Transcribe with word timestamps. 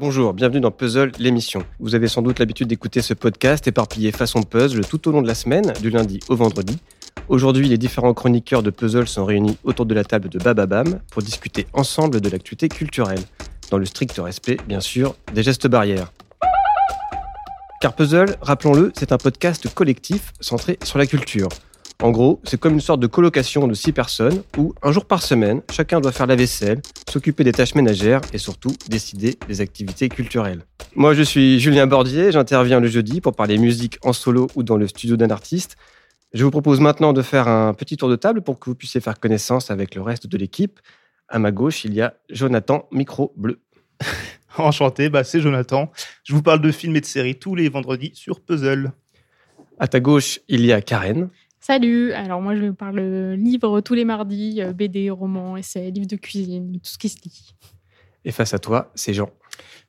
Bonjour, 0.00 0.32
bienvenue 0.32 0.60
dans 0.60 0.70
Puzzle, 0.70 1.10
l'émission. 1.18 1.64
Vous 1.80 1.96
avez 1.96 2.06
sans 2.06 2.22
doute 2.22 2.38
l'habitude 2.38 2.68
d'écouter 2.68 3.02
ce 3.02 3.14
podcast 3.14 3.66
éparpillé 3.66 4.12
façon 4.12 4.44
puzzle 4.44 4.86
tout 4.86 5.08
au 5.08 5.10
long 5.10 5.22
de 5.22 5.26
la 5.26 5.34
semaine, 5.34 5.72
du 5.82 5.90
lundi 5.90 6.20
au 6.28 6.36
vendredi. 6.36 6.78
Aujourd'hui, 7.28 7.66
les 7.66 7.78
différents 7.78 8.14
chroniqueurs 8.14 8.62
de 8.62 8.70
Puzzle 8.70 9.08
sont 9.08 9.24
réunis 9.24 9.58
autour 9.64 9.86
de 9.86 9.94
la 9.94 10.04
table 10.04 10.28
de 10.28 10.38
Bababam 10.38 11.00
pour 11.10 11.22
discuter 11.22 11.66
ensemble 11.72 12.20
de 12.20 12.28
l'actualité 12.28 12.68
culturelle, 12.68 13.18
dans 13.72 13.78
le 13.78 13.86
strict 13.86 14.16
respect, 14.18 14.58
bien 14.68 14.78
sûr, 14.78 15.16
des 15.34 15.42
gestes 15.42 15.66
barrières. 15.66 16.12
Car 17.80 17.96
Puzzle, 17.96 18.36
rappelons-le, 18.40 18.92
c'est 18.96 19.10
un 19.10 19.18
podcast 19.18 19.68
collectif 19.74 20.32
centré 20.38 20.78
sur 20.84 20.98
la 20.98 21.06
culture. 21.06 21.48
En 22.00 22.12
gros, 22.12 22.40
c'est 22.44 22.60
comme 22.60 22.74
une 22.74 22.80
sorte 22.80 23.00
de 23.00 23.08
colocation 23.08 23.66
de 23.66 23.74
six 23.74 23.92
personnes 23.92 24.44
où, 24.56 24.72
un 24.84 24.92
jour 24.92 25.04
par 25.04 25.20
semaine, 25.20 25.62
chacun 25.72 26.00
doit 26.00 26.12
faire 26.12 26.28
la 26.28 26.36
vaisselle, 26.36 26.80
s'occuper 27.10 27.42
des 27.42 27.50
tâches 27.50 27.74
ménagères 27.74 28.20
et 28.32 28.38
surtout 28.38 28.72
décider 28.88 29.36
des 29.48 29.60
activités 29.60 30.08
culturelles. 30.08 30.64
Moi, 30.94 31.14
je 31.14 31.22
suis 31.22 31.58
Julien 31.58 31.88
Bordier, 31.88 32.30
j'interviens 32.30 32.78
le 32.78 32.86
jeudi 32.86 33.20
pour 33.20 33.34
parler 33.34 33.58
musique 33.58 33.98
en 34.04 34.12
solo 34.12 34.46
ou 34.54 34.62
dans 34.62 34.76
le 34.76 34.86
studio 34.86 35.16
d'un 35.16 35.30
artiste. 35.30 35.76
Je 36.32 36.44
vous 36.44 36.52
propose 36.52 36.78
maintenant 36.78 37.12
de 37.12 37.20
faire 37.20 37.48
un 37.48 37.74
petit 37.74 37.96
tour 37.96 38.08
de 38.08 38.16
table 38.16 38.42
pour 38.42 38.60
que 38.60 38.70
vous 38.70 38.76
puissiez 38.76 39.00
faire 39.00 39.18
connaissance 39.18 39.72
avec 39.72 39.96
le 39.96 40.02
reste 40.02 40.28
de 40.28 40.38
l'équipe. 40.38 40.78
À 41.26 41.40
ma 41.40 41.50
gauche, 41.50 41.84
il 41.84 41.94
y 41.94 42.00
a 42.00 42.14
Jonathan, 42.30 42.86
micro 42.92 43.32
bleu. 43.36 43.58
Enchanté, 44.56 45.08
bah 45.08 45.24
c'est 45.24 45.40
Jonathan. 45.40 45.90
Je 46.22 46.32
vous 46.32 46.42
parle 46.42 46.60
de 46.60 46.70
films 46.70 46.94
et 46.94 47.00
de 47.00 47.06
séries 47.06 47.40
tous 47.40 47.56
les 47.56 47.68
vendredis 47.68 48.12
sur 48.14 48.40
Puzzle. 48.40 48.92
À 49.80 49.88
ta 49.88 49.98
gauche, 49.98 50.40
il 50.48 50.64
y 50.64 50.72
a 50.72 50.80
Karen. 50.80 51.28
Salut, 51.60 52.12
alors 52.12 52.40
moi 52.40 52.54
je 52.54 52.64
vous 52.64 52.74
parle 52.74 53.00
livres 53.34 53.80
tous 53.80 53.94
les 53.94 54.04
mardis, 54.04 54.62
euh, 54.62 54.72
BD, 54.72 55.10
romans, 55.10 55.56
essais, 55.56 55.90
livres 55.90 56.06
de 56.06 56.16
cuisine, 56.16 56.72
tout 56.74 56.90
ce 56.90 56.98
qui 56.98 57.08
se 57.08 57.16
lit. 57.24 57.54
Et 58.24 58.32
face 58.32 58.54
à 58.54 58.58
toi, 58.58 58.92
c'est 58.94 59.12
Jean. 59.12 59.30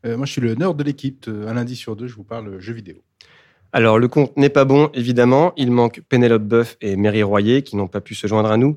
Euh, 0.05 0.17
moi 0.17 0.25
je 0.25 0.31
suis 0.31 0.41
le 0.41 0.55
nerd 0.55 0.77
de 0.77 0.83
l'équipe. 0.83 1.25
Euh, 1.27 1.47
Un 1.47 1.53
lundi 1.53 1.75
sur 1.75 1.95
deux, 1.95 2.07
je 2.07 2.15
vous 2.15 2.23
parle 2.23 2.59
jeux 2.59 2.73
vidéo. 2.73 3.03
Alors, 3.71 3.99
le 3.99 4.07
compte 4.07 4.35
n'est 4.35 4.49
pas 4.49 4.65
bon, 4.65 4.89
évidemment. 4.95 5.53
Il 5.55 5.69
manque 5.69 6.01
Pénélope 6.09 6.43
Boeuf 6.43 6.77
et 6.81 6.95
Mary 6.95 7.21
Royer 7.21 7.61
qui 7.61 7.75
n'ont 7.75 7.87
pas 7.87 8.01
pu 8.01 8.15
se 8.15 8.25
joindre 8.25 8.49
à 8.49 8.57
nous. 8.57 8.75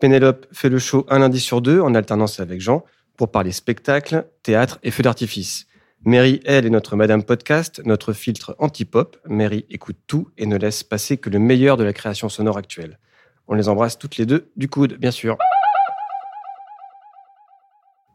Pénélope 0.00 0.46
fait 0.50 0.70
le 0.70 0.78
show 0.78 1.04
un 1.10 1.18
lundi 1.18 1.40
sur 1.40 1.60
deux 1.60 1.80
en 1.80 1.94
alternance 1.94 2.40
avec 2.40 2.60
Jean 2.60 2.82
pour 3.18 3.30
parler 3.30 3.52
spectacle, 3.52 4.26
théâtre 4.42 4.78
et 4.82 4.90
feux 4.90 5.02
d'artifice. 5.02 5.66
Mary, 6.06 6.40
elle, 6.46 6.64
est 6.64 6.70
notre 6.70 6.96
Madame 6.96 7.22
Podcast, 7.22 7.82
notre 7.84 8.14
filtre 8.14 8.56
anti-pop. 8.58 9.18
Mary 9.26 9.66
écoute 9.68 9.98
tout 10.06 10.28
et 10.38 10.46
ne 10.46 10.56
laisse 10.56 10.82
passer 10.82 11.18
que 11.18 11.28
le 11.28 11.38
meilleur 11.38 11.76
de 11.76 11.84
la 11.84 11.92
création 11.92 12.30
sonore 12.30 12.56
actuelle. 12.56 12.98
On 13.48 13.54
les 13.54 13.68
embrasse 13.68 13.98
toutes 13.98 14.16
les 14.16 14.24
deux 14.24 14.50
du 14.56 14.66
coude, 14.66 14.94
bien 14.94 15.10
sûr. 15.10 15.36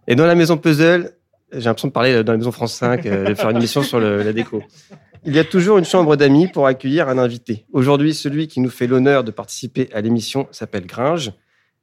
Et 0.08 0.16
dans 0.16 0.26
la 0.26 0.34
maison 0.34 0.58
puzzle, 0.58 1.16
j'ai 1.52 1.66
l'impression 1.66 1.90
de 1.90 1.94
parler 1.94 2.24
dans 2.24 2.32
la 2.32 2.40
maison 2.40 2.52
France 2.52 2.74
5, 2.74 3.06
euh, 3.06 3.26
de 3.26 3.36
faire 3.36 3.52
une 3.52 3.58
émission 3.58 3.84
sur 3.84 4.00
la 4.00 4.34
déco. 4.34 4.64
Il 5.24 5.36
y 5.36 5.40
a 5.40 5.44
toujours 5.44 5.78
une 5.78 5.86
chambre 5.86 6.16
d'amis 6.16 6.48
pour 6.48 6.66
accueillir 6.66 7.08
un 7.08 7.20
invité. 7.20 7.66
Aujourd'hui, 7.72 8.16
celui 8.16 8.48
qui 8.48 8.62
nous 8.62 8.72
fait 8.72 8.88
l'honneur 8.88 9.24
de 9.24 9.30
participer 9.30 9.90
à 9.94 10.02
l'émission 10.02 10.48
s'appelle 10.50 10.88
Gringe. 10.88 11.34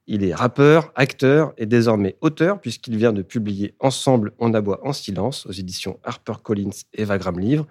Il 0.08 0.24
est 0.24 0.34
rappeur, 0.34 0.90
acteur 0.96 1.52
et 1.56 1.66
désormais 1.66 2.16
auteur 2.20 2.60
puisqu'il 2.60 2.96
vient 2.96 3.12
de 3.12 3.22
publier 3.22 3.74
Ensemble, 3.78 4.32
on 4.40 4.52
aboie 4.52 4.80
en 4.84 4.92
silence 4.92 5.46
aux 5.46 5.52
éditions 5.52 6.00
HarperCollins 6.02 6.70
et 6.92 7.04
Vagram 7.04 7.38
Livre. 7.38 7.68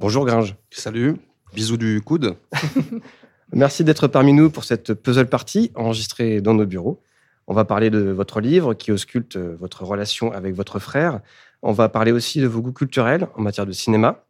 Bonjour 0.00 0.26
Gringe. 0.26 0.56
Salut, 0.72 1.14
bisous 1.54 1.76
du 1.76 2.00
coude. 2.00 2.36
Merci 3.52 3.84
d'être 3.84 4.08
parmi 4.08 4.32
nous 4.32 4.50
pour 4.50 4.64
cette 4.64 4.92
puzzle 4.92 5.28
party 5.28 5.70
enregistrée 5.76 6.40
dans 6.40 6.54
nos 6.54 6.66
bureaux. 6.66 7.00
On 7.46 7.54
va 7.54 7.64
parler 7.64 7.90
de 7.90 8.10
votre 8.10 8.40
livre 8.40 8.74
qui 8.74 8.90
ausculte 8.90 9.36
votre 9.36 9.84
relation 9.84 10.32
avec 10.32 10.56
votre 10.56 10.80
frère. 10.80 11.20
On 11.62 11.72
va 11.72 11.88
parler 11.88 12.10
aussi 12.10 12.40
de 12.40 12.48
vos 12.48 12.60
goûts 12.60 12.72
culturels 12.72 13.28
en 13.36 13.42
matière 13.42 13.66
de 13.66 13.72
cinéma, 13.72 14.24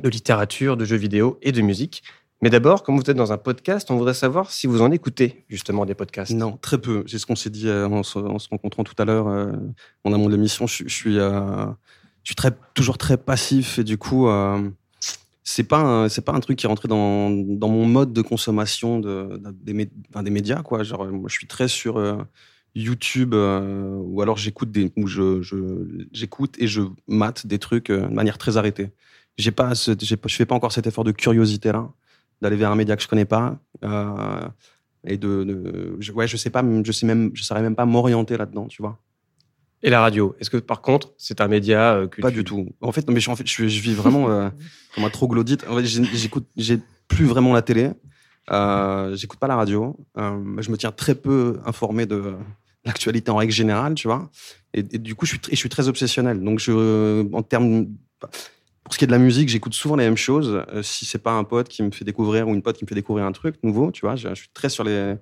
de 0.00 0.08
littérature, 0.08 0.76
de 0.76 0.84
jeux 0.84 0.96
vidéo 0.96 1.38
et 1.42 1.50
de 1.50 1.60
musique. 1.60 2.04
Mais 2.42 2.50
d'abord, 2.50 2.82
comme 2.82 2.96
vous 2.96 3.08
êtes 3.08 3.16
dans 3.16 3.32
un 3.32 3.38
podcast, 3.38 3.88
on 3.92 3.96
voudrait 3.96 4.14
savoir 4.14 4.50
si 4.50 4.66
vous 4.66 4.82
en 4.82 4.90
écoutez 4.90 5.44
justement 5.48 5.86
des 5.86 5.94
podcasts. 5.94 6.32
Non, 6.32 6.58
très 6.60 6.76
peu. 6.76 7.04
C'est 7.06 7.18
ce 7.18 7.24
qu'on 7.24 7.36
s'est 7.36 7.50
dit 7.50 7.68
euh, 7.68 7.86
en, 7.86 8.02
se, 8.02 8.18
en 8.18 8.40
se 8.40 8.48
rencontrant 8.48 8.82
tout 8.82 8.96
à 8.98 9.04
l'heure 9.04 9.28
euh, 9.28 9.52
en 10.02 10.12
amont 10.12 10.26
de 10.26 10.32
l'émission. 10.34 10.66
Je, 10.66 10.88
suis, 10.88 11.20
euh, 11.20 11.66
toujours 12.74 12.98
très 12.98 13.16
passif 13.16 13.78
et 13.78 13.84
du 13.84 13.96
coup, 13.96 14.26
euh, 14.26 14.60
c'est 15.44 15.62
pas, 15.62 15.78
un- 15.78 16.40
truc 16.40 16.58
qui 16.58 16.66
est 16.66 16.68
rentré 16.68 16.88
dans, 16.88 17.30
mon 17.30 17.86
mode 17.86 18.12
de 18.12 18.22
consommation 18.22 18.98
de, 18.98 19.38
de- 19.38 19.54
des, 20.22 20.30
médias 20.30 20.62
moi, 20.68 20.82
je 20.82 21.32
suis 21.32 21.46
très 21.46 21.68
sur 21.68 21.96
euh, 21.96 22.16
YouTube 22.74 23.34
ou 23.34 24.20
alors 24.20 24.36
j'écoute 24.36 24.76
et 26.58 26.66
je 26.66 26.80
mate 27.06 27.46
des 27.46 27.60
trucs 27.60 27.88
de 27.92 27.98
manière 27.98 28.36
très 28.36 28.56
arrêtée. 28.56 28.90
J'ai 29.38 29.52
pas, 29.52 29.74
fais 29.74 30.46
pas 30.46 30.54
encore 30.56 30.72
cet 30.72 30.88
effort 30.88 31.04
de 31.04 31.12
curiosité 31.12 31.70
là, 31.70 31.88
d'aller 32.42 32.56
vers 32.56 32.70
un 32.70 32.76
média 32.76 32.94
que 32.96 33.02
je 33.02 33.08
connais 33.08 33.24
pas. 33.24 33.58
Euh, 33.84 34.46
et 35.04 35.16
de, 35.16 35.42
de- 35.44 35.96
je, 35.98 36.12
ouais 36.12 36.28
je 36.28 36.36
sais 36.36 36.50
pas 36.50 36.62
je 36.84 36.92
sais 36.92 37.06
même 37.06 37.30
je 37.34 37.42
saurais 37.42 37.62
même 37.62 37.74
pas 37.74 37.86
m'orienter 37.86 38.36
là-dedans 38.36 38.66
tu 38.68 38.82
vois. 38.82 38.98
Et 39.84 39.90
la 39.90 40.00
radio 40.00 40.36
Est-ce 40.38 40.48
que 40.50 40.58
par 40.58 40.80
contre, 40.80 41.12
c'est 41.18 41.40
un 41.40 41.48
média 41.48 41.94
euh, 41.94 42.06
que 42.06 42.20
pas 42.20 42.30
tu- 42.30 42.36
du 42.38 42.44
tout. 42.44 42.68
En 42.80 42.92
fait 42.92 43.04
non, 43.08 43.12
mais 43.14 43.18
je, 43.20 43.28
en 43.30 43.34
fait 43.34 43.46
je, 43.48 43.64
vis 43.64 43.94
vraiment 43.94 44.30
euh, 44.30 44.48
comme 44.94 45.04
un 45.04 45.10
troglodyte. 45.10 45.64
En 45.68 45.76
fait 45.76 45.84
j'ai- 45.84 46.04
j'écoute 46.04 46.46
j'ai 46.56 46.78
plus 47.08 47.24
vraiment 47.24 47.52
la 47.52 47.62
télé 47.62 47.90
euh, 48.50 49.14
j'écoute 49.16 49.38
pas 49.38 49.46
la 49.48 49.56
radio 49.56 49.96
euh, 50.18 50.60
je 50.60 50.70
me 50.70 50.76
tiens 50.76 50.90
très 50.92 51.14
peu 51.14 51.60
informé 51.64 52.06
de 52.06 52.34
l'actualité 52.84 53.30
en 53.30 53.36
règle 53.36 53.52
générale 53.52 53.94
tu 53.94 54.06
vois. 54.08 54.30
Et, 54.74 54.80
et 54.80 54.98
du 54.98 55.14
coup 55.16 55.26
je 55.26 55.32
suis 55.32 55.40
je 55.50 55.56
suis 55.56 55.68
très 55.68 55.88
obsessionnel. 55.88 56.42
Donc 56.42 56.58
je 56.60 56.72
en 57.32 57.42
termes 57.42 57.86
pour 58.84 58.92
ce 58.92 58.98
qui 58.98 59.04
est 59.04 59.06
de 59.06 59.12
la 59.12 59.18
musique, 59.18 59.48
j'écoute 59.48 59.74
souvent 59.74 59.96
les 59.96 60.04
mêmes 60.04 60.16
choses. 60.16 60.64
Euh, 60.72 60.82
si 60.82 61.04
c'est 61.06 61.22
pas 61.22 61.32
un 61.32 61.44
pote 61.44 61.68
qui 61.68 61.82
me 61.82 61.90
fait 61.90 62.04
découvrir 62.04 62.48
ou 62.48 62.54
une 62.54 62.62
pote 62.62 62.76
qui 62.76 62.84
me 62.84 62.88
fait 62.88 62.94
découvrir 62.94 63.24
un 63.24 63.32
truc 63.32 63.56
nouveau, 63.62 63.92
tu 63.92 64.02
vois, 64.02 64.16
je, 64.16 64.28
je 64.30 64.34
suis 64.34 64.50
très 64.52 64.68
sur 64.68 64.84
les 64.84 65.14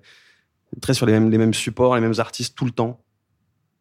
très 0.81 0.94
sur 0.94 1.06
les 1.06 1.12
mêmes 1.12 1.31
les 1.31 1.38
mêmes 1.38 1.54
supports, 1.54 1.94
les 1.94 2.00
mêmes 2.00 2.19
artistes 2.19 2.56
tout 2.56 2.65
le 2.65 2.71
temps. 2.71 3.04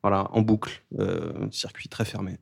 Voilà, 0.01 0.29
en 0.31 0.41
boucle, 0.41 0.81
euh, 0.97 1.31
circuit 1.51 1.89
très 1.89 2.05
fermé. 2.05 2.37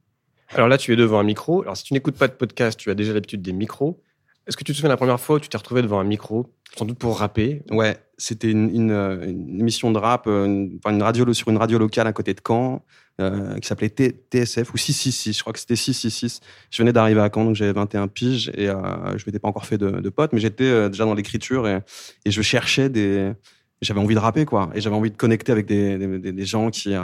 Alors 0.49 0.67
là, 0.67 0.77
tu 0.77 0.93
es 0.93 0.95
devant 0.95 1.19
un 1.19 1.23
micro. 1.23 1.63
Alors 1.63 1.75
si 1.75 1.83
tu 1.83 1.93
n'écoutes 1.93 2.17
pas 2.17 2.27
de 2.27 2.33
podcast, 2.33 2.79
tu 2.79 2.91
as 2.91 2.95
déjà 2.95 3.13
l'habitude 3.13 3.41
des 3.41 3.53
micros. 3.53 4.01
Est-ce 4.47 4.55
que 4.55 4.63
tu 4.63 4.71
te 4.71 4.77
souviens 4.77 4.89
la 4.89 4.97
première 4.97 5.19
fois 5.19 5.35
où 5.35 5.39
tu 5.39 5.49
t'es 5.49 5.57
retrouvé 5.57 5.81
devant 5.81 5.99
un 5.99 6.05
micro, 6.05 6.47
sans 6.77 6.85
doute 6.85 6.97
pour 6.97 7.19
rapper? 7.19 7.63
Ouais, 7.69 7.97
c'était 8.17 8.49
une, 8.49 8.73
une, 8.73 8.91
euh, 8.91 9.21
émission 9.25 9.91
de 9.91 9.97
rap, 9.97 10.25
euh, 10.27 10.69
une, 10.85 11.03
radio 11.03 11.33
sur 11.33 11.49
une 11.49 11.57
radio 11.57 11.77
locale 11.77 12.07
à 12.07 12.13
côté 12.13 12.33
de 12.33 12.39
Caen, 12.45 12.81
euh, 13.19 13.57
qui 13.59 13.67
s'appelait 13.67 13.89
TSF 13.89 14.73
ou 14.73 14.77
666. 14.77 15.37
Je 15.37 15.41
crois 15.41 15.51
que 15.51 15.59
c'était 15.59 15.75
666. 15.75 16.39
Je 16.71 16.81
venais 16.81 16.93
d'arriver 16.93 17.19
à 17.19 17.29
Caen, 17.33 17.43
donc 17.43 17.55
j'avais 17.55 17.73
21 17.73 18.07
piges 18.07 18.49
et 18.55 18.69
euh, 18.69 19.17
je 19.17 19.25
m'étais 19.25 19.39
pas 19.39 19.49
encore 19.49 19.65
fait 19.65 19.77
de, 19.77 19.89
de 19.89 20.09
potes, 20.09 20.31
mais 20.31 20.39
j'étais 20.39 20.89
déjà 20.89 21.03
dans 21.03 21.13
l'écriture 21.13 21.67
et, 21.67 21.81
je 22.25 22.41
cherchais 22.41 22.89
des. 22.89 23.33
J'avais 23.81 23.99
envie 23.99 24.15
de 24.15 24.19
rapper 24.19 24.45
quoi, 24.45 24.71
et 24.73 24.81
j'avais 24.81 24.95
envie 24.95 25.11
de 25.11 25.17
connecter 25.17 25.51
avec 25.51 25.67
des, 25.67 25.97
des, 26.17 26.45
gens 26.45 26.71
qui 26.71 26.95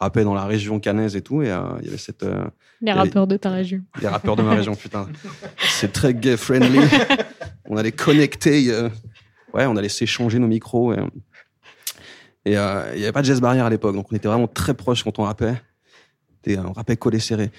rappaient 0.00 0.24
dans 0.24 0.34
la 0.34 0.44
région 0.46 0.80
cannaise 0.80 1.14
et 1.14 1.22
tout, 1.22 1.42
et 1.42 1.50
euh, 1.50 1.60
il 1.80 1.84
y 1.86 1.88
avait 1.88 1.98
cette 1.98 2.22
euh, 2.22 2.44
Les 2.80 2.92
rappeurs 2.92 3.26
de 3.26 3.36
ta 3.36 3.50
région. 3.50 3.82
les 4.00 4.08
rappeurs 4.08 4.34
de 4.36 4.42
ma 4.42 4.54
région, 4.54 4.74
putain. 4.74 5.06
C'est 5.58 5.92
très 5.92 6.14
gay 6.14 6.36
friendly. 6.36 6.80
On 7.68 7.76
allait 7.76 7.92
connecter. 7.92 8.70
euh, 8.72 8.88
ouais, 9.54 9.66
on 9.66 9.76
allait 9.76 9.88
s'échanger 9.88 10.38
nos 10.40 10.48
micros. 10.48 10.92
Et 10.92 10.98
et, 12.46 12.56
euh, 12.56 12.90
il 12.94 12.98
n'y 12.98 13.04
avait 13.04 13.12
pas 13.12 13.20
de 13.20 13.26
geste 13.26 13.42
barrière 13.42 13.66
à 13.66 13.70
l'époque, 13.70 13.94
donc 13.94 14.10
on 14.10 14.16
était 14.16 14.26
vraiment 14.26 14.48
très 14.48 14.72
proches 14.74 15.04
quand 15.04 15.18
on 15.18 15.24
rappait. 15.24 15.54
Et, 16.46 16.56
euh, 16.56 16.62
on 16.66 16.72
rappait 16.72 16.96
collé 16.96 17.18
serré. 17.20 17.50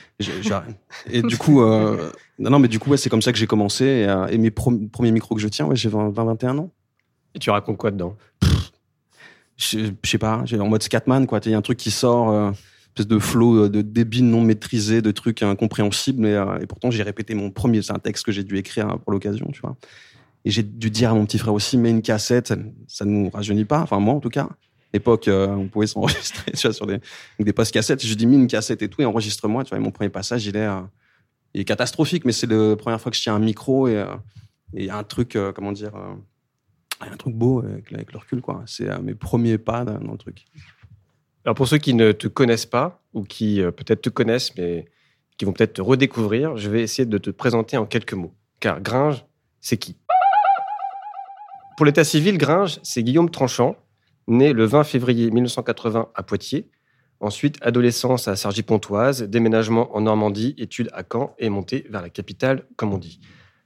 Et 1.11 1.21
du 1.21 1.37
coup, 1.37 1.61
euh, 1.61 2.11
non, 2.39 2.49
non, 2.49 2.59
mais 2.59 2.67
du 2.67 2.79
coup, 2.79 2.89
ouais, 2.89 2.97
c'est 2.97 3.09
comme 3.11 3.21
ça 3.21 3.31
que 3.31 3.37
j'ai 3.37 3.45
commencé. 3.45 3.85
Et, 3.85 4.07
euh, 4.07 4.25
et 4.27 4.39
mes 4.39 4.49
premiers 4.49 5.11
micros 5.11 5.35
que 5.35 5.41
je 5.41 5.47
tiens, 5.47 5.67
ouais, 5.67 5.75
j'ai 5.75 5.87
20, 5.87 6.09
20, 6.09 6.25
21 6.25 6.57
ans. 6.57 6.71
Et 7.35 7.39
tu 7.39 7.51
racontes 7.51 7.77
quoi 7.77 7.91
dedans? 7.91 8.15
Je 9.61 9.91
sais 10.03 10.17
pas, 10.17 10.43
en 10.59 10.67
mode 10.67 10.81
Scatman, 10.81 11.27
quoi. 11.27 11.39
Il 11.45 11.51
y 11.51 11.53
a 11.53 11.57
un 11.57 11.61
truc 11.61 11.77
qui 11.77 11.91
sort, 11.91 12.31
euh, 12.31 12.51
espèce 12.91 13.07
de 13.07 13.19
flow 13.19 13.65
euh, 13.65 13.69
de 13.69 13.81
débit 13.81 14.21
non 14.21 14.41
maîtrisé, 14.41 15.01
de 15.01 15.11
trucs 15.11 15.43
incompréhensibles. 15.43 16.25
Et, 16.25 16.33
euh, 16.33 16.59
et 16.59 16.67
pourtant, 16.67 16.91
j'ai 16.91 17.03
répété 17.03 17.35
mon 17.35 17.51
premier. 17.51 17.81
C'est 17.81 17.93
un 17.93 17.99
texte 17.99 18.25
que 18.25 18.31
j'ai 18.31 18.43
dû 18.43 18.57
écrire 18.57 18.89
euh, 18.89 18.97
pour 18.97 19.11
l'occasion, 19.11 19.47
tu 19.53 19.61
vois. 19.61 19.75
Et 20.43 20.51
j'ai 20.51 20.63
dû 20.63 20.89
dire 20.89 21.11
à 21.11 21.13
mon 21.13 21.25
petit 21.25 21.37
frère 21.37 21.53
aussi, 21.53 21.77
mets 21.77 21.91
une 21.91 22.01
cassette, 22.01 22.47
ça, 22.47 22.55
ça 22.87 23.05
nous 23.05 23.29
rajeunit 23.29 23.65
pas. 23.65 23.81
Enfin, 23.81 23.99
moi, 23.99 24.13
en 24.13 24.19
tout 24.19 24.29
cas. 24.29 24.49
Époque, 24.93 25.29
euh, 25.29 25.47
on 25.47 25.67
pouvait 25.69 25.87
s'enregistrer, 25.87 26.51
tu 26.55 26.67
vois, 26.67 26.73
sur 26.73 26.85
des, 26.85 26.99
des 27.39 27.53
postes 27.53 27.73
cassettes. 27.73 28.05
Je 28.05 28.13
dis, 28.13 28.27
mets 28.27 28.35
une 28.35 28.47
cassette 28.47 28.81
et 28.81 28.89
tout, 28.89 29.01
et 29.01 29.05
enregistre-moi, 29.05 29.63
tu 29.63 29.69
vois. 29.69 29.77
Et 29.77 29.81
mon 29.81 29.91
premier 29.91 30.09
passage, 30.09 30.45
il 30.45 30.57
est, 30.57 30.67
il 31.53 31.61
est 31.61 31.65
catastrophique, 31.65 32.25
mais 32.25 32.33
c'est 32.33 32.47
la 32.47 32.75
première 32.75 32.99
fois 32.99 33.09
que 33.09 33.17
je 33.17 33.21
tiens 33.21 33.35
un 33.35 33.39
micro 33.39 33.87
et, 33.87 34.03
et 34.73 34.89
un 34.89 35.03
truc, 35.03 35.37
comment 35.55 35.71
dire, 35.71 35.93
un 37.09 37.17
truc 37.17 37.35
beau 37.35 37.59
avec, 37.59 37.91
le 37.91 38.17
recul, 38.17 38.41
quoi. 38.41 38.63
C'est 38.65 38.89
euh, 38.89 38.99
mes 39.01 39.15
premiers 39.15 39.57
pas 39.57 39.83
dans, 39.83 40.11
le 40.11 40.17
truc. 40.17 40.45
Alors 41.45 41.55
pour 41.55 41.67
ceux 41.67 41.77
qui 41.77 41.93
ne 41.93 42.11
te 42.11 42.27
connaissent 42.27 42.65
pas, 42.65 43.01
ou 43.13 43.23
qui 43.23 43.61
euh, 43.61 43.71
peut-être 43.71 44.01
te 44.01 44.09
connaissent, 44.09 44.55
mais 44.57 44.85
qui 45.37 45.45
vont 45.45 45.53
peut-être 45.53 45.73
te 45.73 45.81
redécouvrir, 45.81 46.57
je 46.57 46.69
vais 46.69 46.81
essayer 46.81 47.05
de 47.05 47.17
te 47.17 47.29
présenter 47.29 47.77
en 47.77 47.85
quelques 47.85 48.13
mots. 48.13 48.33
Car 48.59 48.81
Gringe, 48.81 49.25
c'est 49.59 49.77
qui? 49.77 49.97
Pour 51.77 51.85
l'état 51.85 52.03
civil, 52.03 52.37
Gringe, 52.37 52.79
c'est 52.83 53.01
Guillaume 53.01 53.31
Tranchant, 53.31 53.75
né 54.27 54.53
le 54.53 54.65
20 54.65 54.83
février 54.83 55.31
1980 55.31 56.09
à 56.13 56.23
Poitiers. 56.23 56.69
Ensuite, 57.19 57.57
adolescence 57.61 58.27
à 58.27 58.35
Cergy-Pontoise, 58.35 59.23
déménagement 59.23 59.95
en 59.95 60.01
Normandie, 60.01 60.55
études 60.57 60.89
à 60.93 61.03
Caen 61.03 61.35
et 61.39 61.49
montée 61.49 61.85
vers 61.89 62.01
la 62.01 62.09
capitale, 62.09 62.65
comme 62.75 62.93
on 62.93 62.97
dit. 62.97 63.19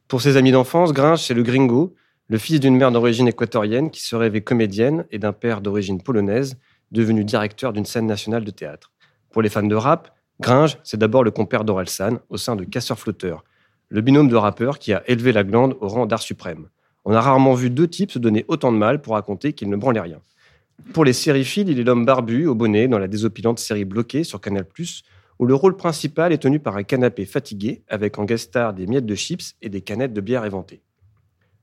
Pour 0.08 0.22
ses 0.22 0.38
amis 0.38 0.52
d'enfance, 0.52 0.94
Gringe, 0.94 1.22
c'est 1.22 1.34
le 1.34 1.44
gringo, 1.44 1.96
le 2.28 2.38
fils 2.38 2.60
d'une 2.60 2.76
mère 2.76 2.92
d'origine 2.92 3.28
équatorienne 3.28 3.92
qui 3.92 4.02
se 4.02 4.16
rêvait 4.16 4.42
comédienne 4.42 5.06
et 5.12 5.20
d'un 5.20 5.34
père 5.34 5.62
d'origine 5.62 6.02
polonaise, 6.02 6.58
devenu 6.92 7.24
directeur 7.24 7.72
d'une 7.72 7.86
scène 7.86 8.08
nationale 8.08 8.44
de 8.44 8.52
théâtre. 8.52 8.92
Pour 9.32 9.42
les 9.42 9.50
fans 9.50 9.64
de 9.64 9.76
rap, 9.76 10.16
Gringe, 10.40 10.78
c'est 10.84 10.98
d'abord 10.98 11.24
le 11.24 11.32
compère 11.32 11.64
d'Orelsan 11.64 12.20
au 12.30 12.38
sein 12.38 12.56
de 12.56 12.64
Casseur 12.64 12.98
Flotteur, 12.98 13.44
le 13.90 14.02
binôme 14.02 14.28
de 14.28 14.36
rappeurs 14.36 14.80
qui 14.80 14.92
a 14.92 15.04
élevé 15.08 15.32
la 15.32 15.44
glande 15.44 15.78
au 15.82 15.88
rang 15.88 16.06
d'art 16.06 16.22
suprême. 16.22 16.68
On 17.06 17.14
a 17.14 17.22
rarement 17.22 17.54
vu 17.54 17.70
deux 17.70 17.88
types 17.88 18.12
se 18.12 18.20
donner 18.20 18.44
autant 18.48 18.72
de 18.72 18.78
mal 18.78 19.02
pour 19.02 19.14
raconter 19.14 19.54
qu'ils 19.54 19.70
ne 19.70 19.78
branlaient 19.78 20.02
rien. 20.02 20.20
Pour 20.94 21.06
les 21.06 21.14
sériphiles, 21.14 21.70
il 21.70 21.80
est 21.80 21.84
l'homme 21.84 22.06
barbu 22.06 22.48
au 22.48 22.56
bonnet 22.56 22.88
dans 22.88 23.00
la 23.00 23.08
désopilante 23.08 23.60
série 23.60 23.86
Bloquée 23.86 24.24
sur 24.24 24.42
Canal+, 24.42 24.66
où 25.38 25.46
le 25.46 25.54
rôle 25.54 25.78
principal 25.78 26.34
est 26.34 26.40
tenu 26.40 26.60
par 26.60 26.76
un 26.76 26.84
canapé 26.84 27.26
fatigué 27.26 27.84
avec 27.88 28.18
en 28.18 28.26
guest 28.26 28.58
des 28.76 28.88
miettes 28.88 29.06
de 29.06 29.16
chips 29.16 29.56
et 29.62 29.70
des 29.70 29.82
canettes 29.82 30.14
de 30.14 30.22
bière 30.22 30.44
éventées. 30.44 30.82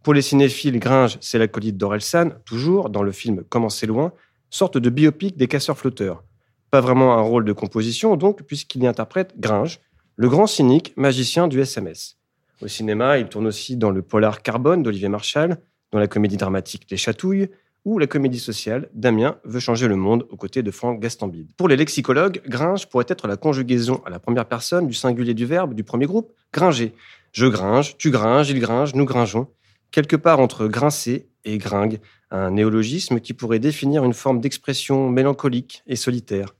Pour 0.02 0.14
les 0.14 0.22
cinéphiles, 0.22 0.80
Gringe, 0.80 1.18
c'est 1.20 1.38
l'acolyte 1.38 1.76
d'Orelsan, 1.76 2.30
toujours 2.44 2.90
dans 2.90 3.04
le 3.04 3.12
film 3.12 3.44
Comment 3.48 3.68
c'est 3.68 3.86
loin, 3.86 4.12
sorte 4.50 4.76
de 4.76 4.90
biopic 4.90 5.36
des 5.36 5.46
casseurs 5.46 5.78
flotteurs. 5.78 6.24
Pas 6.72 6.80
vraiment 6.80 7.16
un 7.16 7.20
rôle 7.20 7.44
de 7.44 7.52
composition 7.52 8.16
donc, 8.16 8.42
puisqu'il 8.42 8.82
y 8.82 8.88
interprète 8.88 9.34
Gringe, 9.38 9.78
le 10.16 10.28
grand 10.28 10.48
cynique 10.48 10.92
magicien 10.96 11.46
du 11.46 11.60
SMS. 11.60 12.16
Au 12.60 12.68
cinéma, 12.68 13.18
il 13.18 13.28
tourne 13.28 13.46
aussi 13.46 13.76
dans 13.76 13.90
le 13.90 14.02
polar 14.02 14.42
Carbone 14.42 14.82
d'Olivier 14.82 15.08
Marchal, 15.08 15.58
dans 15.92 16.00
la 16.00 16.08
comédie 16.08 16.36
dramatique 16.36 16.86
Les 16.90 16.96
Chatouilles, 16.96 17.48
ou 17.84 17.98
la 17.98 18.06
comédie 18.08 18.38
sociale 18.40 18.88
Damien 18.94 19.36
veut 19.44 19.60
changer 19.60 19.86
le 19.86 19.96
monde 19.96 20.26
aux 20.30 20.36
côtés 20.36 20.62
de 20.62 20.70
Franck 20.72 21.00
Gastambide. 21.00 21.52
Pour 21.56 21.68
les 21.68 21.76
lexicologues, 21.76 22.40
gringe 22.46 22.88
pourrait 22.88 23.06
être 23.08 23.28
la 23.28 23.36
conjugaison 23.36 24.02
à 24.04 24.10
la 24.10 24.18
première 24.18 24.46
personne 24.46 24.86
du 24.86 24.94
singulier 24.94 25.34
du 25.34 25.46
verbe 25.46 25.74
du 25.74 25.84
premier 25.84 26.06
groupe, 26.06 26.32
gringer. 26.52 26.92
Je 27.32 27.46
gringe, 27.46 27.96
tu 27.98 28.10
gringes, 28.10 28.50
il 28.50 28.60
gringe, 28.60 28.94
nous 28.94 29.04
gringeons. 29.04 29.48
Quelque 29.92 30.16
part 30.16 30.40
entre 30.40 30.68
grincer 30.68 31.28
et 31.44 31.58
gringue, 31.58 32.00
un 32.30 32.52
néologisme 32.52 33.20
qui 33.20 33.34
pourrait 33.34 33.58
définir 33.58 34.04
une 34.04 34.14
forme 34.14 34.40
d'expression 34.40 35.10
mélancolique 35.10 35.82
et 35.86 35.96
solitaire. 35.96 36.56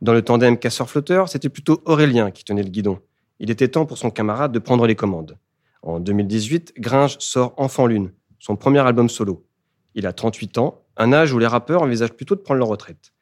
Dans 0.00 0.14
le 0.14 0.22
tandem 0.22 0.56
casseur-flotteur, 0.56 1.28
c'était 1.28 1.50
plutôt 1.50 1.82
Aurélien 1.84 2.30
qui 2.30 2.42
tenait 2.42 2.62
le 2.62 2.70
guidon. 2.70 2.98
Il 3.38 3.50
était 3.50 3.68
temps 3.68 3.84
pour 3.84 3.98
son 3.98 4.10
camarade 4.10 4.50
de 4.52 4.58
prendre 4.58 4.86
les 4.86 4.94
commandes. 4.94 5.36
En 5.82 6.00
2018, 6.00 6.72
Gringe 6.78 7.18
sort 7.18 7.52
Enfant 7.58 7.86
Lune, 7.86 8.12
son 8.38 8.56
premier 8.56 8.80
album 8.80 9.10
solo. 9.10 9.46
Il 9.94 10.06
a 10.06 10.14
38 10.14 10.56
ans, 10.56 10.82
un 10.96 11.12
âge 11.12 11.34
où 11.34 11.38
les 11.38 11.46
rappeurs 11.46 11.82
envisagent 11.82 12.14
plutôt 12.14 12.34
de 12.34 12.40
prendre 12.40 12.60
leur 12.60 12.68
retraite. 12.68 13.12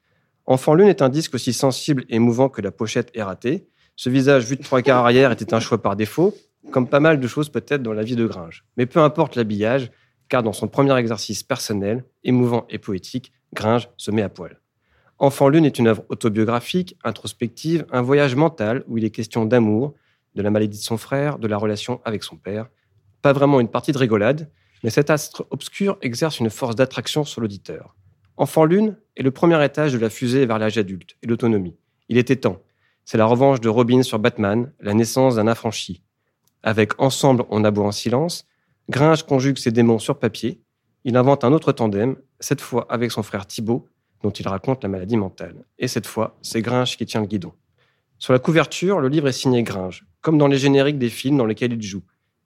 Enfant 0.47 0.75
Lune 0.75 0.89
est 0.89 1.03
un 1.03 1.09
disque 1.09 1.35
aussi 1.35 1.53
sensible 1.53 2.05
et 2.09 2.21
mouvant 2.21 2.49
que 2.49 2.63
la 2.63 2.71
pochette 2.71 3.11
est 3.15 3.25
ratée. 3.25 3.69
Ce 3.97 4.09
visage 4.09 4.45
vu 4.45 4.55
de 4.55 4.63
trois 4.63 4.83
quarts 4.83 5.05
arrière 5.05 5.33
était 5.33 5.53
un 5.53 5.59
choix 5.59 5.83
par 5.83 5.97
défaut, 5.97 6.33
comme 6.71 6.89
pas 6.89 7.01
mal 7.01 7.21
de 7.21 7.27
choses 7.27 7.49
peut-être 7.49 7.83
dans 7.83 7.93
la 7.93 8.03
vie 8.03 8.17
de 8.17 8.27
Gringe. 8.27 8.65
Mais 8.77 8.87
peu 8.87 9.01
importe 9.01 9.37
l'habillage, 9.37 9.91
car 10.29 10.43
dans 10.43 10.53
son 10.53 10.69
premier 10.69 10.97
exercice 10.97 11.43
personnel, 11.43 12.05
émouvant 12.25 12.67
et 12.69 12.79
poétique, 12.79 13.33
Gringe 13.55 13.89
se 13.97 14.11
met 14.11 14.23
à 14.23 14.29
poil. 14.29 14.61
Enfant 15.19 15.49
Lune 15.49 15.65
est 15.65 15.79
une 15.79 15.89
œuvre 15.89 16.05
autobiographique, 16.11 16.97
introspective, 17.03 17.87
un 17.91 18.03
voyage 18.03 18.37
mental 18.37 18.85
où 18.87 18.99
il 18.99 19.05
est 19.05 19.11
question 19.11 19.47
d'amour, 19.47 19.95
de 20.35 20.43
la 20.43 20.51
maladie 20.51 20.79
de 20.79 20.83
son 20.83 20.97
frère, 20.97 21.39
de 21.39 21.49
la 21.49 21.57
relation 21.57 22.01
avec 22.05 22.23
son 22.23 22.37
père. 22.37 22.69
Pas 23.23 23.33
vraiment 23.33 23.59
une 23.59 23.69
partie 23.69 23.91
de 23.91 23.99
rigolade, 23.99 24.49
mais 24.85 24.91
cet 24.91 25.11
astre 25.11 25.45
obscur 25.51 25.99
exerce 26.03 26.39
une 26.39 26.51
force 26.51 26.77
d'attraction 26.77 27.25
sur 27.25 27.41
l'auditeur. 27.41 27.97
Enfant 28.37 28.65
Lune 28.65 28.97
est 29.17 29.23
le 29.23 29.33
premier 29.33 29.63
étage 29.65 29.93
de 29.93 29.99
la 29.99 30.11
fusée 30.11 30.47
vers 30.47 30.61
l'âge 30.61 30.79
adulte 30.79 31.17
et 31.23 31.27
l'autonomie. 31.27 31.77
Il 32.09 32.19
était 32.19 32.37
temps. 32.37 32.63
C'est 33.05 33.19
la 33.19 33.27
revanche 33.27 33.61
de 33.61 33.69
Robin 33.69 34.03
sur 34.03 34.21
Batman, 34.21 34.73
la 34.79 34.95
naissance 34.95 35.35
d'un 35.35 35.49
affranchi. 35.49 36.03
Avec 36.63 37.01
Ensemble, 37.01 37.45
on 37.51 37.65
aboie 37.65 37.87
en 37.87 37.93
silence, 37.93 38.47
Gringe 38.91 39.23
conjugue 39.23 39.59
ses 39.59 39.71
démons 39.71 39.99
sur 39.99 40.19
papier. 40.19 40.61
Il 41.05 41.17
invente 41.17 41.45
un 41.45 41.53
autre 41.53 41.73
tandem, 41.73 42.17
cette 42.41 42.61
fois 42.61 42.87
avec 42.89 43.13
son 43.13 43.23
frère 43.23 43.47
Thibaut, 43.47 43.87
dont 44.23 44.31
il 44.31 44.49
raconte 44.49 44.83
la 44.83 44.89
maladie 44.89 45.17
mentale. 45.17 45.65
Et 45.79 45.89
cette 45.89 46.07
fois, 46.07 46.37
c'est 46.43 46.63
Gringe 46.63 46.97
qui 46.97 47.07
tient 47.07 47.21
le 47.21 47.27
guidon. 47.27 47.53
Sur 48.19 48.33
la 48.33 48.39
couverture, 48.39 49.01
le 49.01 49.09
livre 49.09 49.29
est 49.29 49.33
signé 49.33 49.63
Gringe, 49.63 50.05
comme 50.21 50.39
dans 50.39 50.49
les 50.49 50.59
génériques 50.59 50.99
des 50.99 51.11
films 51.11 51.37
dans 51.37 51.47
lesquels 51.47 51.73
il 51.73 51.83
joue. 51.83 52.03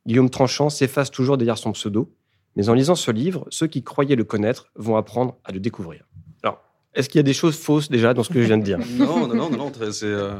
Guillaume 0.06 0.30
Tranchant 0.30 0.68
s'efface 0.68 1.10
toujours 1.10 1.38
derrière 1.38 1.58
son 1.58 1.72
pseudo, 1.72 2.12
mais 2.56 2.68
en 2.68 2.74
lisant 2.74 2.94
ce 2.94 3.10
livre, 3.10 3.46
ceux 3.50 3.66
qui 3.66 3.82
croyaient 3.82 4.16
le 4.16 4.24
connaître 4.24 4.70
vont 4.74 4.96
apprendre 4.96 5.38
à 5.44 5.52
le 5.52 5.60
découvrir. 5.60 6.04
Alors, 6.42 6.62
est-ce 6.94 7.08
qu'il 7.08 7.18
y 7.18 7.20
a 7.20 7.24
des 7.24 7.32
choses 7.32 7.56
fausses 7.56 7.88
déjà 7.88 8.12
dans 8.12 8.22
ce 8.22 8.28
que 8.28 8.42
je 8.42 8.46
viens 8.46 8.58
de 8.58 8.64
dire? 8.64 8.78
Non, 8.98 9.26
non, 9.26 9.34
non, 9.34 9.50
non, 9.50 9.72
c'est 9.92 10.04
euh, 10.04 10.34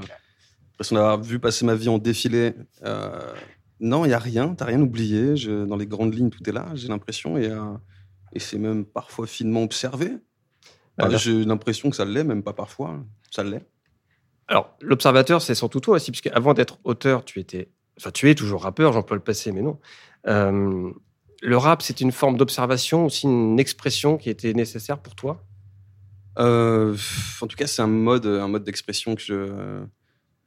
l'impression 0.73 0.97
d'avoir 0.97 1.23
vu 1.23 1.39
passer 1.39 1.65
ma 1.65 1.75
vie 1.75 1.89
en 1.89 1.99
défilé. 1.99 2.55
Euh, 2.85 3.33
non, 3.83 4.05
il 4.07 4.09
n'y 4.09 4.15
a 4.15 4.19
rien, 4.19 4.55
tu 4.55 4.63
n'as 4.63 4.67
rien 4.67 4.81
oublié. 4.81 5.37
Je, 5.37 5.67
dans 5.67 5.77
les 5.77 5.87
grandes 5.87 6.15
lignes, 6.15 6.31
tout 6.31 6.49
est 6.49 6.53
là, 6.53 6.71
j'ai 6.75 6.89
l'impression, 6.89 7.37
et, 7.37 7.49
euh, 7.51 7.75
et 8.33 8.39
c'est 8.39 8.57
même 8.57 8.87
parfois 8.87 9.27
finement 9.27 9.63
observé. 9.63 10.17
J'ai 11.17 11.45
l'impression 11.45 11.91
que 11.91 11.97
ça 11.97 12.05
l'est, 12.05 12.23
même 12.23 12.43
pas 12.43 12.53
parfois, 12.53 13.05
ça 13.31 13.43
l'est. 13.43 13.67
Alors, 14.47 14.77
l'observateur, 14.81 15.43
c'est 15.43 15.55
surtout 15.55 15.81
toi 15.81 15.97
aussi, 15.97 16.11
puisque 16.13 16.29
avant 16.29 16.55
d'être 16.55 16.79
auteur, 16.85 17.25
tu 17.25 17.41
étais, 17.41 17.73
enfin, 17.99 18.11
tu 18.13 18.31
es 18.31 18.35
toujours 18.35 18.63
rappeur, 18.63 18.93
j'emploie 18.93 19.17
le 19.17 19.23
passé, 19.23 19.51
mais 19.53 19.63
non. 19.63 19.81
Euh, 20.29 20.93
le 21.43 21.57
rap, 21.57 21.83
c'est 21.83 22.01
une 22.01 22.13
forme 22.13 22.37
d'observation, 22.37 23.07
aussi 23.07 23.27
une 23.27 23.59
expression 23.59 24.17
qui 24.17 24.31
était 24.31 24.53
nécessaire 24.53 24.99
pour 24.99 25.17
toi? 25.17 25.45
Euh, 26.39 26.97
En 27.41 27.47
tout 27.49 27.57
cas, 27.57 27.67
c'est 27.67 27.83
un 27.83 27.89
mode, 27.89 28.27
un 28.27 28.49
mode 28.49 28.63
d'expression 28.63 29.17
que 29.17 29.23
je, 29.23 29.85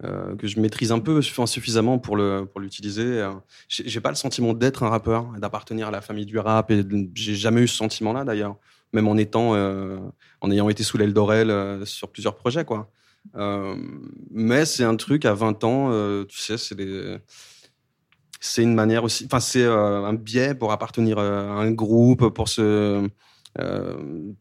euh, 0.04 0.36
que 0.36 0.48
je 0.48 0.60
maîtrise 0.60 0.92
un 0.92 1.00
peu 1.00 1.22
suffisamment 1.22 2.00
pour 2.00 2.18
le 2.18 2.46
pour 2.46 2.60
l'utiliser. 2.60 3.28
J'ai 3.70 4.02
pas 4.02 4.10
le 4.10 4.16
sentiment 4.16 4.54
d'être 4.54 4.84
un 4.84 4.90
rappeur, 4.90 5.28
d'appartenir 5.38 5.88
à 5.88 5.92
la 5.92 6.02
famille 6.02 6.26
du 6.26 6.38
rap, 6.38 6.72
et 6.72 6.84
j'ai 7.14 7.36
jamais 7.36 7.62
eu 7.62 7.68
ce 7.68 7.78
sentiment-là 7.78 8.24
d'ailleurs, 8.24 8.58
même 8.94 9.08
en 9.08 9.18
étant, 9.18 9.56
euh, 9.56 9.98
en 10.42 10.52
ayant 10.52 10.70
été 10.70 10.84
sous 10.84 10.98
l'aile 10.98 11.14
d'Aurel 11.14 11.50
euh, 11.50 11.86
sur 11.86 12.10
plusieurs 12.12 12.36
projets, 12.36 12.66
quoi. 12.66 12.92
Euh, 13.36 13.76
mais 14.32 14.66
c'est 14.66 14.84
un 14.84 14.96
truc 14.96 15.26
à 15.26 15.34
20 15.34 15.64
ans, 15.64 15.90
euh, 15.92 16.26
tu 16.26 16.40
sais, 16.40 16.58
c'est 16.58 16.76
c'est 18.40 18.62
une 18.62 18.76
manière 18.76 19.04
aussi, 19.04 19.26
enfin 19.26 19.40
c'est 19.40 19.64
euh, 19.64 20.06
un 20.06 20.14
biais 20.14 20.54
pour 20.54 20.72
appartenir 20.72 21.18
euh, 21.18 21.50
à 21.50 21.54
un 21.54 21.72
groupe, 21.72 22.30
pour 22.30 22.48
se, 22.48 23.08
euh, 23.60 24.34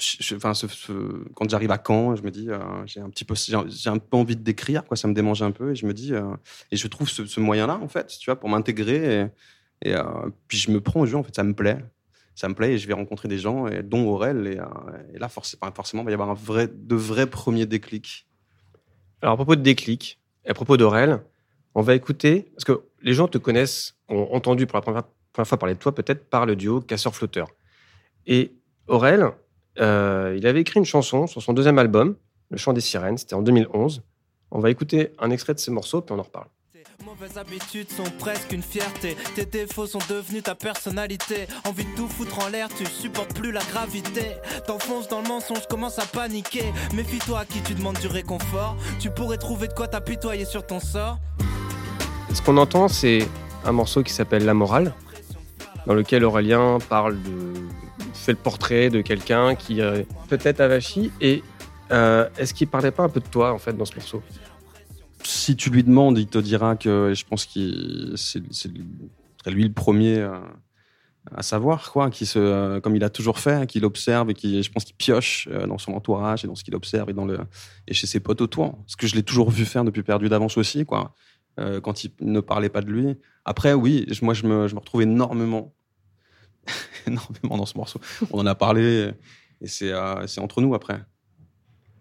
quand 1.35 1.49
j'arrive 1.49 1.71
à 1.71 1.83
Caen, 1.85 2.17
je 2.17 2.23
me 2.23 2.31
dis 2.31 2.49
j'ai 2.87 3.01
un 3.01 3.11
petit 3.11 3.25
peu, 3.25 3.35
j'ai 3.35 3.91
un 3.91 3.99
peu 3.99 4.17
envie 4.17 4.37
de 4.37 4.43
décrire 4.43 4.85
quoi, 4.85 4.97
ça 4.97 5.09
me 5.09 5.15
démange 5.15 5.43
un 5.43 5.53
peu 5.53 5.73
et 5.73 5.75
je 5.75 5.87
me 5.87 5.95
dis 5.95 6.13
et 6.71 6.77
je 6.77 6.89
trouve 6.89 7.09
ce, 7.09 7.41
moyen-là 7.41 7.79
en 7.81 7.89
fait, 7.89 8.09
tu 8.19 8.27
vois, 8.27 8.39
pour 8.39 8.49
m'intégrer 8.49 9.31
et, 9.85 9.95
puis 10.49 10.59
je 10.59 10.71
me 10.71 10.81
prends 10.81 11.01
au 11.01 11.07
jeu 11.07 11.17
en 11.17 11.23
fait, 11.23 11.35
ça 11.35 11.45
me 11.45 11.55
plaît 11.55 11.79
ça 12.35 12.49
me 12.49 12.55
plaît 12.55 12.73
et 12.73 12.79
je 12.79 12.87
vais 12.87 12.95
rencontrer 12.95 13.29
des 13.29 13.39
gens, 13.39 13.67
et, 13.69 13.83
dont 13.83 14.07
Aurel. 14.09 14.47
Et, 15.13 15.19
là, 15.19 15.29
forcément, 15.29 16.03
il 16.03 16.05
va 16.05 16.11
y 16.11 16.15
avoir 16.15 16.37
de 16.37 16.95
vrais 16.95 17.27
premiers 17.27 17.67
déclics. 17.67 18.27
Alors, 19.23 19.35
à 19.35 19.37
propos 19.37 19.57
de 19.57 19.63
déclics, 19.63 20.21
et 20.45 20.51
à 20.51 20.55
propos 20.55 20.77
d'Aurel, 20.77 21.23
on 21.75 21.83
va 21.83 21.95
écouter, 21.95 22.51
parce 22.55 22.65
que 22.65 22.85
les 23.03 23.15
gens 23.15 23.29
te 23.29 23.39
connaissent, 23.39 23.97
ont 24.09 24.29
entendu 24.33 24.67
pour 24.67 24.77
la 24.77 24.83
première, 24.83 25.05
fois 25.33 25.59
parler 25.59 25.75
de 25.75 25.79
toi 25.79 25.95
peut-être 25.95 26.29
par 26.29 26.47
le 26.47 26.57
duo 26.57 26.81
Casseur-Flotteur. 26.81 27.49
Et 28.27 28.53
Aurel, 28.87 29.31
euh, 29.81 30.35
il 30.37 30.47
avait 30.47 30.61
écrit 30.61 30.79
une 30.79 30.85
chanson 30.85 31.27
sur 31.27 31.43
son 31.43 31.53
deuxième 31.53 31.79
album, 31.79 32.17
Le 32.51 32.57
Chant 32.57 32.73
des 32.73 32.81
Sirènes, 32.81 33.19
c'était 33.19 33.35
en 33.35 33.43
2011. 33.43 34.03
On 34.51 34.61
va 34.61 34.71
écouter 34.71 35.13
un 35.19 35.31
extrait 35.31 35.55
de 35.55 35.59
ce 35.59 35.71
morceau, 35.71 36.01
puis 36.01 36.15
on 36.15 36.19
en 36.19 36.23
reparle. 36.23 36.47
Mauvaises 37.05 37.39
habitudes 37.39 37.91
sont 37.91 38.11
presque 38.19 38.53
une 38.53 38.63
fierté. 38.63 39.17
Tes 39.35 39.47
défauts 39.47 39.87
sont 39.87 39.99
devenus 40.09 40.45
ta 40.45 40.55
personnalité. 40.55 41.47
Envie 41.65 41.85
de 41.85 41.95
tout 41.97 42.09
foutre 42.09 42.39
en 42.45 42.49
l'air, 42.49 42.69
tu 42.69 42.87
supportes 42.87 43.35
plus 43.35 43.51
la 43.51 43.63
gravité. 43.63 44.33
T'enfonces 44.67 45.09
dans 45.09 45.21
le 45.21 45.29
mensonge, 45.29 45.67
commence 45.69 45.99
à 45.99 46.07
paniquer. 46.07 46.73
Méfie-toi 46.95 47.41
à 47.41 47.45
qui 47.45 47.61
tu 47.63 47.75
demandes 47.75 47.99
du 47.99 48.07
réconfort. 48.07 48.77
Tu 49.01 49.11
pourrais 49.11 49.39
trouver 49.39 49.69
de 49.69 49.73
quoi 49.73 49.89
t'apitoyer 49.89 50.45
sur 50.45 50.65
ton 50.65 50.79
sort. 50.79 51.19
Ce 52.33 52.41
qu'on 52.43 52.57
entend, 52.57 52.89
c'est 52.89 53.27
un 53.65 53.73
morceau 53.73 54.03
qui 54.03 54.13
s'appelle 54.13 54.45
La 54.45 54.55
morale, 54.55 54.95
dans 55.87 55.95
lequel 55.95 56.25
Aurélien 56.25 56.79
parle 56.89 57.21
de. 57.23 57.55
Fait 58.25 58.33
le 58.33 58.39
portrait 58.39 58.91
de 58.91 59.01
quelqu'un 59.01 59.55
qui 59.55 59.81
euh, 59.81 60.03
peut-être 60.29 60.61
avachi. 60.61 61.11
Et 61.21 61.43
euh, 61.91 62.29
est-ce 62.39 62.55
qu'il 62.55 62.69
parlait 62.69 62.91
pas 62.91 63.05
un 63.05 63.09
peu 63.09 63.21
de 63.21 63.29
toi, 63.29 63.53
en 63.53 63.59
fait, 63.59 63.75
dans 63.75 63.85
ce 63.85 63.95
morceau? 63.95 64.23
Si 65.23 65.57
tu 65.57 65.71
lui 65.71 65.83
demandes, 65.83 66.19
il 66.19 66.27
te 66.27 66.39
dira 66.39 66.77
que 66.77 67.13
je 67.15 67.25
pense 67.25 67.47
que 67.47 68.15
c'est 68.17 68.71
lui 69.47 69.65
le 69.65 69.73
premier 69.73 70.21
à, 70.21 70.43
à 71.35 71.43
savoir, 71.43 71.91
quoi, 71.91 72.11
qui 72.11 72.27
se, 72.27 72.79
comme 72.81 72.97
il 72.97 73.05
a 73.05 73.11
toujours 73.11 73.39
fait, 73.39 73.67
qu'il 73.67 73.85
observe 73.85 74.31
et 74.31 74.35
qui, 74.35 74.63
je 74.63 74.71
pense 74.71 74.85
qu'il 74.85 74.97
pioche 74.97 75.49
euh, 75.51 75.67
dans 75.67 75.79
son 75.79 75.93
entourage 75.93 76.45
et 76.45 76.49
dans 76.49 76.55
ce 76.55 76.65
qu'il 76.65 76.75
observe 76.75 77.09
et, 77.11 77.13
dans 77.15 77.25
le, 77.25 77.39
et 77.89 77.95
chez 77.95 78.07
ses 78.07 78.21
potes 78.21 78.41
autour. 78.41 78.79
Ce 78.87 78.97
que 78.97 79.07
je 79.07 79.15
l'ai 79.15 79.23
toujours 79.23 79.51
vu 79.51 79.65
faire 79.65 79.85
depuis 79.85 80.03
Perdu 80.03 80.29
d'avance 80.29 80.57
aussi, 80.59 80.85
quoi 80.85 81.15
euh, 81.59 81.81
quand 81.81 82.05
il 82.05 82.13
ne 82.21 82.41
parlait 82.41 82.69
pas 82.69 82.83
de 82.83 82.91
lui. 82.91 83.17
Après, 83.45 83.73
oui, 83.73 84.07
moi, 84.23 84.35
je 84.35 84.47
me, 84.47 84.69
je 84.69 84.75
me 84.75 84.81
retrouve 84.81 85.03
énormément, 85.03 85.73
énormément 87.07 87.57
dans 87.57 87.67
ce 87.67 87.77
morceau. 87.77 88.01
On 88.31 88.39
en 88.41 88.47
a 88.47 88.55
parlé 88.55 89.11
et 89.61 89.67
c'est 89.67 89.93
euh, 89.93 90.27
entre 90.39 90.61
nous 90.61 90.75
après. 90.75 91.01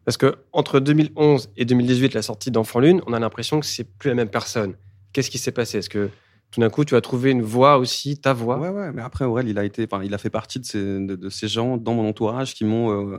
Parce 0.06 0.18
que 0.18 0.36
entre 0.52 0.80
2011 0.80 1.52
et 1.56 1.66
2018, 1.66 2.14
la 2.14 2.22
sortie 2.22 2.52
d'Enfant 2.52 2.80
Lune, 2.80 3.02
on 3.08 3.14
a 3.14 3.20
l'impression 3.20 3.60
que 3.60 3.66
c'est 3.66 3.86
plus 3.86 4.10
la 4.10 4.16
même 4.16 4.30
personne. 4.30 4.76
Qu'est-ce 5.14 5.30
qui 5.30 5.38
s'est 5.38 5.52
passé? 5.54 5.78
Est-ce 5.78 5.90
que 5.90 6.10
tout 6.52 6.60
d'un 6.60 6.70
coup, 6.70 6.84
tu 6.86 6.96
as 6.96 7.02
trouvé 7.02 7.32
une 7.32 7.42
voix 7.42 7.78
aussi, 7.78 8.18
ta 8.18 8.34
voix? 8.34 8.60
Ouais, 8.60 8.70
ouais, 8.70 8.92
mais 8.92 9.02
après, 9.02 9.26
Aurel, 9.26 9.48
il 9.48 9.58
a 9.58 9.64
été, 9.64 9.88
enfin, 9.90 10.04
il 10.04 10.14
a 10.14 10.18
fait 10.18 10.30
partie 10.30 10.60
de 10.60 10.66
ces, 10.66 10.84
de, 10.84 11.16
de 11.16 11.30
ces 11.30 11.48
gens 11.48 11.78
dans 11.78 11.94
mon 11.94 12.08
entourage 12.08 12.54
qui 12.54 12.66
m'ont, 12.66 12.92
euh, 12.92 13.18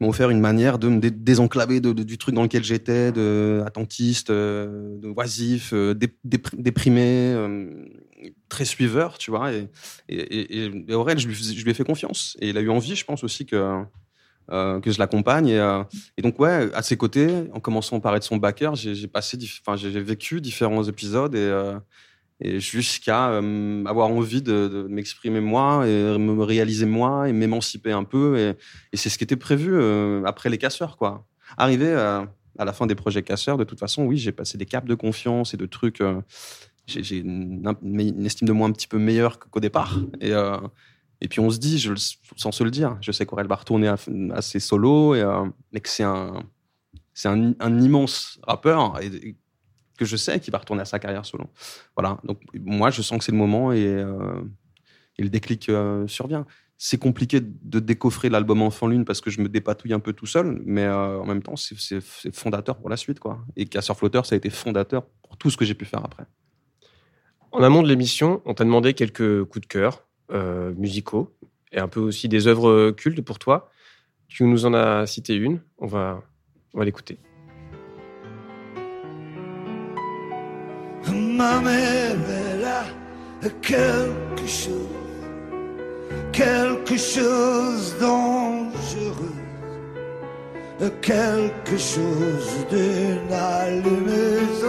m'ont 0.00 0.08
offert 0.10 0.30
une 0.30 0.40
manière 0.40 0.78
de 0.78 0.88
me 0.88 1.00
dé- 1.00 1.10
désenclaver 1.10 1.80
de, 1.80 1.92
de- 1.92 2.02
du 2.04 2.16
truc 2.16 2.34
dans 2.34 2.42
lequel 2.42 2.62
j'étais, 2.62 3.10
de 3.12 3.62
attentiste, 3.66 4.30
euh, 4.30 4.96
de 5.00 5.08
oisif, 5.08 5.74
dé- 5.74 6.14
dépr- 6.26 6.54
déprimé, 6.56 7.02
euh, 7.34 7.84
très 8.48 8.64
suiveur, 8.64 9.18
tu 9.18 9.30
vois. 9.30 9.52
Et, 9.52 9.68
et, 10.08 10.64
et, 10.64 10.84
et 10.88 10.94
Aurel, 10.94 11.18
je 11.18 11.28
lui, 11.28 11.34
je 11.34 11.62
lui 11.64 11.70
ai 11.70 11.74
fait 11.74 11.84
confiance. 11.84 12.36
Et 12.40 12.50
il 12.50 12.58
a 12.58 12.60
eu 12.60 12.70
envie, 12.70 12.96
je 12.96 13.04
pense 13.04 13.24
aussi 13.24 13.46
que, 13.46 13.84
euh, 14.50 14.80
que 14.80 14.90
je 14.90 14.98
l'accompagne. 14.98 15.48
Et, 15.48 15.58
euh, 15.58 15.82
et 16.16 16.22
donc, 16.22 16.38
ouais, 16.38 16.72
à 16.74 16.82
ses 16.82 16.96
côtés, 16.96 17.28
en 17.52 17.60
commençant 17.60 18.00
par 18.00 18.16
être 18.16 18.24
son 18.24 18.36
backer, 18.36 18.74
j'ai 18.74 19.06
passé, 19.06 19.38
vécu 19.76 20.40
différents 20.40 20.84
épisodes 20.84 21.34
et, 21.34 21.38
euh, 21.38 21.78
jusqu'à 22.58 23.30
euh, 23.30 23.84
avoir 23.84 24.08
envie 24.08 24.42
de, 24.42 24.68
de 24.68 24.86
m'exprimer 24.88 25.40
moi 25.40 25.86
et 25.86 26.18
me 26.18 26.42
réaliser 26.42 26.86
moi 26.86 27.28
et 27.28 27.32
m'émanciper 27.32 27.92
un 27.92 28.04
peu. 28.04 28.38
Et, 28.38 28.96
c'est 28.96 29.10
ce 29.10 29.18
qui 29.18 29.24
était 29.24 29.36
prévu 29.36 29.76
après 30.24 30.48
les 30.48 30.58
casseurs, 30.58 30.96
quoi. 30.96 31.26
Arrivé 31.56 31.92
à 31.92 32.64
la 32.64 32.72
fin 32.72 32.86
des 32.86 32.94
projets 32.94 33.22
casseurs, 33.22 33.56
de 33.56 33.64
toute 33.64 33.78
façon, 33.78 34.04
oui, 34.04 34.18
j'ai 34.18 34.32
passé 34.32 34.58
des 34.58 34.66
caps 34.66 34.86
de 34.86 34.94
confiance 34.94 35.54
et 35.54 35.56
de 35.56 35.66
trucs. 35.66 36.02
J'ai 36.88 37.18
une, 37.18 37.76
estime 38.24 38.48
de 38.48 38.52
moi 38.52 38.66
un 38.66 38.72
petit 38.72 38.86
peu 38.86 38.98
meilleure 38.98 39.38
qu'au 39.38 39.60
départ. 39.60 39.98
Et, 40.20 40.32
euh, 40.32 40.58
et 41.20 41.28
puis 41.28 41.40
on 41.40 41.50
se 41.50 41.58
dit, 41.58 41.86
sans 42.36 42.52
se 42.52 42.64
le 42.64 42.70
dire, 42.70 42.96
je 43.00 43.12
sais 43.12 43.26
qu'Aurel 43.26 43.46
va 43.46 43.56
retourner 43.56 43.92
ses 44.40 44.60
solos, 44.60 45.14
et, 45.14 45.20
euh, 45.20 45.44
mais 45.72 45.80
que 45.80 45.88
c'est 45.88 46.04
un, 46.04 46.42
c'est 47.12 47.28
un, 47.28 47.78
immense 47.80 48.40
rappeur 48.42 49.00
et, 49.02 49.36
que 49.98 50.04
je 50.04 50.16
sais 50.16 50.38
qu'il 50.38 50.52
va 50.52 50.58
retourner 50.58 50.82
à 50.82 50.84
sa 50.84 51.00
carrière 51.00 51.26
solo. 51.26 51.46
Voilà. 51.96 52.18
Donc 52.22 52.40
moi, 52.54 52.90
je 52.90 53.02
sens 53.02 53.18
que 53.18 53.24
c'est 53.24 53.32
le 53.32 53.38
moment 53.38 53.72
et, 53.72 53.84
euh, 53.84 54.40
et 55.18 55.24
le 55.24 55.28
déclic 55.28 55.70
survient. 56.06 56.46
C'est 56.80 56.98
compliqué 56.98 57.40
de 57.40 57.80
décoffrer 57.80 58.28
l'album 58.28 58.62
Enfant 58.62 58.86
Lune 58.86 59.04
parce 59.04 59.20
que 59.20 59.30
je 59.30 59.40
me 59.40 59.48
dépatouille 59.48 59.92
un 59.92 59.98
peu 59.98 60.12
tout 60.12 60.26
seul, 60.26 60.62
mais 60.64 60.88
en 60.88 61.26
même 61.26 61.42
temps, 61.42 61.56
c'est 61.56 62.00
fondateur 62.32 62.78
pour 62.78 62.88
la 62.88 62.96
suite, 62.96 63.18
quoi. 63.18 63.44
Et 63.56 63.66
Casseur 63.66 63.96
Flotteur, 63.96 64.24
ça 64.24 64.36
a 64.36 64.38
été 64.38 64.50
fondateur 64.50 65.04
pour 65.24 65.36
tout 65.36 65.50
ce 65.50 65.56
que 65.56 65.64
j'ai 65.64 65.74
pu 65.74 65.84
faire 65.84 66.04
après. 66.04 66.24
En 67.50 67.62
amont 67.62 67.82
de 67.82 67.88
l'émission, 67.88 68.42
on 68.44 68.54
t'a 68.54 68.64
demandé 68.64 68.94
quelques 68.94 69.44
coups 69.44 69.62
de 69.62 69.66
cœur 69.66 70.04
euh, 70.30 70.72
musicaux 70.76 71.34
et 71.72 71.78
un 71.78 71.88
peu 71.88 72.00
aussi 72.00 72.28
des 72.28 72.46
œuvres 72.46 72.90
cultes 72.90 73.22
pour 73.22 73.38
toi. 73.38 73.70
Tu 74.28 74.44
nous 74.44 74.66
en 74.66 74.74
as 74.74 75.06
cité 75.06 75.34
une. 75.34 75.60
On 75.78 75.86
va, 75.86 76.22
l'écouter. 76.74 77.18
Quelque 86.32 86.96
chose 86.96 87.96
dangereux, 87.98 89.32
quelque 91.02 91.76
chose 91.76 92.66
d'une 92.70 93.32
allumeuse 93.32 94.64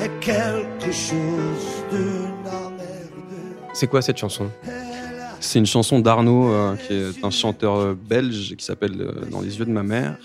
et 0.00 0.08
quelque 0.20 0.92
chose 0.92 1.84
d'une. 1.90 2.28
C'est 3.74 3.86
quoi 3.86 4.02
cette 4.02 4.18
chanson? 4.18 4.50
C'est 5.40 5.58
une 5.60 5.66
chanson 5.66 6.00
d'Arnaud, 6.00 6.48
euh, 6.50 6.74
qui 6.76 6.92
est 6.94 7.24
un 7.24 7.30
chanteur 7.30 7.76
euh, 7.76 7.94
belge 7.94 8.56
qui 8.56 8.64
s'appelle 8.64 9.00
euh, 9.00 9.24
Dans 9.30 9.40
les 9.40 9.56
yeux 9.58 9.64
de 9.64 9.70
ma 9.70 9.84
mère. 9.84 10.18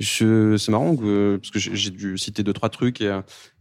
Je- 0.00 0.56
C'est 0.56 0.72
marrant 0.72 0.96
que, 0.96 1.36
parce 1.36 1.50
que 1.52 1.58
j'ai 1.60 1.74
j'ai 1.76 1.90
dû 1.90 2.18
citer 2.18 2.42
deux 2.42 2.52
trois 2.52 2.68
trucs. 2.68 3.00
Et, 3.00 3.16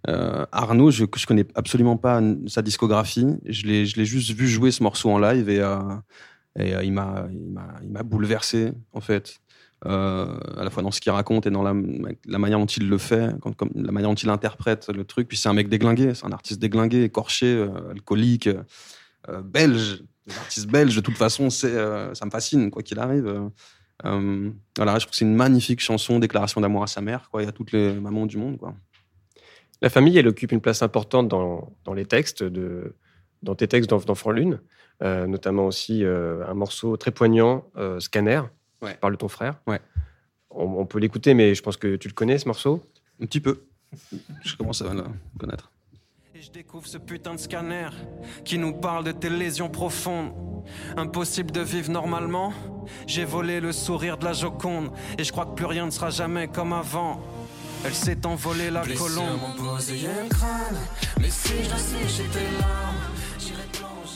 euh, 0.09 0.45
Arnaud, 0.51 0.89
je, 0.89 1.05
je 1.15 1.25
connais 1.27 1.45
absolument 1.53 1.95
pas 1.97 2.21
sa 2.47 2.61
discographie. 2.63 3.27
Je 3.45 3.67
l'ai 3.67 3.85
je 3.85 3.97
l'ai 3.97 4.05
juste 4.05 4.31
vu 4.31 4.47
jouer 4.47 4.71
ce 4.71 4.81
morceau 4.81 5.11
en 5.11 5.19
live 5.19 5.47
et, 5.47 5.59
euh, 5.59 5.77
et 6.59 6.73
euh, 6.75 6.83
il 6.83 6.91
m'a 6.91 7.27
il 7.31 7.51
m'a 7.51 7.67
il 7.83 7.89
m'a 7.91 8.01
bouleversé 8.03 8.71
en 8.93 8.99
fait. 9.01 9.37
Euh, 9.85 10.39
à 10.57 10.63
la 10.63 10.71
fois 10.71 10.81
dans 10.81 10.89
ce 10.89 10.99
qu'il 10.99 11.11
raconte 11.11 11.45
et 11.45 11.51
dans 11.51 11.61
la, 11.61 11.73
manière 11.73 12.57
dont 12.57 12.65
il 12.65 12.89
le 12.89 12.97
fait, 12.97 13.29
la 13.75 13.91
manière 13.91 14.09
dont 14.09 14.15
il 14.15 14.29
interprète 14.29 14.89
le 14.89 15.03
truc. 15.03 15.27
Puis 15.27 15.37
c'est 15.37 15.49
un 15.49 15.53
mec 15.53 15.69
déglingué, 15.69 16.15
c'est 16.15 16.25
un 16.25 16.31
artiste 16.31 16.59
déglingué, 16.59 17.03
écorché, 17.03 17.45
euh, 17.45 17.91
alcoolique, 17.91 18.47
euh, 19.29 19.41
belge. 19.43 20.03
Les 20.25 20.35
artistes 20.37 20.67
belges, 20.67 20.95
de 20.95 21.01
toute 21.01 21.17
façon, 21.17 21.51
c'est, 21.51 21.75
ça 22.15 22.25
me 22.25 22.31
fascine, 22.31 22.71
quoi 22.71 22.81
qu'il 22.81 22.97
arrive. 22.97 23.51
Voilà, 24.03 24.97
je 24.97 25.05
trouve 25.05 25.11
que 25.11 25.15
c'est 25.15 25.25
une 25.25 25.35
magnifique 25.35 25.81
chanson, 25.81 26.17
déclaration 26.17 26.61
d'amour 26.61 26.81
à 26.81 26.87
sa 26.87 27.01
mère, 27.01 27.29
quoi, 27.29 27.43
et 27.43 27.47
à 27.47 27.51
toutes 27.51 27.71
les 27.71 27.93
mamans 27.93 28.25
du 28.25 28.37
monde. 28.37 28.57
La 29.83 29.89
famille, 29.91 30.17
elle 30.17 30.27
occupe 30.27 30.51
une 30.51 30.61
place 30.61 30.81
importante 30.81 31.27
dans, 31.27 31.71
dans 31.83 31.93
les 31.93 32.05
textes, 32.05 32.41
de, 32.41 32.95
dans 33.43 33.53
tes 33.53 33.67
textes 33.67 33.87
d'Enf- 33.91 34.05
d'Enfant 34.05 34.31
Lune, 34.31 34.61
notamment 35.01 35.67
aussi 35.67 36.03
un 36.03 36.55
morceau 36.55 36.97
très 36.97 37.11
poignant, 37.11 37.63
Scanner, 37.99 38.41
Ouais. 38.81 38.93
qui 38.93 38.97
parle 38.99 39.13
de 39.13 39.17
ton 39.17 39.27
frère. 39.29 39.55
Ouais. 39.67 39.79
On, 40.49 40.63
on 40.63 40.85
peut 40.85 40.99
l'écouter, 40.99 41.33
mais 41.33 41.55
je 41.55 41.61
pense 41.61 41.77
que 41.77 41.95
tu 41.95 42.07
le 42.07 42.13
connais, 42.13 42.37
ce 42.37 42.47
morceau. 42.47 42.83
Un 43.21 43.25
petit 43.25 43.39
peu. 43.39 43.63
Je 44.43 44.55
commence 44.55 44.81
à 44.81 44.93
le 44.93 45.03
connaître. 45.39 45.71
Et 46.33 46.41
je 46.41 46.51
découvre 46.51 46.85
ce 46.85 46.97
putain 46.97 47.33
de 47.35 47.39
scanner 47.39 47.87
qui 48.43 48.57
nous 48.57 48.73
parle 48.73 49.05
de 49.05 49.11
tes 49.13 49.29
lésions 49.29 49.69
profondes. 49.69 50.33
Impossible 50.97 51.51
de 51.51 51.61
vivre 51.61 51.89
normalement. 51.91 52.51
J'ai 53.07 53.23
volé 53.23 53.61
le 53.61 53.71
sourire 53.71 54.17
de 54.17 54.25
la 54.25 54.33
Joconde 54.33 54.91
et 55.17 55.23
je 55.23 55.31
crois 55.31 55.45
que 55.45 55.53
plus 55.53 55.65
rien 55.65 55.85
ne 55.85 55.91
sera 55.91 56.09
jamais 56.09 56.47
comme 56.49 56.73
avant. 56.73 57.21
Elle 57.85 57.93
s'est 57.93 58.25
envolée 58.25 58.71
la 58.71 58.81
colombe. 58.81 59.39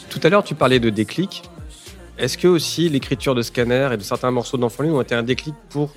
Tout 0.10 0.20
à 0.24 0.30
l'heure, 0.30 0.44
tu 0.44 0.56
parlais 0.56 0.80
de 0.80 0.90
déclic. 0.90 1.44
Est-ce 2.20 2.38
que 2.38 2.50
aussi 2.50 2.90
l'écriture 2.90 3.34
de 3.34 3.42
Scanner 3.42 3.92
et 3.94 3.98
de 3.98 4.04
certains 4.04 4.30
morceaux 4.30 4.58
d'Enfant 4.58 4.84
ont 4.84 5.02
été 5.02 5.16
un 5.16 5.24
déclic 5.24 5.56
pour 5.70 5.96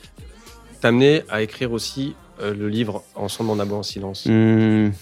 t'amener 0.81 1.25
à 1.29 1.43
écrire 1.43 1.73
aussi 1.73 2.15
euh, 2.41 2.55
le 2.55 2.69
livre 2.69 3.03
Ensemble 3.17 3.51
en 3.51 3.59
aboie 3.59 3.79
en 3.79 3.83
silence? 3.83 4.27
Hum, 4.27 4.93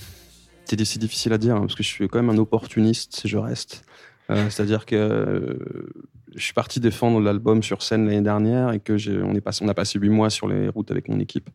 c'est 0.64 0.76
difficile 0.98 1.34
à 1.34 1.38
dire, 1.38 1.56
hein, 1.56 1.60
parce 1.60 1.74
que 1.74 1.82
je 1.82 1.88
suis 1.88 2.08
quand 2.08 2.22
même 2.22 2.30
un 2.30 2.38
opportuniste 2.38 3.16
si 3.16 3.28
je 3.28 3.36
reste. 3.36 3.84
Euh, 4.30 4.48
C'est-à-dire 4.48 4.86
que 4.86 4.96
euh, 4.96 5.58
je 6.34 6.42
suis 6.42 6.54
parti 6.54 6.80
défendre 6.80 7.20
l'album 7.20 7.62
sur 7.62 7.82
scène 7.82 8.06
l'année 8.06 8.22
dernière 8.22 8.72
et 8.72 8.80
que 8.80 8.94
on, 9.22 9.34
est 9.34 9.42
passé, 9.42 9.68
a 9.68 9.74
passé 9.74 9.98
huit 9.98 10.08
mois 10.08 10.30
sur 10.30 10.48
les 10.48 10.70
routes 10.70 10.90
avec 10.90 11.08
mon 11.08 11.20
équipe, 11.20 11.50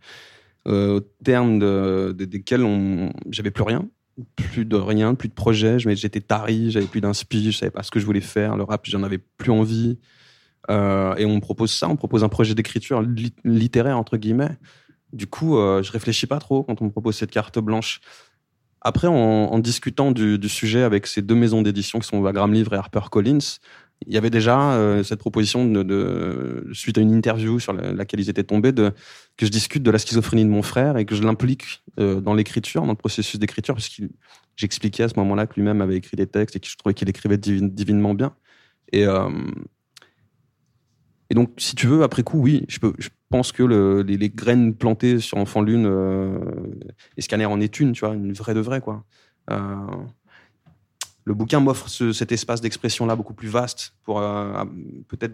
au 0.67 0.99
terme 1.23 1.57
de, 1.57 2.13
de- 2.15 2.25
desquels 2.25 2.65
j'avais 3.31 3.51
plus 3.51 3.63
rien, 3.63 3.87
plus 4.35 4.65
de 4.65 4.75
rien, 4.75 5.15
plus 5.15 5.29
de 5.29 5.33
projet. 5.33 5.77
J'étais 5.79 6.21
tari, 6.21 6.71
j'avais 6.71 6.87
plus 6.87 7.01
d'inspi, 7.01 7.51
je 7.51 7.57
savais 7.57 7.71
pas 7.71 7.83
ce 7.83 7.91
que 7.91 7.99
je 7.99 8.05
voulais 8.05 8.21
faire. 8.21 8.55
Le 8.55 8.63
rap, 8.63 8.85
j'en 8.85 9.03
avais 9.03 9.17
plus 9.17 9.51
envie. 9.51 9.97
Euh, 10.69 11.15
et 11.15 11.25
on 11.25 11.35
me 11.35 11.41
propose 11.41 11.71
ça, 11.71 11.87
on 11.87 11.91
me 11.91 11.97
propose 11.97 12.23
un 12.23 12.29
projet 12.29 12.55
d'écriture 12.55 13.01
lit- 13.01 13.35
littéraire 13.43 13.99
entre 13.99 14.17
guillemets. 14.17 14.57
Du 15.13 15.27
coup, 15.27 15.57
euh, 15.57 15.83
je 15.83 15.91
réfléchis 15.91 16.27
pas 16.27 16.39
trop 16.39 16.63
quand 16.63 16.81
on 16.81 16.85
me 16.85 16.89
propose 16.89 17.15
cette 17.15 17.31
carte 17.31 17.59
blanche. 17.59 18.01
Après, 18.81 19.07
en, 19.07 19.57
discutant 19.57 20.11
du, 20.11 20.37
sujet 20.47 20.83
avec 20.83 21.07
ces 21.07 21.23
deux 21.23 21.33
maisons 21.33 21.63
d'édition 21.63 21.97
qui 21.97 22.07
sont 22.07 22.19
Wagram 22.19 22.53
Livre 22.53 22.73
et 22.73 22.77
HarperCollins, 22.77 23.57
il 24.07 24.13
y 24.13 24.17
avait 24.17 24.29
déjà 24.29 24.73
euh, 24.73 25.03
cette 25.03 25.19
proposition 25.19 25.65
suite 26.73 26.97
à 26.97 27.01
une 27.01 27.11
interview 27.11 27.59
sur 27.59 27.73
la- 27.73 27.91
laquelle 27.93 28.19
ils 28.19 28.29
étaient 28.29 28.43
tombés, 28.43 28.73
que 28.73 29.45
je 29.45 29.51
discute 29.51 29.83
de 29.83 29.91
la 29.91 29.97
schizophrénie 29.97 30.45
de 30.45 30.49
mon 30.49 30.61
frère 30.61 30.97
et 30.97 31.05
que 31.05 31.15
je 31.15 31.23
l'implique 31.23 31.83
euh, 31.99 32.21
dans 32.21 32.33
l'écriture, 32.33 32.81
dans 32.83 32.91
le 32.91 32.95
processus 32.95 33.39
d'écriture, 33.39 33.75
parce 33.75 33.89
que 33.89 34.03
j'expliquais 34.55 35.03
à 35.03 35.09
ce 35.09 35.15
moment-là 35.17 35.47
que 35.47 35.55
lui-même 35.55 35.81
avait 35.81 35.95
écrit 35.95 36.17
des 36.17 36.27
textes 36.27 36.55
et 36.55 36.59
que 36.59 36.67
je 36.67 36.75
trouvais 36.77 36.93
qu'il 36.93 37.09
écrivait 37.09 37.37
divin- 37.37 37.69
divinement 37.69 38.13
bien. 38.13 38.35
Et, 38.91 39.05
euh, 39.05 39.29
et 41.29 41.33
donc, 41.33 41.51
si 41.57 41.75
tu 41.75 41.87
veux, 41.87 42.03
après 42.03 42.23
coup, 42.23 42.39
oui, 42.39 42.65
je, 42.67 42.79
pense 43.29 43.51
que 43.51 43.63
le- 43.63 44.03
les, 44.03 44.29
graines 44.29 44.75
plantées 44.75 45.19
sur 45.19 45.37
Enfant 45.37 45.61
Lune, 45.61 45.89
et 47.17 47.21
Scanner 47.21 47.45
en 47.45 47.59
est 47.59 47.79
une, 47.79 47.91
tu 47.93 48.05
vois, 48.05 48.13
une 48.13 48.33
vraie 48.33 48.53
de 48.53 48.59
vraie, 48.59 48.81
quoi. 48.81 49.03
Le 51.25 51.33
bouquin 51.33 51.59
m'offre 51.59 51.89
ce- 51.89 52.13
cet 52.13 52.31
espace 52.31 52.61
d'expression-là 52.61 53.15
beaucoup 53.15 53.33
plus 53.33 53.47
vaste 53.47 53.95
pour 54.03 54.19
euh, 54.19 54.63
peut-être 55.07 55.33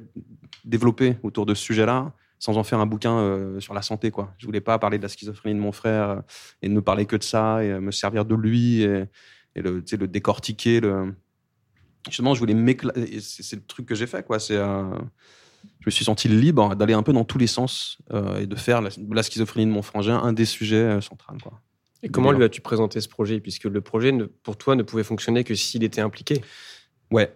développer 0.64 1.18
autour 1.22 1.46
de 1.46 1.54
ce 1.54 1.64
sujet-là, 1.64 2.14
sans 2.40 2.58
en 2.58 2.64
faire 2.64 2.80
un 2.80 2.86
bouquin 2.86 3.18
euh, 3.18 3.60
sur 3.60 3.74
la 3.74 3.82
santé, 3.82 4.10
quoi. 4.10 4.34
Je 4.38 4.46
voulais 4.46 4.62
pas 4.62 4.80
parler 4.80 4.98
de 4.98 5.04
la 5.04 5.10
schizophrénie 5.10 5.56
de 5.56 5.62
mon 5.62 5.74
frère 5.74 6.10
euh, 6.10 6.22
et 6.62 6.70
ne 6.70 6.80
parler 6.80 7.06
que 7.06 7.18
de 7.18 7.24
ça 7.24 7.62
et 7.64 7.78
me 7.80 7.92
servir 7.92 8.24
de 8.24 8.36
lui 8.36 8.82
et, 8.84 9.06
le, 9.56 9.82
décortiquer. 10.08 10.80
Justement, 12.08 12.34
je 12.34 12.40
voulais 12.40 12.54
m'éclater. 12.54 13.20
C'est 13.20 13.58
le 13.58 13.62
truc 13.64 13.86
que 13.86 13.94
j'ai 13.96 14.08
fait, 14.08 14.26
quoi. 14.26 14.40
C'est 14.40 14.56
je 14.58 15.86
me 15.86 15.92
suis 15.92 16.06
senti 16.06 16.28
libre 16.28 16.76
d'aller 16.76 16.94
un 16.94 17.04
peu 17.04 17.14
dans 17.14 17.26
tous 17.26 17.38
les 17.38 17.48
sens 17.48 18.00
et 18.40 18.48
de 18.48 18.56
faire 18.56 18.82
la, 18.82 18.90
la 19.12 19.24
schizophrénie 19.24 19.68
de 19.68 19.72
mon 19.72 19.82
frangin 19.82 20.18
un 20.18 20.34
des 20.34 20.46
sujets. 20.46 21.00
Quoi. 21.44 21.62
Et 22.03 22.10
comment 22.10 22.31
lui 22.31 22.43
as-tu 22.43 22.62
présenté 22.62 23.00
ce 23.01 23.08
projet? 23.08 23.39
Puisque 23.39 23.65
le 23.65 23.81
projet, 23.81 24.12
ne- 24.12 24.25
pour 24.25 24.58
toi, 24.58 24.75
ne 24.75 24.84
pouvait 24.84 25.03
fonctionner 25.03 25.43
que 25.43 25.53
s'il 25.55 25.84
était 25.84 26.01
impliqué. 26.01 26.41
Ouais, 27.12 27.34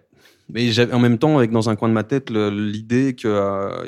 mais 0.49 0.71
j'avais 0.71 0.93
en 0.93 0.99
même 0.99 1.17
temps, 1.17 1.37
avec 1.37 1.51
dans 1.51 1.69
un 1.69 1.75
coin 1.75 1.87
de 1.89 1.93
ma 1.93 2.03
tête, 2.03 2.29
l'idée 2.31 3.13
qu'il 3.15 3.29
y 3.29 3.33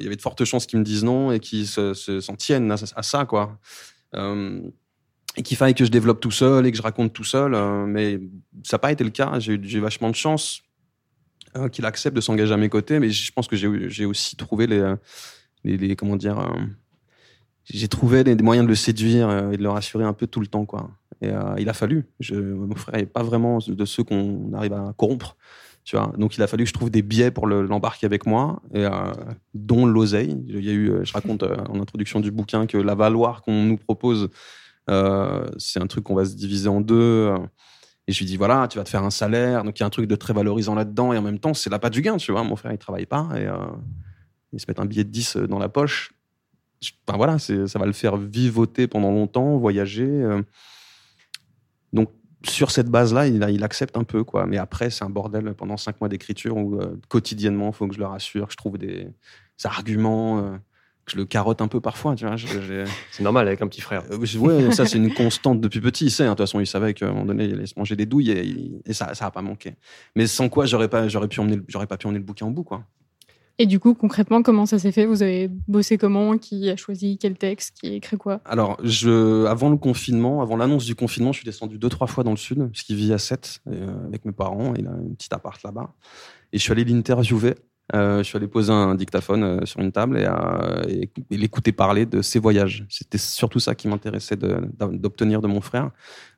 avait 0.05 0.15
de 0.15 0.22
fortes 0.22 0.43
chances 0.46 0.65
qu'ils 0.67 0.79
me 0.79 0.84
disent 0.84 1.03
non 1.03 1.31
et 1.31 1.39
qu'ils 1.39 1.67
se- 1.67 1.93
se- 1.93 2.19
s'en 2.19 2.36
tiennent 2.36 2.72
à, 2.72 2.75
à 2.96 3.03
ça, 3.03 3.25
quoi. 3.25 3.57
Euh, 4.15 4.62
et 5.36 5.43
qu'il 5.43 5.55
fallait 5.57 5.74
que 5.74 5.86
je 5.86 5.91
développe 5.91 6.19
tout 6.19 6.31
seul 6.31 6.65
et 6.65 6.72
que 6.72 6.77
je 6.77 6.81
raconte 6.81 7.13
tout 7.13 7.24
seul. 7.24 7.53
euh, 7.53 7.86
mais 7.86 8.19
ça 8.63 8.75
n'a 8.75 8.79
pas 8.79 8.91
été 8.91 9.03
le 9.03 9.12
cas. 9.12 9.39
J'ai 9.39 9.53
eu 9.53 9.79
vachement 9.79 10.10
de 10.10 10.15
chance 10.15 10.62
euh, 11.55 11.69
qu'il 11.69 11.86
accepte 11.86 12.15
de 12.15 12.22
s'engager 12.22 12.53
à 12.53 12.57
mes 12.57 12.69
côtés. 12.69 13.00
Mais 13.00 13.10
je 13.12 13.31
pense 13.31 13.48
que 13.48 13.55
j'ai 13.55 14.05
aussi 14.05 14.36
trouvé 14.36 14.65
les, 14.67 14.79
euh, 14.79 14.96
les, 15.63 15.77
les- 15.77 15.96
comment 15.96 16.15
dire, 16.15 16.39
euh, 16.39 16.50
j'ai 17.70 17.88
trouvé 17.88 18.24
des, 18.24 18.36
moyens 18.36 18.66
de 18.66 18.70
le 18.70 18.76
séduire 18.76 19.30
euh, 19.30 19.52
et 19.52 19.58
de 19.58 19.64
le 19.64 19.70
rassurer 19.70 20.04
un 20.06 20.14
peu 20.14 20.28
tout 20.28 20.40
le 20.40 20.48
temps, 20.48 20.66
quoi. 20.66 20.90
Et 21.22 21.30
euh, 21.30 21.56
il 21.58 21.68
a 21.68 21.74
fallu. 21.74 22.06
Mon 22.32 22.76
frère 22.76 22.96
n'est 22.96 23.06
pas 23.06 23.24
vraiment 23.24 23.58
de 23.66 23.86
ceux 23.86 24.04
qu'on 24.04 24.54
arrive 24.54 24.74
à 24.74 24.94
corrompre. 24.96 25.36
Tu 25.84 25.96
vois, 25.96 26.12
donc 26.18 26.36
il 26.36 26.44
a 26.44 26.48
fallu 26.48 26.66
que 26.66 26.70
je 26.70 26.74
trouve 26.74 26.90
des 26.90 27.02
biais 27.02 27.32
pour 27.32 27.48
le- 27.48 27.66
l'embarquer 27.66 28.06
avec 28.06 28.26
moi, 28.26 28.62
et, 28.74 28.86
euh, 28.86 28.90
dont 29.54 29.86
l'oseille. 29.86 30.38
Il 30.46 30.64
y 30.64 30.70
a 30.70 30.74
eu, 30.74 30.92
je 31.04 31.14
raconte 31.14 31.44
en 31.44 31.80
introduction 31.80 32.20
du 32.20 32.30
bouquin 32.30 32.68
que 32.68 32.78
la 32.78 32.94
valoir 32.94 33.42
qu'on 33.42 33.64
nous 33.64 33.78
propose, 33.78 34.30
c'est 35.58 35.82
un 35.82 35.88
truc 35.88 36.04
qu'on 36.04 36.16
va 36.16 36.26
se 36.26 36.36
diviser 36.36 36.68
en 36.68 36.82
deux. 36.82 37.34
Et 38.08 38.12
je 38.12 38.20
lui 38.20 38.26
dis 38.26 38.36
voilà, 38.38 38.68
tu 38.68 38.78
vas 38.78 38.84
te 38.84 38.90
faire 38.90 39.04
un 39.04 39.10
salaire, 39.10 39.64
donc 39.64 39.80
il 39.80 39.82
y 39.82 39.84
a 39.84 39.88
un 39.88 39.90
truc 39.90 40.08
de 40.08 40.16
très 40.16 40.34
valorisant 40.34 40.76
là-dedans, 40.76 41.14
et 41.14 41.18
en 41.18 41.22
même 41.22 41.40
temps 41.40 41.54
c'est 41.54 41.70
la 41.70 41.80
pas 41.80 41.90
du 41.90 42.02
gain, 42.02 42.18
tu 42.18 42.34
vois. 42.34 42.44
Mon 42.44 42.58
frère 42.58 42.74
il 42.74 42.78
travaille 42.78 43.06
pas 43.06 43.30
et 43.38 43.48
il 44.52 44.60
se 44.60 44.66
met 44.68 44.80
un 44.80 44.86
billet 44.86 45.06
de 45.06 45.10
10 45.10 45.38
dans 45.38 45.60
la 45.60 45.70
poche. 45.70 46.17
Enfin 47.07 47.17
voilà, 47.17 47.39
ça 47.39 47.79
va 47.79 47.86
le 47.86 47.93
faire 47.93 48.17
vivoter 48.17 48.88
pendant 48.88 49.12
longtemps, 49.12 49.57
voyager. 49.57 50.05
euh. 50.05 50.41
Donc 51.93 52.10
sur 52.43 52.72
cette 52.72 52.89
base-là, 52.89 53.27
il, 53.27 53.63
accepte 53.63 53.98
un 53.98 54.03
peu, 54.03 54.24
quoi. 54.24 54.46
Mais 54.46 54.57
après, 54.57 54.89
c'est 54.89 55.03
un 55.03 55.10
bordel 55.10 55.53
pendant 55.55 55.77
cinq 55.77 56.00
mois 56.00 56.10
d'écriture 56.10 56.55
où 56.57 56.79
euh, 56.79 57.00
quotidiennement, 57.07 57.69
il 57.69 57.74
faut 57.74 57.88
que 57.88 57.96
je 57.96 58.00
le 58.00 58.05
rassure, 58.05 58.48
que 58.48 58.53
je 58.53 58.57
trouve 58.57 58.77
des, 58.77 59.05
des 59.05 59.65
arguments, 59.65 60.39
euh, 60.39 60.57
que 61.05 61.13
je 61.13 61.17
le 61.17 61.25
carotte 61.25 61.62
un 61.62 61.67
peu 61.67 61.81
parfois, 61.81 62.15
tu 62.15 62.25
vois. 62.25 62.36
C'est 63.12 63.24
normal 63.24 63.48
avec 63.48 63.62
un 63.62 63.67
petit 63.67 63.81
frère. 63.81 64.03
euh, 64.12 64.17
ouais, 64.38 64.72
ça 64.72 64.86
c'est 64.86 64.98
une 64.98 65.13
constante 65.13 65.62
depuis 65.62 65.81
petit. 65.81 66.05
Il 66.05 66.12
sait, 66.12 66.24
hein, 66.24 66.27
de 66.27 66.31
toute 66.31 66.39
façon, 66.39 66.60
il 66.60 66.67
savait 66.67 66.93
qu'à 66.93 67.07
un 67.07 67.10
moment 67.10 67.25
donné, 67.25 67.46
il 67.46 67.53
allait 67.53 67.65
se 67.65 67.77
manger 67.77 67.96
des 67.96 68.05
douilles 68.05 68.31
et, 68.86 68.93
ça, 68.93 69.13
ça 69.15 69.25
a 69.25 69.31
pas 69.31 69.41
manqué. 69.41 69.75
Mais 70.15 70.27
sans 70.27 70.50
quoi, 70.50 70.65
j'aurais 70.65 70.89
pas, 70.89 71.07
j'aurais 71.07 71.27
pu 71.27 71.39
emmener, 71.39 71.60
j'aurais 71.67 71.88
pas 71.88 71.98
pu 71.98 72.07
emmener 72.07 72.19
le 72.19 72.25
bouquin 72.25 72.46
au 72.46 72.51
bout, 72.51 72.63
quoi. 72.63 72.84
Et 73.60 73.66
du 73.66 73.80
coup, 73.80 73.96
concrètement, 73.96 74.44
comment 74.44 74.66
ça 74.66 74.78
s'est 74.78 74.92
fait? 74.92 75.06
Vous 75.06 75.24
avez 75.24 75.50
bossé 75.68 75.98
comment? 75.98 76.38
Qui 76.38 76.70
a 76.70 76.76
choisi 76.76 77.18
quel 77.18 77.38
texte? 77.38 77.78
Qui 77.80 77.88
a 77.88 77.94
écrit 77.94 78.18
quoi? 78.18 78.40
Alors, 78.46 78.78
je, 78.84 79.46
avant 79.46 79.70
le 79.70 79.78
confinement, 79.78 80.42
avant 80.42 80.58
l'annonce 80.58 80.86
du 80.86 80.94
confinement, 80.94 81.32
je 81.32 81.40
suis 81.40 81.46
descendu 81.46 81.80
deux, 81.80 81.90
trois 81.90 82.08
fois 82.08 82.24
dans 82.24 82.32
le 82.32 82.38
sud, 82.38 82.70
parce 82.72 82.84
qu'il 82.84 82.96
vit 82.96 83.14
à 83.14 83.18
7 83.18 83.62
avec 84.08 84.26
mes 84.26 84.32
parents. 84.32 84.74
Il 84.78 84.88
a 84.88 84.92
un 84.92 85.14
petit 85.18 85.30
appart 85.32 85.62
là-bas. 85.64 85.94
Et 86.54 86.60
je 86.60 86.64
suis 86.64 86.72
allé 86.72 86.84
l'interviewer. 86.84 87.56
Euh, 87.96 88.18
je 88.18 88.24
suis 88.24 88.36
allé 88.36 88.48
poser 88.48 88.72
un 88.72 88.96
dictaphone 88.96 89.44
euh, 89.44 89.66
sur 89.66 89.80
une 89.80 89.94
table 89.94 90.18
et, 90.18 90.26
euh, 90.28 91.06
l'écouter 91.30 91.72
parler 91.72 92.06
de 92.06 92.22
ses 92.22 92.38
voyages. 92.38 92.86
C'était 92.90 93.18
surtout 93.18 93.60
ça 93.60 93.76
qui 93.76 93.88
m'intéressait 93.88 94.36
d'obtenir 94.36 95.42
de 95.42 95.48
mon 95.48 95.62
frère. 95.62 95.92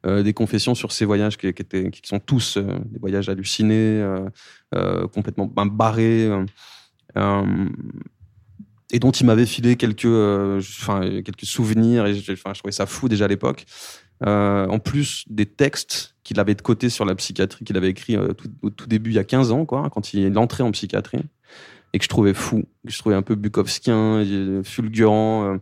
Euh, 0.06 0.24
des 0.24 0.32
confessions 0.32 0.76
sur 0.76 0.94
ses 0.94 1.04
voyages 1.04 1.38
qui, 1.38 1.48
étaient, 1.48 1.90
qui 1.90 2.02
sont 2.08 2.20
tous 2.20 2.56
euh, 2.56 2.80
des 2.86 3.00
voyages 3.00 3.28
hallucinés, 3.28 4.00
euh, 4.00 4.30
euh, 4.74 5.08
complètement 5.08 5.46
ben, 5.46 5.66
barrés. 5.66 6.30
Euh, 7.18 7.70
et 8.92 9.00
dont 9.00 9.12
il 9.12 9.26
m'avait 9.26 9.46
filé 9.46 9.76
quelques, 9.76 10.06
euh, 10.06 10.62
quelques 11.24 11.46
souvenirs. 11.46 12.06
Et 12.06 12.16
je, 12.16 12.34
trouvais 12.34 12.72
ça 12.72 12.86
fou 12.86 13.08
déjà 13.10 13.26
à 13.26 13.28
l'époque. 13.28 13.66
Euh, 14.26 14.68
en 14.68 14.80
plus 14.80 15.24
des 15.30 15.46
textes 15.46 16.16
qu'il 16.24 16.40
avait 16.40 16.56
de 16.56 16.62
côté 16.62 16.90
sur 16.90 17.06
la 17.06 17.16
psychiatrie, 17.16 17.64
qu'il 17.64 17.78
avait 17.78 17.90
écrit 17.90 18.18
tout, 18.38 18.50
au 18.62 18.70
tout 18.70 18.88
début, 18.88 19.12
il 19.12 19.16
y 19.16 19.20
a 19.20 19.24
15 19.24 19.52
ans, 19.52 19.66
quoi, 19.66 19.90
quand 19.92 20.14
il 20.14 20.38
entrait 20.38 20.64
en 20.64 20.72
psychiatrie, 20.72 21.22
et 21.94 22.00
que 22.00 22.04
je 22.04 22.10
trouvais 22.10 22.34
fou, 22.34 22.64
que 22.86 22.92
je 22.92 23.00
trouvais 23.00 23.16
un 23.16 23.22
peu 23.22 23.36
bukowskien, 23.36 24.24
fulgurant. 24.64 25.60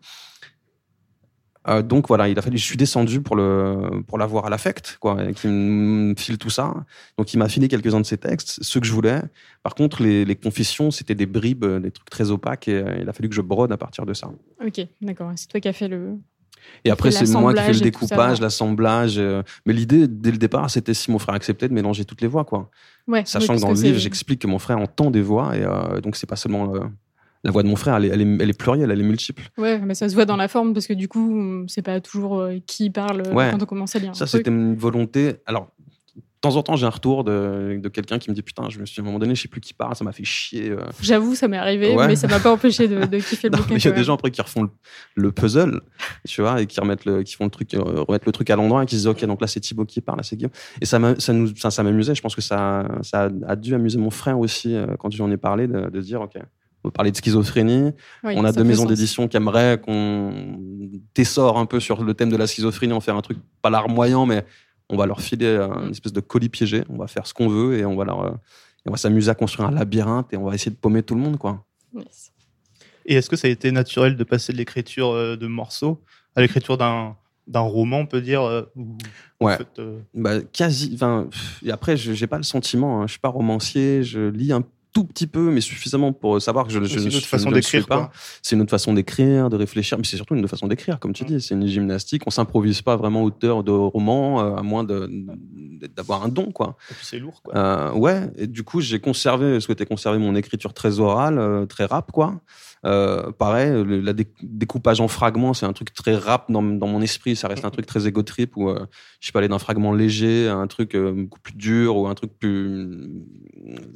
Euh, 1.70 1.82
donc 1.82 2.08
voilà, 2.08 2.30
il 2.30 2.38
a 2.40 2.42
fallu, 2.42 2.58
je 2.58 2.64
suis 2.64 2.78
descendu 2.78 3.22
pour 3.22 3.36
le 3.36 4.02
pour 4.08 4.18
l'avoir 4.18 4.46
à 4.46 4.50
l'affect, 4.50 4.98
quoi, 5.00 5.24
et 5.24 5.34
qu'il 5.34 5.50
me 5.50 6.16
file 6.16 6.38
tout 6.38 6.50
ça. 6.50 6.74
Donc 7.18 7.34
il 7.34 7.38
m'a 7.38 7.50
filé 7.50 7.68
quelques-uns 7.68 8.00
de 8.00 8.06
ses 8.06 8.18
textes, 8.18 8.60
ceux 8.62 8.80
que 8.80 8.86
je 8.86 8.94
voulais. 8.94 9.22
Par 9.64 9.76
contre, 9.76 10.02
les, 10.02 10.26
les 10.26 10.36
confessions, 10.36 10.92
c'était 10.92 11.16
des 11.16 11.26
bribes, 11.26 11.66
euh, 11.66 11.80
des 11.80 11.92
trucs 11.92 12.10
très 12.10 12.32
opaques, 12.32 12.68
et 12.68 12.76
euh, 12.76 12.98
il 13.02 13.10
a 13.10 13.14
fallu 13.14 13.30
que 13.30 13.36
je 13.36 13.42
brode 13.42 13.72
à 13.72 13.78
partir 13.78 14.06
de 14.06 14.14
ça. 14.14 14.30
Ok, 14.66 14.82
d'accord. 15.02 15.32
C'est 15.36 15.48
toi 15.48 15.60
qui 15.60 15.68
as 15.68 15.74
fait 15.74 15.88
le. 15.88 16.18
Et 16.84 16.90
après, 16.90 17.12
c'est 17.12 17.30
moi 17.32 17.54
qui 17.54 17.62
fais 17.62 17.74
le 17.74 17.80
découpage, 17.80 18.42
l'assemblage. 18.42 19.22
mais 19.66 19.74
l'idée, 19.74 20.08
dès 20.08 20.32
le 20.32 20.38
départ, 20.38 20.70
c'était 20.70 20.94
si 20.94 21.12
mon 21.12 21.20
frère 21.20 21.36
acceptait 21.36 21.70
de 21.70 21.74
mélanger 21.74 22.04
toutes 22.04 22.22
les 22.22 22.28
voix, 22.28 22.44
quoi. 22.44 22.70
Ouais. 23.08 23.24
Sachant 23.26 23.54
oui, 23.54 23.60
que 23.60 23.66
dans 23.66 23.72
le 23.72 23.82
livre, 23.82 23.98
j'explique 23.98 24.42
que 24.42 24.48
mon 24.48 24.60
frère 24.60 24.78
entend 24.80 25.12
des 25.12 25.22
voix, 25.22 25.56
et 25.56 25.64
euh, 25.64 26.02
donc 26.02 26.16
c'est 26.18 26.28
pas 26.28 26.36
seulement 26.36 26.76
euh, 26.76 26.80
la 27.48 27.52
voix 27.54 27.64
de 27.64 27.70
mon 27.70 27.76
frère, 27.78 27.96
elle 27.96 28.06
est, 28.06 28.10
elle, 28.10 28.22
est, 28.22 28.38
elle 28.44 28.50
est 28.50 28.58
plurielle, 28.60 28.92
elle 28.92 29.00
est 29.00 29.04
multiple. 29.04 29.42
Ouais, 29.58 29.80
mais 29.80 29.96
ça 29.96 30.08
se 30.10 30.14
voit 30.16 30.26
dans 30.26 30.36
la 30.36 30.50
forme 30.50 30.74
parce 30.74 30.86
que 30.86 30.94
du 30.94 31.08
coup, 31.08 31.64
c'est 31.68 31.82
pas 31.82 32.00
toujours 32.02 32.40
euh, 32.42 32.58
qui 32.68 32.90
parle 32.90 33.24
euh, 33.26 33.34
Ouais. 33.34 33.50
quand 33.52 33.64
on 33.64 33.66
commence 33.66 33.96
à 33.96 34.00
lire. 34.00 34.14
Ça, 34.16 34.28
c'était 34.28 34.50
une 34.52 34.76
volonté. 34.76 35.36
Alors, 35.46 35.70
de 36.16 36.22
temps 36.42 36.56
en 36.56 36.62
temps, 36.62 36.76
j'ai 36.76 36.86
un 36.86 36.90
retour 36.92 37.24
de, 37.24 37.80
de 37.82 37.90
quelqu'un 37.90 38.20
qui 38.20 38.30
me 38.30 38.36
dit 38.36 38.44
Putain, 38.44 38.70
je 38.70 38.80
me 38.80 38.86
suis 38.86 39.00
à 39.00 39.04
un 39.04 39.06
moment 39.08 39.18
donné, 39.18 39.34
je 39.34 39.42
sais 39.42 39.48
plus 39.48 39.60
qui 39.62 39.74
parle, 39.74 39.96
ça 39.96 40.04
m'a 40.04 40.12
fait 40.12 40.24
chier. 40.24 40.70
euh. 40.70 40.82
J'avoue, 41.02 41.34
ça 41.36 41.48
m'est 41.48 41.58
arrivé, 41.58 41.96
Ouais. 41.96 42.06
mais 42.06 42.16
ça 42.16 42.28
m'a 42.28 42.40
pas 42.40 42.52
empêché 42.52 42.88
de, 42.88 43.06
de 43.06 43.18
kiffer 43.28 43.48
le 43.50 43.54
Non, 43.58 43.64
bouquin. 43.64 43.76
il 43.78 43.84
y 43.84 43.88
a 43.88 43.92
des 43.92 44.04
gens 44.04 44.14
après 44.14 44.30
qui 44.30 44.42
refont 44.42 44.62
le, 44.64 44.70
le 45.16 45.32
puzzle, 45.32 45.82
tu 46.28 46.42
vois, 46.42 46.62
et 46.62 46.68
qui 46.68 46.80
remettent 46.80 47.06
le, 47.06 47.24
qui 47.24 47.34
font 47.36 47.46
le 47.46 47.50
truc, 47.50 47.72
remettent 47.74 48.26
le 48.28 48.32
truc 48.34 48.50
à 48.52 48.56
l'endroit 48.56 48.84
et 48.84 48.86
qui 48.86 48.96
se 48.96 49.00
disent 49.00 49.08
ok, 49.08 49.26
donc 49.26 49.42
là 49.42 49.48
c'est 49.48 49.62
Thibaut 49.62 49.86
qui 49.86 50.00
parle, 50.02 50.18
là 50.20 50.24
c'est 50.24 50.36
Guillaume. 50.36 50.52
Et 50.82 50.86
ça, 50.86 51.00
m'a- 51.00 51.18
ça 51.18 51.32
nous, 51.34 51.56
ça, 51.56 51.72
ça 51.72 51.82
m'amusait. 51.82 52.14
Je 52.14 52.22
pense 52.22 52.36
que 52.36 52.42
ça, 52.42 52.88
ça 53.02 53.30
a 53.48 53.56
dû 53.56 53.74
amuser 53.74 53.98
mon 53.98 54.12
frère 54.12 54.38
aussi 54.38 54.76
quand 55.00 55.10
j'en 55.12 55.32
ai 55.32 55.38
parlé 55.38 55.68
de, 55.68 55.90
de 55.90 56.02
se 56.02 56.06
dire 56.06 56.22
ok, 56.22 56.34
parler 56.92 57.12
de 57.12 57.18
schizophrénie. 57.18 57.92
Oui, 58.24 58.34
on 58.36 58.44
a 58.46 58.52
deux 58.52 58.64
maisons 58.64 58.86
d'édition 58.86 59.28
qui 59.28 59.38
aimeraient 59.38 59.80
qu'on 59.84 60.32
tessore 61.14 61.58
un 61.58 61.66
peu 61.66 61.80
sur 61.80 62.04
le 62.04 62.14
thème 62.14 62.30
de 62.30 62.38
la 62.38 62.48
schizophrénie, 62.48 62.94
en 62.94 63.00
faire 63.02 63.16
un 63.16 63.22
truc 63.22 63.38
pas 63.62 63.70
larmoyant, 63.70 64.26
mais 64.26 64.46
on 64.90 64.98
va 64.98 65.06
leur 65.06 65.22
filer 65.22 65.48
une 65.84 65.92
espèce 65.92 66.14
de 66.14 66.22
colis 66.22 66.50
piégé. 66.50 66.84
On 66.90 66.98
va 66.98 67.08
faire 67.08 67.28
ce 67.28 67.34
qu'on 67.34 67.48
veut 67.50 67.78
et 67.78 67.86
on 67.86 67.96
va 67.96 68.06
leur, 68.06 68.22
euh, 68.24 68.30
et 68.32 68.90
on 68.90 68.92
va 68.92 68.98
s'amuser 68.98 69.30
à 69.30 69.36
construire 69.36 69.68
un 69.68 69.72
labyrinthe 69.72 70.32
et 70.34 70.38
on 70.38 70.46
va 70.46 70.56
essayer 70.56 70.72
de 70.72 70.78
paumer 70.78 71.04
tout 71.04 71.16
le 71.16 71.22
monde, 71.22 71.38
quoi. 71.38 71.66
Yes. 71.96 72.32
Et 73.06 73.16
est-ce 73.16 73.30
que 73.30 73.36
ça 73.36 73.48
a 73.48 73.52
été 73.52 73.72
naturel 73.72 74.16
de 74.18 74.24
passer 74.24 74.52
de 74.54 74.58
l'écriture 74.58 75.12
euh, 75.12 75.36
de 75.38 75.48
morceaux 75.48 76.02
à 76.36 76.42
l'écriture 76.42 76.78
d'un 76.78 77.16
d'un 77.48 77.62
roman, 77.62 78.00
on 78.00 78.06
peut 78.06 78.20
dire 78.20 78.42
euh, 78.44 78.64
en 79.40 79.46
Ouais. 79.46 79.56
fait, 79.56 79.80
euh, 79.80 80.00
Bah, 80.14 80.42
quasi. 80.42 80.98
Et 81.64 81.72
après, 81.72 81.96
je 81.96 82.12
j'ai 82.12 82.28
pas 82.28 82.36
le 82.36 82.44
sentiment. 82.44 83.02
Hein. 83.02 83.08
Je 83.08 83.12
suis 83.12 83.22
pas 83.22 83.30
romancier. 83.30 84.04
Je 84.04 84.28
lis 84.28 84.52
un 84.52 84.64
tout 84.98 85.04
petit 85.06 85.28
peu, 85.28 85.52
mais 85.52 85.62
suffisamment 85.62 86.12
pour 86.12 86.42
savoir 86.42 86.66
que 86.66 86.72
je, 86.74 86.84
je, 86.84 86.88
c'est 86.98 87.04
une 87.06 87.12
je- 87.12 87.20
façon 87.20 87.50
ne 87.52 87.62
suis 87.62 87.78
d'écrire, 87.78 87.88
pas. 87.88 88.12
C'est 88.42 88.56
une 88.56 88.62
autre 88.64 88.72
façon 88.72 88.94
d'écrire, 88.94 89.50
de 89.50 89.56
réfléchir, 89.56 89.98
mais 89.98 90.04
c'est 90.04 90.16
surtout 90.16 90.34
une 90.34 90.42
autre 90.42 90.50
façon 90.50 90.68
d'écrire, 90.68 91.00
comme 91.00 91.14
tu 91.14 91.24
Mm. 91.24 91.28
dis. 91.28 91.42
C'est 91.42 91.54
une 91.54 91.68
gymnastique. 91.68 92.24
On 92.26 92.32
s'improvise 92.32 92.82
pas 92.82 92.96
vraiment 92.96 93.22
auteur 93.24 93.64
de 93.64 93.72
roman, 93.72 94.42
euh, 94.42 94.56
à 94.56 94.64
moins 94.64 94.84
d'avoir 94.84 96.24
un 96.24 96.30
don, 96.30 96.52
quoi. 96.52 96.76
C'est 97.02 97.20
lourd, 97.20 97.42
quoi. 97.44 97.56
Euh, 97.56 97.92
ouais, 97.94 98.32
et 98.38 98.48
du 98.48 98.64
coup, 98.64 98.82
j'ai 98.82 99.00
conservé, 99.00 99.60
souhaité 99.60 99.86
conserver 99.86 100.18
mon 100.18 100.36
écriture 100.36 100.74
très 100.74 101.00
orale, 101.00 101.38
euh, 101.38 101.66
très 101.66 101.86
rap, 101.86 102.12
quoi. 102.12 102.42
Euh, 102.86 103.32
pareil, 103.32 103.72
le 103.84 104.02
la 104.02 104.14
dé- 104.14 104.28
découpage 104.42 105.02
en 105.02 105.08
fragments, 105.08 105.54
c'est 105.54 105.66
un 105.66 105.74
truc 105.74 105.94
très 105.94 106.16
rap 106.16 106.52
dans, 106.52 106.62
mon 106.62 107.02
esprit. 107.02 107.36
Ça 107.36 107.48
reste 107.48 107.66
un 107.66 107.70
truc 107.70 107.86
très 107.86 108.08
égo 108.08 108.24
trip 108.24 108.56
où 108.56 108.70
euh, 108.70 108.86
je 109.20 109.32
peux 109.32 109.40
aller 109.40 109.48
d'un 109.48 109.60
fragment 109.60 109.94
léger 109.94 110.48
à 110.48 110.56
un 110.56 110.68
truc 110.68 110.96
euh, 110.96 111.12
beaucoup 111.12 111.40
plus 111.40 111.56
dur 111.56 111.98
ou 111.98 112.08
un 112.08 112.16
truc 112.16 112.38
plus 112.38 112.68
euh, 112.68 113.08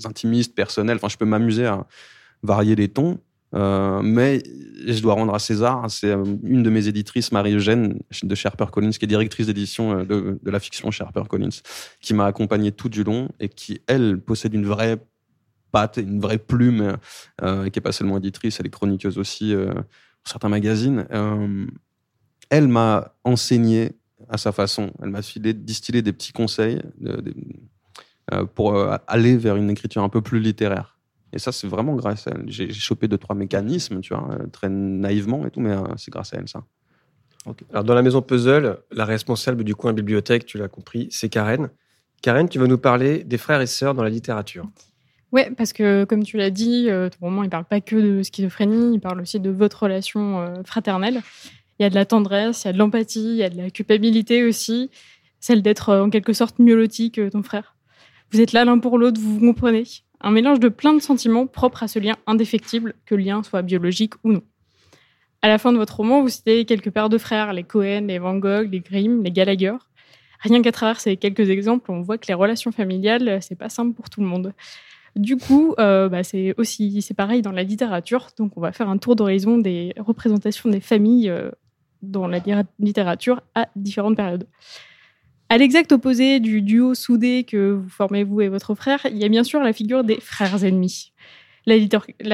intimiste, 0.05 0.55
personnel. 0.55 0.97
Enfin, 0.97 1.09
je 1.09 1.17
peux 1.17 1.25
m'amuser 1.25 1.65
à 1.65 1.85
varier 2.43 2.75
les 2.75 2.87
tons. 2.87 3.19
Mais 3.53 4.41
je 4.87 5.01
dois 5.01 5.13
rendre 5.13 5.35
à 5.35 5.39
César, 5.39 5.91
c'est 5.91 6.11
une 6.11 6.63
de 6.63 6.69
mes 6.69 6.87
éditrices, 6.87 7.33
Marie-Eugène, 7.33 7.99
de 8.23 8.35
chez 8.35 8.47
HarperCollins, 8.47 8.91
qui 8.91 9.03
est 9.03 9.07
directrice 9.09 9.47
d'édition 9.47 10.05
de, 10.05 10.39
de 10.41 10.51
la 10.51 10.59
fiction 10.61 10.89
chez 10.89 11.03
HarperCollins, 11.03 11.49
qui 11.99 12.13
m'a 12.13 12.27
accompagné 12.27 12.71
tout 12.71 12.87
du 12.87 13.03
long 13.03 13.27
et 13.41 13.49
qui, 13.49 13.81
elle, 13.87 14.21
possède 14.21 14.53
une 14.53 14.65
vraie 14.65 14.99
patte, 15.71 15.97
une 15.97 16.19
vraie 16.19 16.37
plume, 16.37 16.97
euh, 17.41 17.65
et 17.65 17.71
qui 17.71 17.79
est 17.79 17.81
pas 17.81 17.91
seulement 17.91 18.17
éditrice, 18.17 18.59
elle 18.59 18.67
est 18.67 18.71
chroniqueuse 18.71 19.17
aussi 19.17 19.53
euh, 19.53 19.73
pour 19.73 20.31
certains 20.31 20.49
magazines. 20.49 21.05
Euh, 21.11 21.65
elle 22.49 22.67
m'a 22.67 23.15
enseigné 23.23 23.93
à 24.29 24.37
sa 24.37 24.51
façon. 24.51 24.91
Elle 25.01 25.09
m'a 25.09 25.21
distillé 25.21 26.01
des 26.01 26.13
petits 26.13 26.33
conseils 26.33 26.81
pour 28.55 28.77
aller 29.07 29.37
vers 29.37 29.55
une 29.55 29.69
écriture 29.69 30.03
un 30.03 30.09
peu 30.09 30.21
plus 30.21 30.39
littéraire. 30.39 30.99
Et 31.33 31.39
ça, 31.39 31.51
c'est 31.51 31.67
vraiment 31.67 31.95
grâce 31.95 32.27
à 32.27 32.31
elle. 32.31 32.43
J'ai 32.47 32.71
chopé 32.73 33.07
deux, 33.07 33.17
trois 33.17 33.35
mécanismes, 33.35 34.01
tu 34.01 34.13
vois, 34.13 34.37
très 34.51 34.69
naïvement 34.69 35.45
et 35.45 35.49
tout, 35.49 35.61
mais 35.61 35.75
c'est 35.95 36.11
grâce 36.11 36.33
à 36.33 36.37
elle, 36.37 36.47
ça. 36.47 36.63
Alors, 37.71 37.83
dans 37.83 37.95
la 37.95 38.01
maison 38.01 38.21
Puzzle, 38.21 38.79
la 38.91 39.05
responsable 39.05 39.63
du 39.63 39.75
coin 39.75 39.93
bibliothèque, 39.93 40.45
tu 40.45 40.57
l'as 40.57 40.67
compris, 40.67 41.07
c'est 41.09 41.29
Karen. 41.29 41.69
Karen, 42.21 42.47
tu 42.47 42.59
vas 42.59 42.67
nous 42.67 42.77
parler 42.77 43.23
des 43.23 43.37
frères 43.37 43.61
et 43.61 43.67
sœurs 43.67 43.95
dans 43.95 44.03
la 44.03 44.09
littérature. 44.09 44.67
Ouais, 45.31 45.49
parce 45.55 45.71
que 45.71 46.03
comme 46.03 46.23
tu 46.23 46.35
l'as 46.37 46.49
dit, 46.49 46.87
euh, 46.89 47.09
ton 47.09 47.27
roman, 47.27 47.43
il 47.43 47.49
parle 47.49 47.63
pas 47.63 47.79
que 47.79 47.95
de 47.95 48.21
schizophrénie, 48.21 48.95
il 48.95 48.99
parle 48.99 49.21
aussi 49.21 49.39
de 49.39 49.49
votre 49.49 49.83
relation 49.83 50.41
euh, 50.41 50.63
fraternelle. 50.65 51.21
Il 51.79 51.83
y 51.83 51.85
a 51.85 51.89
de 51.89 51.95
la 51.95 52.05
tendresse, 52.05 52.63
il 52.63 52.67
y 52.67 52.69
a 52.69 52.73
de 52.73 52.77
l'empathie, 52.77 53.29
il 53.31 53.37
y 53.37 53.43
a 53.43 53.49
de 53.49 53.57
la 53.57 53.69
culpabilité 53.69 54.43
aussi, 54.43 54.89
celle 55.39 55.61
d'être 55.61 55.89
euh, 55.89 56.03
en 56.03 56.09
quelque 56.09 56.33
sorte 56.33 56.59
mieux 56.59 56.75
loti 56.75 57.11
que 57.11 57.29
ton 57.29 57.43
frère. 57.43 57.75
Vous 58.31 58.41
êtes 58.41 58.51
là 58.51 58.65
l'un 58.65 58.79
pour 58.79 58.97
l'autre, 58.97 59.21
vous 59.21 59.39
vous 59.39 59.39
comprenez. 59.39 59.83
un 60.19 60.31
mélange 60.31 60.59
de 60.59 60.69
plein 60.69 60.93
de 60.93 60.99
sentiments 60.99 61.47
propres 61.47 61.83
à 61.83 61.87
ce 61.87 61.99
lien 61.99 62.17
indéfectible, 62.27 62.93
que 63.05 63.15
le 63.15 63.23
lien 63.23 63.41
soit 63.41 63.61
biologique 63.61 64.13
ou 64.25 64.33
non. 64.33 64.43
À 65.41 65.47
la 65.47 65.57
fin 65.57 65.71
de 65.71 65.77
votre 65.77 65.95
roman, 65.95 66.21
vous 66.21 66.29
citez 66.29 66.65
quelques 66.65 66.91
paires 66.91 67.09
de 67.09 67.17
frères, 67.17 67.53
les 67.53 67.63
Cohen, 67.63 68.05
les 68.07 68.19
Van 68.19 68.35
Gogh, 68.35 68.69
les 68.69 68.81
Grimm, 68.81 69.23
les 69.23 69.31
Gallagher. 69.31 69.75
Rien 70.41 70.61
qu'à 70.61 70.71
travers 70.71 70.99
ces 70.99 71.15
quelques 71.15 71.49
exemples, 71.49 71.89
on 71.89 72.01
voit 72.01 72.17
que 72.17 72.27
les 72.27 72.33
relations 72.33 72.71
familiales, 72.71 73.39
c'est 73.41 73.57
pas 73.57 73.69
simple 73.69 73.95
pour 73.95 74.09
tout 74.09 74.21
le 74.21 74.27
monde. 74.27 74.53
Du 75.15 75.35
coup, 75.35 75.75
euh, 75.77 76.07
bah, 76.07 76.23
c'est 76.23 76.53
aussi 76.57 77.01
c'est 77.01 77.13
pareil 77.13 77.41
dans 77.41 77.51
la 77.51 77.63
littérature. 77.63 78.27
Donc, 78.37 78.53
on 78.55 78.61
va 78.61 78.71
faire 78.71 78.89
un 78.89 78.97
tour 78.97 79.15
d'horizon 79.15 79.57
des 79.57 79.93
représentations 79.97 80.69
des 80.69 80.79
familles 80.79 81.29
euh, 81.29 81.51
dans 82.01 82.27
la 82.27 82.39
littérature 82.79 83.41
à 83.53 83.67
différentes 83.75 84.15
périodes. 84.15 84.47
À 85.49 85.57
l'exact 85.57 85.91
opposé 85.91 86.39
du 86.39 86.61
duo 86.61 86.93
soudé 86.93 87.43
que 87.43 87.71
vous 87.71 87.89
formez 87.89 88.23
vous 88.23 88.39
et 88.39 88.47
votre 88.47 88.73
frère, 88.73 89.05
il 89.05 89.17
y 89.17 89.25
a 89.25 89.27
bien 89.27 89.43
sûr 89.43 89.59
la 89.61 89.73
figure 89.73 90.05
des 90.05 90.15
frères 90.21 90.63
ennemis. 90.63 91.11
La, 91.65 91.75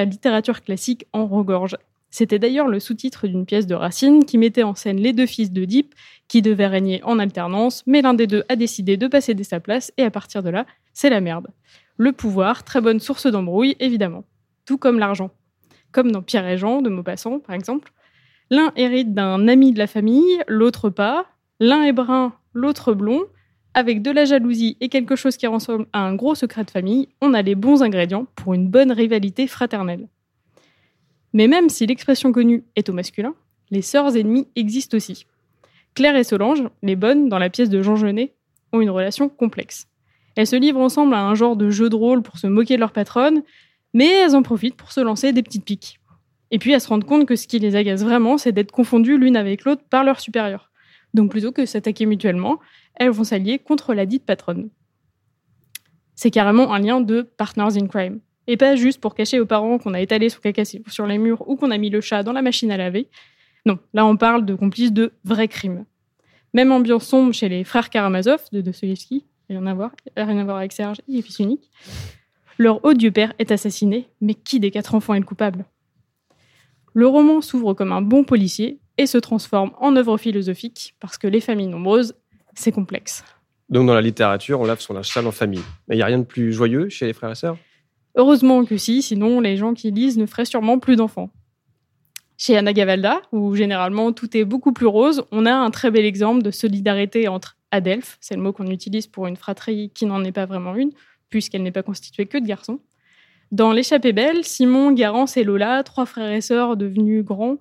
littérature 0.05 0.61
classique 0.61 1.07
en 1.13 1.25
regorge. 1.25 1.75
C'était 2.11 2.37
d'ailleurs 2.37 2.67
le 2.67 2.79
sous-titre 2.79 3.27
d'une 3.27 3.45
pièce 3.45 3.65
de 3.65 3.73
Racine 3.73 4.23
qui 4.23 4.37
mettait 4.37 4.63
en 4.63 4.75
scène 4.75 4.97
les 4.97 5.13
deux 5.13 5.25
fils 5.25 5.51
d'Oedipe 5.51 5.95
qui 6.27 6.43
devaient 6.43 6.67
régner 6.67 7.03
en 7.03 7.17
alternance, 7.17 7.83
mais 7.87 8.03
l'un 8.03 8.13
des 8.13 8.27
deux 8.27 8.43
a 8.49 8.55
décidé 8.55 8.97
de 8.97 9.07
passer 9.07 9.35
sa 9.43 9.59
place 9.59 9.91
et 9.97 10.03
à 10.03 10.11
partir 10.11 10.43
de 10.43 10.49
là, 10.49 10.67
c'est 10.93 11.09
la 11.09 11.19
merde. 11.19 11.47
Le 11.97 12.11
pouvoir, 12.11 12.63
très 12.63 12.79
bonne 12.79 12.99
source 12.99 13.27
d'embrouille, 13.27 13.75
évidemment. 13.79 14.23
Tout 14.65 14.77
comme 14.77 14.99
l'argent. 14.99 15.31
Comme 15.91 16.11
dans 16.11 16.21
Pierre 16.21 16.47
et 16.47 16.57
Jean 16.57 16.81
de 16.81 16.89
Maupassant, 16.89 17.39
par 17.39 17.55
exemple. 17.55 17.91
L'un 18.49 18.71
hérite 18.75 19.13
d'un 19.13 19.47
ami 19.47 19.73
de 19.73 19.79
la 19.79 19.87
famille, 19.87 20.43
l'autre 20.47 20.89
pas. 20.89 21.25
L'un 21.59 21.83
est 21.83 21.93
brun, 21.93 22.33
l'autre 22.53 22.93
blond. 22.93 23.23
Avec 23.73 24.01
de 24.01 24.11
la 24.11 24.25
jalousie 24.25 24.77
et 24.79 24.89
quelque 24.89 25.15
chose 25.15 25.37
qui 25.37 25.47
ressemble 25.47 25.87
à 25.93 25.99
un 25.99 26.15
gros 26.15 26.35
secret 26.35 26.63
de 26.63 26.71
famille, 26.71 27.09
on 27.21 27.33
a 27.33 27.41
les 27.41 27.55
bons 27.55 27.83
ingrédients 27.83 28.27
pour 28.35 28.53
une 28.53 28.67
bonne 28.67 28.91
rivalité 28.91 29.47
fraternelle. 29.47 30.07
Mais 31.33 31.47
même 31.47 31.69
si 31.69 31.85
l'expression 31.85 32.31
connue 32.31 32.63
est 32.75 32.89
au 32.89 32.93
masculin, 32.93 33.35
les 33.69 33.81
sœurs 33.81 34.15
ennemies 34.15 34.47
existent 34.55 34.97
aussi. 34.97 35.25
Claire 35.93 36.15
et 36.15 36.23
Solange, 36.23 36.63
les 36.83 36.95
bonnes, 36.95 37.27
dans 37.27 37.39
la 37.39 37.49
pièce 37.49 37.69
de 37.69 37.81
Jean 37.81 37.95
Genet, 37.95 38.33
ont 38.71 38.81
une 38.81 38.89
relation 38.89 39.29
complexe. 39.29 39.87
Elles 40.37 40.47
se 40.47 40.55
livrent 40.55 40.79
ensemble 40.79 41.15
à 41.15 41.23
un 41.23 41.33
genre 41.33 41.55
de 41.55 41.71
jeu 41.71 41.89
de 41.89 41.95
rôle 41.95 42.21
pour 42.21 42.37
se 42.37 42.45
moquer 42.45 42.75
de 42.75 42.79
leur 42.79 42.91
patronne, 42.91 43.41
mais 43.95 44.07
elles 44.07 44.35
en 44.35 44.43
profitent 44.43 44.75
pour 44.75 44.91
se 44.91 44.99
lancer 44.99 45.33
des 45.33 45.41
petites 45.41 45.65
piques. 45.65 45.99
Et 46.51 46.59
puis 46.59 46.71
elles 46.71 46.79
se 46.79 46.87
rendent 46.87 47.05
compte 47.05 47.25
que 47.25 47.35
ce 47.35 47.47
qui 47.47 47.57
les 47.57 47.75
agace 47.75 48.03
vraiment, 48.03 48.37
c'est 48.37 48.51
d'être 48.51 48.71
confondues 48.71 49.17
l'une 49.17 49.35
avec 49.35 49.65
l'autre 49.65 49.81
par 49.89 50.03
leur 50.03 50.19
supérieur. 50.19 50.69
Donc 51.15 51.31
plutôt 51.31 51.51
que 51.51 51.65
s'attaquer 51.65 52.05
mutuellement, 52.05 52.59
elles 52.93 53.09
vont 53.09 53.23
s'allier 53.23 53.57
contre 53.57 53.95
la 53.95 54.05
dite 54.05 54.25
patronne. 54.25 54.69
C'est 56.13 56.29
carrément 56.29 56.71
un 56.71 56.79
lien 56.79 57.01
de 57.01 57.23
partners 57.23 57.81
in 57.81 57.87
crime. 57.87 58.19
Et 58.45 58.57
pas 58.57 58.75
juste 58.75 59.01
pour 59.01 59.15
cacher 59.15 59.39
aux 59.39 59.45
parents 59.47 59.79
qu'on 59.79 59.95
a 59.95 60.01
étalé 60.01 60.29
son 60.29 60.39
caca 60.39 60.63
sur 60.65 61.07
les 61.07 61.17
murs 61.17 61.43
ou 61.49 61.55
qu'on 61.55 61.71
a 61.71 61.77
mis 61.79 61.89
le 61.89 61.99
chat 61.99 62.21
dans 62.21 62.31
la 62.31 62.43
machine 62.43 62.71
à 62.71 62.77
laver. 62.77 63.09
Non, 63.65 63.79
là 63.95 64.05
on 64.05 64.15
parle 64.17 64.45
de 64.45 64.53
complices 64.53 64.93
de 64.93 65.13
vrais 65.23 65.47
crimes. 65.47 65.85
Même 66.53 66.71
ambiance 66.71 67.07
sombre 67.07 67.33
chez 67.33 67.49
les 67.49 67.63
frères 67.63 67.89
Karamazov 67.89 68.43
de 68.51 68.61
Dostoevsky, 68.61 69.25
rien 69.49 69.65
à 69.65 69.73
voir, 69.73 69.91
rien 70.15 70.37
à 70.37 70.43
voir 70.43 70.57
avec 70.57 70.71
Serge 70.71 71.01
et 71.07 71.21
fils 71.21 71.39
unique. 71.39 71.69
Leur 72.57 72.83
odieux 72.83 73.11
père 73.11 73.33
est 73.39 73.51
assassiné, 73.51 74.09
mais 74.19 74.33
qui 74.33 74.59
des 74.59 74.71
quatre 74.71 74.95
enfants 74.95 75.13
est 75.13 75.19
le 75.19 75.25
coupable? 75.25 75.65
Le 76.93 77.07
roman 77.07 77.41
s'ouvre 77.41 77.73
comme 77.73 77.91
un 77.91 78.01
bon 78.01 78.23
policier 78.23 78.79
et 78.97 79.05
se 79.05 79.17
transforme 79.17 79.71
en 79.79 79.95
œuvre 79.95 80.17
philosophique 80.17 80.95
parce 80.99 81.17
que 81.17 81.27
les 81.27 81.41
familles 81.41 81.67
nombreuses, 81.67 82.15
c'est 82.55 82.71
complexe. 82.71 83.23
Donc 83.69 83.85
dans 83.85 83.93
la 83.93 84.01
littérature, 84.01 84.59
on 84.59 84.65
lave 84.65 84.79
son 84.79 84.93
linge 84.93 85.07
sale 85.07 85.27
en 85.27 85.31
famille. 85.31 85.61
Mais 85.87 85.95
il 85.95 85.99
n'y 85.99 86.03
a 86.03 86.07
rien 86.07 86.19
de 86.19 86.23
plus 86.23 86.53
joyeux 86.53 86.89
chez 86.89 87.05
les 87.05 87.13
frères 87.13 87.31
et 87.31 87.35
sœurs? 87.35 87.57
Heureusement 88.15 88.65
que 88.65 88.77
si, 88.77 89.03
sinon 89.03 89.39
les 89.41 89.57
gens 89.57 89.75
qui 89.75 89.91
lisent 89.91 90.17
ne 90.17 90.25
feraient 90.25 90.45
sûrement 90.45 90.79
plus 90.79 90.95
d'enfants. 90.95 91.29
Chez 92.37 92.57
Anna 92.57 92.73
Gavalda, 92.73 93.21
où 93.31 93.55
généralement 93.55 94.13
tout 94.13 94.35
est 94.35 94.45
beaucoup 94.45 94.73
plus 94.73 94.87
rose, 94.87 95.23
on 95.31 95.45
a 95.45 95.53
un 95.53 95.69
très 95.69 95.91
bel 95.91 96.05
exemple 96.05 96.41
de 96.41 96.49
solidarité 96.49 97.27
entre 97.27 97.56
adelphes, 97.71 98.17
c'est 98.21 98.35
le 98.35 98.41
mot 98.41 98.53
qu'on 98.53 98.67
utilise 98.67 99.07
pour 99.07 99.27
une 99.27 99.35
fratrie 99.35 99.91
qui 99.93 100.05
n'en 100.05 100.23
est 100.23 100.31
pas 100.31 100.45
vraiment 100.45 100.75
une, 100.75 100.91
puisqu'elle 101.29 101.63
n'est 101.63 101.71
pas 101.71 101.83
constituée 101.83 102.25
que 102.25 102.37
de 102.37 102.45
garçons. 102.45 102.79
Dans 103.51 103.71
L'échappée 103.71 104.13
belle, 104.13 104.43
Simon, 104.43 104.91
Garance 104.91 105.37
et 105.37 105.43
Lola, 105.43 105.83
trois 105.83 106.05
frères 106.05 106.31
et 106.31 106.41
sœurs 106.41 106.75
devenus 106.75 107.23
grands, 107.23 107.57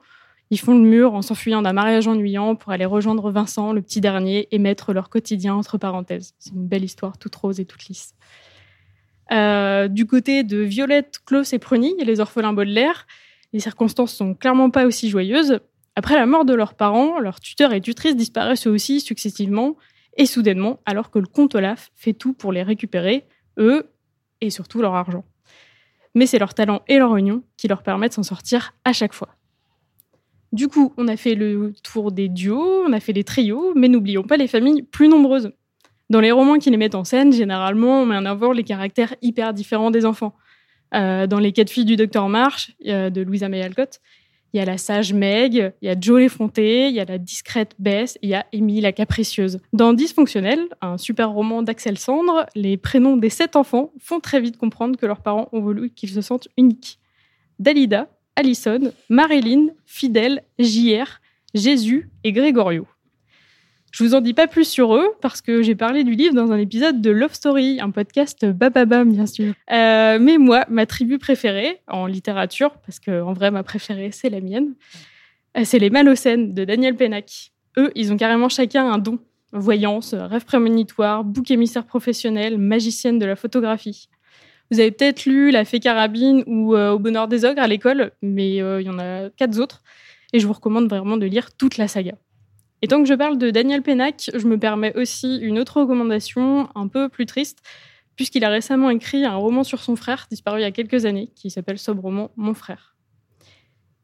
ils 0.50 0.60
font 0.60 0.74
le 0.74 0.84
mur 0.84 1.14
en 1.14 1.22
s'enfuyant 1.22 1.62
d'un 1.62 1.72
mariage 1.72 2.06
ennuyant 2.06 2.54
pour 2.54 2.72
aller 2.72 2.84
rejoindre 2.84 3.30
Vincent, 3.30 3.72
le 3.72 3.82
petit 3.82 4.00
dernier, 4.00 4.48
et 4.52 4.58
mettre 4.58 4.92
leur 4.92 5.08
quotidien 5.10 5.54
entre 5.54 5.76
parenthèses. 5.76 6.34
C'est 6.38 6.52
une 6.52 6.68
belle 6.68 6.84
histoire 6.84 7.18
toute 7.18 7.34
rose 7.34 7.58
et 7.58 7.64
toute 7.64 7.86
lisse. 7.86 8.14
Euh, 9.32 9.88
du 9.88 10.06
côté 10.06 10.44
de 10.44 10.58
Violette, 10.58 11.18
Klaus 11.26 11.52
et 11.52 11.58
Prony, 11.58 11.94
les 12.04 12.20
orphelins 12.20 12.52
Baudelaire, 12.52 13.06
les 13.52 13.58
circonstances 13.58 14.14
sont 14.14 14.34
clairement 14.34 14.70
pas 14.70 14.86
aussi 14.86 15.08
joyeuses. 15.10 15.58
Après 15.96 16.14
la 16.14 16.26
mort 16.26 16.44
de 16.44 16.54
leurs 16.54 16.74
parents, 16.74 17.18
leurs 17.18 17.40
tuteurs 17.40 17.72
et 17.72 17.80
tutrices 17.80 18.16
disparaissent 18.16 18.68
aussi 18.68 19.00
successivement 19.00 19.76
et 20.16 20.26
soudainement, 20.26 20.80
alors 20.86 21.10
que 21.10 21.18
le 21.18 21.26
comte 21.26 21.54
Olaf 21.54 21.90
fait 21.94 22.12
tout 22.12 22.32
pour 22.32 22.52
les 22.52 22.62
récupérer, 22.62 23.26
eux 23.58 23.90
et 24.40 24.50
surtout 24.50 24.80
leur 24.80 24.94
argent. 24.94 25.24
Mais 26.14 26.26
c'est 26.26 26.38
leur 26.38 26.54
talent 26.54 26.82
et 26.88 26.98
leur 26.98 27.16
union 27.16 27.42
qui 27.56 27.68
leur 27.68 27.82
permettent 27.82 28.12
de 28.12 28.14
s'en 28.16 28.22
sortir 28.22 28.74
à 28.84 28.92
chaque 28.92 29.12
fois. 29.12 29.36
Du 30.52 30.68
coup, 30.68 30.94
on 30.96 31.08
a 31.08 31.16
fait 31.16 31.34
le 31.34 31.74
tour 31.82 32.12
des 32.12 32.28
duos, 32.28 32.84
on 32.86 32.92
a 32.92 33.00
fait 33.00 33.12
les 33.12 33.24
trios, 33.24 33.74
mais 33.74 33.88
n'oublions 33.88 34.22
pas 34.22 34.36
les 34.36 34.46
familles 34.46 34.82
plus 34.82 35.08
nombreuses. 35.08 35.52
Dans 36.08 36.20
les 36.20 36.30
romans 36.30 36.58
qui 36.58 36.70
les 36.70 36.76
mettent 36.76 36.94
en 36.94 37.04
scène, 37.04 37.32
généralement, 37.32 38.02
on 38.02 38.06
met 38.06 38.16
en 38.16 38.24
avant 38.24 38.52
les 38.52 38.62
caractères 38.62 39.14
hyper 39.22 39.52
différents 39.52 39.90
des 39.90 40.06
enfants. 40.06 40.34
Euh, 40.94 41.26
dans 41.26 41.40
Les 41.40 41.52
quatre 41.52 41.68
filles 41.68 41.84
du 41.84 41.96
docteur 41.96 42.28
March 42.28 42.74
de 42.80 43.20
Louisa 43.20 43.48
May 43.48 43.60
Alcott, 43.60 44.00
il 44.56 44.60
y 44.60 44.62
a 44.62 44.64
la 44.64 44.78
sage 44.78 45.12
Meg, 45.12 45.74
il 45.82 45.86
y 45.86 45.90
a 45.90 46.00
Joe 46.00 46.18
l'effronté, 46.18 46.88
il 46.88 46.94
y 46.94 47.00
a 47.00 47.04
la 47.04 47.18
discrète 47.18 47.74
Bess, 47.78 48.16
il 48.22 48.30
y 48.30 48.34
a 48.34 48.46
Amy 48.54 48.80
la 48.80 48.90
capricieuse. 48.90 49.58
Dans 49.74 49.92
Dysfonctionnel, 49.92 50.60
un 50.80 50.96
super 50.96 51.30
roman 51.30 51.62
d'Axel 51.62 51.98
Sandre, 51.98 52.46
les 52.54 52.78
prénoms 52.78 53.18
des 53.18 53.28
sept 53.28 53.54
enfants 53.54 53.92
font 54.00 54.18
très 54.18 54.40
vite 54.40 54.56
comprendre 54.56 54.96
que 54.98 55.04
leurs 55.04 55.20
parents 55.20 55.50
ont 55.52 55.60
voulu 55.60 55.90
qu'ils 55.90 56.08
se 56.08 56.22
sentent 56.22 56.48
uniques. 56.56 56.98
Dalida, 57.58 58.08
Allison, 58.34 58.92
Marilyn, 59.10 59.66
Fidèle, 59.84 60.42
JR, 60.58 61.20
Jésus 61.52 62.08
et 62.24 62.32
Grégorio. 62.32 62.86
Je 63.92 64.04
vous 64.04 64.14
en 64.14 64.20
dis 64.20 64.34
pas 64.34 64.46
plus 64.46 64.68
sur 64.68 64.94
eux 64.94 65.14
parce 65.20 65.40
que 65.40 65.62
j'ai 65.62 65.74
parlé 65.74 66.04
du 66.04 66.14
livre 66.14 66.34
dans 66.34 66.52
un 66.52 66.58
épisode 66.58 67.00
de 67.00 67.10
Love 67.10 67.32
Story, 67.32 67.78
un 67.80 67.90
podcast 67.90 68.44
bababam 68.44 69.10
bien 69.10 69.26
sûr. 69.26 69.54
Euh, 69.72 70.18
mais 70.20 70.38
moi, 70.38 70.64
ma 70.68 70.86
tribu 70.86 71.18
préférée 71.18 71.80
en 71.88 72.06
littérature, 72.06 72.72
parce 72.84 72.98
que 72.98 73.22
en 73.22 73.32
vrai 73.32 73.50
ma 73.50 73.62
préférée 73.62 74.10
c'est 74.12 74.28
la 74.28 74.40
mienne, 74.40 74.74
euh, 75.56 75.62
c'est 75.64 75.78
les 75.78 75.90
Malocènes 75.90 76.52
de 76.52 76.64
Daniel 76.64 76.94
Pennac. 76.94 77.52
Eux, 77.78 77.90
ils 77.94 78.12
ont 78.12 78.16
carrément 78.16 78.48
chacun 78.48 78.90
un 78.90 78.98
don 78.98 79.18
voyance, 79.52 80.12
rêve 80.12 80.44
prémonitoire, 80.44 81.24
bouc 81.24 81.50
émissaire 81.50 81.86
professionnel, 81.86 82.58
magicienne 82.58 83.18
de 83.18 83.24
la 83.24 83.36
photographie. 83.36 84.08
Vous 84.70 84.80
avez 84.80 84.90
peut-être 84.90 85.24
lu 85.24 85.50
La 85.52 85.64
Fée 85.64 85.80
Carabine 85.80 86.42
ou 86.46 86.74
euh, 86.74 86.90
Au 86.90 86.98
Bonheur 86.98 87.28
des 87.28 87.44
Ogres 87.44 87.62
à 87.62 87.68
l'école, 87.68 88.10
mais 88.20 88.56
il 88.56 88.82
y 88.82 88.90
en 88.90 88.98
a 88.98 89.30
quatre 89.30 89.58
autres. 89.58 89.82
Et 90.32 90.40
je 90.40 90.46
vous 90.46 90.52
recommande 90.52 90.88
vraiment 90.88 91.16
de 91.16 91.24
lire 91.24 91.54
toute 91.56 91.78
la 91.78 91.88
saga. 91.88 92.12
Et 92.82 92.88
tant 92.88 93.02
que 93.02 93.08
je 93.08 93.14
parle 93.14 93.38
de 93.38 93.50
Daniel 93.50 93.82
Pennac, 93.82 94.30
je 94.34 94.46
me 94.46 94.58
permets 94.58 94.96
aussi 94.96 95.38
une 95.38 95.58
autre 95.58 95.80
recommandation 95.80 96.68
un 96.74 96.88
peu 96.88 97.08
plus 97.08 97.26
triste, 97.26 97.62
puisqu'il 98.16 98.44
a 98.44 98.48
récemment 98.48 98.90
écrit 98.90 99.24
un 99.24 99.36
roman 99.36 99.64
sur 99.64 99.80
son 99.80 99.96
frère, 99.96 100.26
disparu 100.30 100.60
il 100.60 100.62
y 100.62 100.66
a 100.66 100.72
quelques 100.72 101.04
années, 101.04 101.30
qui 101.34 101.50
s'appelle 101.50 101.78
sobrement 101.78 102.30
Mon 102.36 102.54
frère. 102.54 102.96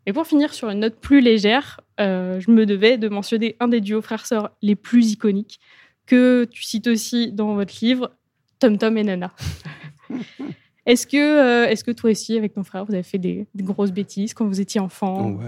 Et 0.06 0.12
pour 0.12 0.26
finir 0.26 0.52
sur 0.52 0.68
une 0.68 0.80
note 0.80 0.96
plus 0.96 1.20
légère, 1.20 1.80
euh, 2.00 2.40
je 2.40 2.50
me 2.50 2.66
devais 2.66 2.98
de 2.98 3.08
mentionner 3.08 3.56
un 3.60 3.68
des 3.68 3.80
duos 3.80 4.02
frères-sœurs 4.02 4.50
les 4.62 4.74
plus 4.74 5.12
iconiques, 5.12 5.60
que 6.06 6.44
tu 6.50 6.64
cites 6.64 6.88
aussi 6.88 7.30
dans 7.30 7.54
votre 7.54 7.74
livre, 7.82 8.10
Tom 8.58 8.78
Tom 8.78 8.96
et 8.96 9.04
Nana. 9.04 9.32
Est-ce 10.84 11.06
que, 11.06 11.16
euh, 11.16 11.68
est-ce 11.68 11.84
que 11.84 11.92
toi 11.92 12.10
aussi, 12.10 12.36
avec 12.36 12.54
ton 12.54 12.64
frère, 12.64 12.84
vous 12.84 12.94
avez 12.94 13.04
fait 13.04 13.18
des, 13.18 13.46
grosses 13.56 13.92
bêtises 13.92 14.34
quand 14.34 14.46
vous 14.46 14.60
étiez 14.60 14.80
enfant? 14.80 15.30
Ouais, 15.30 15.44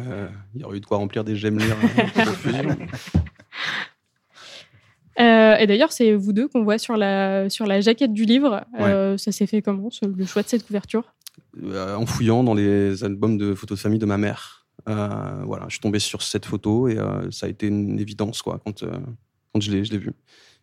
il 0.55 0.61
y 0.61 0.65
aurait 0.65 0.77
eu 0.77 0.81
de 0.81 0.87
quoi 0.87 0.99
remplir 0.99 1.25
des 1.25 1.35
gemmes 1.35 1.59
lire. 1.59 1.77
euh, 5.21 5.57
et 5.57 5.67
d'ailleurs, 5.67 5.91
c'est 5.91 6.13
vous 6.15 6.33
deux 6.33 6.47
qu'on 6.47 6.63
voit 6.63 6.79
sur 6.79 6.97
la, 6.97 7.51
sur 7.51 7.67
la 7.67 7.81
jaquette 7.81 8.13
du 8.13 8.25
livre. 8.25 8.65
Euh, 8.79 9.17
ça 9.19 9.33
s'est 9.33 9.47
fait 9.47 9.61
comment, 9.61 9.89
le 10.03 10.25
choix 10.25 10.43
de 10.43 10.49
cette 10.49 10.65
couverture? 10.65 11.13
Euh, 11.65 11.97
En 11.97 12.07
fouillant 12.07 12.45
dans 12.45 12.55
les 12.55 13.03
albums 13.03 13.37
de 13.37 13.55
photos 13.57 13.79
de 13.79 13.83
famille 13.83 13.99
de 13.99 14.07
ma 14.07 14.19
mère. 14.19 14.67
voilà, 14.87 15.65
je 15.67 15.73
suis 15.73 15.81
tombé 15.81 15.99
sur 15.99 16.23
cette 16.23 16.47
photo 16.47 16.87
et 16.87 16.97
ça 17.33 17.47
a 17.47 17.49
été 17.49 17.67
une 17.67 17.99
évidence 17.99 18.41
quoi, 18.41 18.61
quand, 18.65 18.85
quand 19.53 19.61
je 19.61 19.73
l'ai 19.73 19.99
vu. 19.99 20.13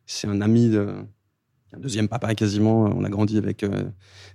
C'est 0.05 0.27
un 0.27 0.39
ami 0.39 0.69
de, 0.69 0.95
un 1.73 1.79
deuxième 1.79 2.07
papa 2.07 2.33
quasiment. 2.35 2.83
On 2.95 3.03
a 3.03 3.09
grandi 3.09 3.37
avec. 3.37 3.63
Euh, 3.63 3.85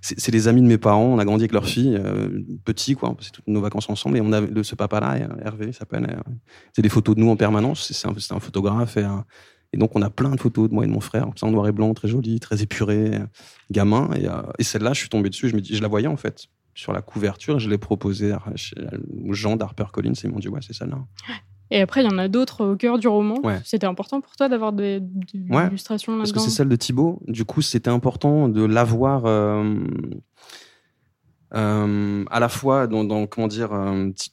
c'est 0.01 0.31
les 0.31 0.47
amis 0.47 0.61
de 0.61 0.67
mes 0.67 0.77
parents. 0.77 1.05
On 1.05 1.19
a 1.19 1.25
grandi 1.25 1.43
avec 1.43 1.53
leur 1.53 1.65
fille, 1.65 1.95
euh, 1.95 2.29
petit 2.65 2.95
quoi. 2.95 3.09
On 3.09 3.15
passait 3.15 3.31
toutes 3.31 3.47
nos 3.47 3.61
vacances 3.61 3.89
ensemble 3.89 4.17
et 4.17 4.21
on 4.21 4.31
avait 4.31 4.63
ce 4.63 4.75
papa-là, 4.75 5.17
Hervé, 5.43 5.71
s'appelle. 5.71 6.07
Euh, 6.09 6.31
c'est 6.73 6.81
des 6.81 6.89
photos 6.89 7.15
de 7.15 7.21
nous 7.21 7.29
en 7.29 7.35
permanence. 7.35 7.91
C'est 7.91 8.33
un, 8.33 8.39
photographe 8.39 8.97
et, 9.73 9.77
donc, 9.77 9.95
on 9.95 10.01
a 10.01 10.09
plein 10.09 10.31
de 10.31 10.39
photos 10.39 10.69
de 10.69 10.73
moi 10.73 10.85
et 10.85 10.87
de 10.87 10.93
mon 10.93 10.99
frère, 10.99 11.27
en 11.41 11.51
noir 11.51 11.67
et 11.67 11.71
blanc, 11.71 11.93
très 11.93 12.07
joli, 12.07 12.39
très 12.39 12.61
épuré, 12.61 13.15
euh, 13.15 13.25
gamin. 13.69 14.09
Et, 14.15 14.27
euh, 14.27 14.41
celle-là, 14.59 14.93
je 14.93 14.99
suis 14.99 15.09
tombé 15.09 15.29
dessus. 15.29 15.49
Je 15.49 15.55
me 15.55 15.61
dis, 15.61 15.75
je 15.75 15.81
la 15.81 15.87
voyais 15.87 16.07
en 16.07 16.17
fait 16.17 16.47
sur 16.73 16.93
la 16.93 17.01
couverture. 17.01 17.59
Je 17.59 17.69
l'ai 17.69 17.77
proposée 17.77 18.33
aux 19.25 19.33
gens 19.33 19.55
d'HarperCollins. 19.55 20.13
Et 20.13 20.25
ils 20.25 20.31
m'ont 20.31 20.39
dit, 20.39 20.47
ouais, 20.47 20.61
c'est 20.61 20.73
celle-là. 20.73 20.99
Et 21.69 21.81
après, 21.81 22.01
il 22.03 22.09
y 22.09 22.13
en 22.13 22.17
a 22.17 22.27
d'autres 22.29 22.65
au 22.65 22.75
cœur 22.77 22.97
du 22.97 23.07
roman. 23.07 23.35
Ouais. 23.43 23.59
C'était 23.65 23.87
important 23.87 24.21
pour 24.21 24.35
toi 24.35 24.47
d'avoir 24.47 24.71
des, 24.73 24.99
des 25.01 25.53
Ouais, 25.53 25.67
illustrations 25.67 26.17
Parce 26.17 26.31
que 26.31 26.39
c'est 26.39 26.49
celle 26.49 26.69
de 26.69 26.75
Thibaut. 26.77 27.21
Du 27.27 27.43
coup, 27.45 27.61
c'était 27.61 27.89
important 27.89 28.47
de 28.47 28.63
l'avoir 28.63 29.25
euh, 29.25 29.75
euh, 31.55 32.25
à 32.29 32.39
la 32.39 32.49
fois 32.49 32.87
dans, 32.87 33.03
dans- 33.03 33.27
comment 33.27 33.47
dire. 33.47 33.73
euh, 33.73 34.09
Thi- 34.11 34.31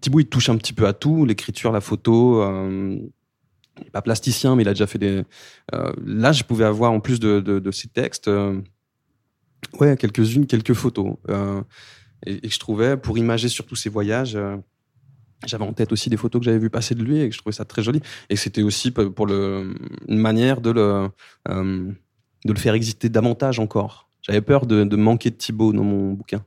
Thibaut, 0.00 0.20
il 0.20 0.26
touche 0.26 0.48
un 0.48 0.56
petit 0.56 0.72
peu 0.72 0.86
à 0.86 0.92
tout, 0.92 1.24
l'écriture, 1.24 1.72
la 1.72 1.80
photo. 1.80 2.42
il 2.44 3.10
n'est 3.84 3.90
pas 3.90 4.02
plasticien, 4.02 4.54
mais 4.54 4.62
il 4.62 4.68
a 4.68 4.72
déjà 4.74 4.86
fait 4.86 4.98
des. 4.98 5.22
là, 6.04 6.32
je 6.32 6.44
pouvais 6.44 6.64
avoir 6.64 6.92
en 6.92 7.00
plus 7.00 7.18
de, 7.18 7.40
de, 7.40 7.58
de 7.58 7.70
ces 7.72 7.88
textes, 7.88 8.30
ouais, 9.80 9.96
quelques-unes, 9.96 10.46
quelques 10.46 10.74
photos. 10.74 11.14
et, 12.26 12.46
et 12.46 12.48
je 12.48 12.58
trouvais, 12.60 12.96
pour 12.96 13.18
imager 13.18 13.48
surtout 13.48 13.74
ses 13.76 13.88
voyages. 13.90 14.38
J'avais 15.46 15.64
en 15.64 15.72
tête 15.72 15.92
aussi 15.92 16.10
des 16.10 16.16
photos 16.16 16.40
que 16.40 16.44
j'avais 16.44 16.58
vues 16.58 16.70
passer 16.70 16.94
de 16.94 17.02
lui 17.02 17.20
et 17.20 17.28
que 17.28 17.34
je 17.34 17.38
trouvais 17.40 17.54
ça 17.54 17.64
très 17.64 17.82
joli. 17.82 18.00
Et 18.28 18.36
c'était 18.36 18.62
aussi 18.62 18.90
pour 18.90 19.26
le, 19.26 19.74
une 20.08 20.18
manière 20.18 20.60
de 20.60 20.70
le, 20.70 21.08
euh, 21.48 21.90
de 22.44 22.52
le 22.52 22.58
faire 22.58 22.74
exister 22.74 23.08
davantage 23.08 23.58
encore. 23.58 24.08
J'avais 24.22 24.42
peur 24.42 24.66
de, 24.66 24.84
de 24.84 24.96
manquer 24.96 25.30
de 25.30 25.36
Thibaut 25.36 25.72
dans 25.72 25.82
mon 25.84 26.12
bouquin, 26.12 26.44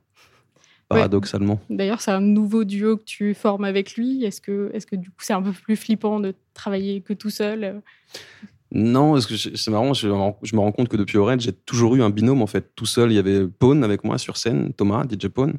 paradoxalement. 0.88 1.60
D'ailleurs, 1.70 2.00
c'est 2.00 2.12
un 2.12 2.20
nouveau 2.20 2.64
duo 2.64 2.96
que 2.96 3.04
tu 3.04 3.34
formes 3.34 3.64
avec 3.64 3.96
lui. 3.96 4.24
Est-ce 4.24 4.40
que, 4.40 4.70
est-ce 4.74 4.86
que 4.86 4.96
du 4.96 5.10
coup, 5.10 5.16
c'est 5.20 5.32
un 5.32 5.42
peu 5.42 5.52
plus 5.52 5.76
flippant 5.76 6.20
de 6.20 6.34
travailler 6.54 7.00
que 7.00 7.12
tout 7.12 7.30
seul 7.30 7.64
euh? 7.64 7.80
Non, 8.76 9.12
parce 9.12 9.26
que 9.26 9.36
c'est 9.36 9.70
marrant, 9.70 9.94
je, 9.94 10.08
me 10.08 10.12
rends- 10.14 10.38
je 10.42 10.56
me 10.56 10.60
rends 10.60 10.72
compte 10.72 10.88
que 10.88 10.96
depuis 10.96 11.16
Orange, 11.16 11.42
j'ai 11.42 11.52
toujours 11.52 11.94
eu 11.94 12.02
un 12.02 12.10
binôme 12.10 12.42
en 12.42 12.46
fait. 12.48 12.72
Tout 12.74 12.86
seul, 12.86 13.12
il 13.12 13.14
y 13.14 13.18
avait 13.18 13.46
Pone 13.46 13.84
avec 13.84 14.02
moi 14.02 14.18
sur 14.18 14.36
scène, 14.36 14.72
Thomas, 14.72 15.04
DJ 15.08 15.28
Pone, 15.28 15.54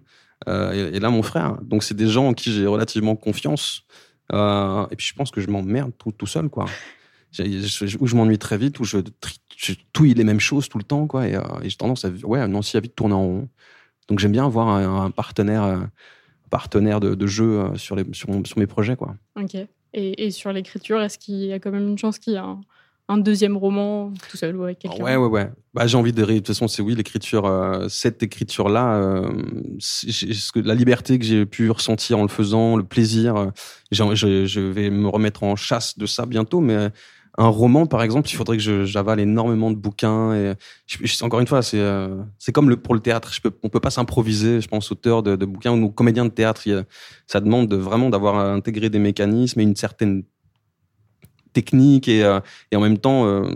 euh, 0.48 0.92
et, 0.94 1.00
là 1.00 1.10
mon 1.10 1.24
frère. 1.24 1.58
Donc 1.62 1.84
c'est 1.84 1.96
des 1.96 2.08
gens 2.08 2.30
en 2.30 2.34
qui 2.34 2.52
j'ai 2.52 2.68
relativement 2.68 3.16
confiance. 3.16 3.84
Euh, 4.34 4.86
et 4.92 4.96
puis 4.96 5.06
je 5.08 5.14
pense 5.14 5.32
que 5.32 5.42
je 5.42 5.50
m'emmerde 5.50 5.92
tout, 5.98 6.26
seul, 6.26 6.50
quoi. 6.50 6.66
Je- 7.32 7.46
je 8.02 8.16
m'ennuie 8.16 8.38
très 8.38 8.58
vite, 8.58 8.80
ou 8.80 8.84
je, 8.84 8.98
je 9.58 9.74
touille 9.94 10.14
les 10.14 10.24
mêmes 10.24 10.40
choses 10.40 10.70
tout 10.70 10.78
le 10.78 10.84
temps, 10.84 11.06
quoi. 11.08 11.28
Et, 11.28 11.36
euh, 11.36 11.42
j'ai 11.64 11.76
tendance 11.76 12.06
à, 12.06 12.10
ouais, 12.10 12.48
Nancy 12.48 12.78
a 12.78 12.80
vite 12.80 12.96
tourné 12.96 13.14
en 13.14 13.24
rond. 13.24 13.50
Donc 14.08 14.20
j'aime 14.20 14.32
bien 14.32 14.46
avoir 14.46 14.68
un, 14.68 15.12
partenaire, 15.12 15.90
partenaire 16.50 17.00
de, 17.00 17.28
jeu 17.28 17.72
sur, 17.76 17.96
les, 17.96 18.06
sur, 18.14 18.30
mes 18.58 18.68
projets, 18.68 18.96
quoi. 18.96 19.16
Ok. 19.36 19.58
Et, 19.94 20.30
sur 20.32 20.52
l'écriture, 20.52 21.02
est-ce 21.02 21.18
qu'il 21.18 21.46
y 21.46 21.54
a 21.54 21.60
quand 21.60 21.72
même 21.72 21.88
une 21.88 21.98
chance 21.98 22.20
qu'il 22.20 22.34
y 22.34 22.36
ait 22.36 22.40
un, 22.40 22.62
un 23.08 23.18
deuxième 23.18 23.56
roman 23.56 24.12
tout 24.30 24.38
seul 24.38 24.56
ou 24.56 24.64
avec 24.64 24.80
quelqu'un 24.80 25.04
Ouais, 25.04 25.16
ouais, 25.16 25.28
ouais. 25.28 25.50
Bah, 25.74 25.86
j'ai 25.86 25.98
envie 25.98 26.12
de. 26.12 26.26
De 26.26 26.38
toute 26.38 26.48
façon, 26.48 26.68
c'est 26.68 26.82
oui, 26.82 26.96
l'écriture, 26.96 27.46
euh, 27.46 27.88
cette 27.88 28.24
écriture-là, 28.24 28.96
euh, 28.96 29.30
la 30.56 30.74
liberté 30.74 31.20
que 31.20 31.26
j'ai 31.26 31.46
pu 31.46 31.70
ressentir 31.70 32.18
en 32.18 32.24
le 32.24 32.30
faisant, 32.30 32.78
le 32.78 32.84
plaisir, 32.84 33.36
euh, 33.36 33.48
je, 33.92 34.60
vais 34.60 34.90
me 34.90 35.08
remettre 35.08 35.44
en 35.44 35.56
chasse 35.56 35.98
de 35.98 36.06
ça 36.06 36.26
bientôt, 36.26 36.62
mais 36.62 36.90
un 37.38 37.48
roman, 37.48 37.86
par 37.86 38.02
exemple, 38.02 38.30
il 38.30 38.36
faudrait 38.36 38.58
que 38.58 38.86
j'avale 38.86 39.20
énormément 39.20 39.70
de 39.70 39.76
bouquins. 39.76 40.34
Et 40.34 40.54
encore 41.22 41.42
une 41.42 41.48
fois, 41.48 41.62
c'est 41.62 42.52
comme 42.54 42.70
le, 42.70 42.78
pour 42.78 42.96
le 42.96 43.02
théâtre. 43.02 43.34
Je 43.34 43.42
peux, 43.42 43.52
on 43.62 43.70
peut 43.70 43.82
pas 43.82 43.92
s'improviser, 43.92 44.62
je 44.62 44.68
pense, 44.68 44.92
auteur 44.92 45.22
de, 45.22 45.36
de 45.36 45.46
bouquins 45.46 45.78
ou 45.78 45.90
comédien 45.90 46.24
de 46.24 46.30
théâtre. 46.30 46.64
Ça 47.28 47.42
demande 47.42 47.68
de, 47.68 47.76
vraiment 47.76 48.10
d'avoir 48.10 48.38
intégré 48.38 48.90
des 48.90 49.00
mécanismes 49.00 49.60
et 49.60 49.64
une 49.64 49.76
certaine 49.76 50.24
technique 51.56 52.08
et, 52.08 52.24
euh, 52.24 52.40
et 52.72 52.76
en 52.76 52.82
même 52.82 53.00
temps, 53.00 53.26
euh, 53.26 53.50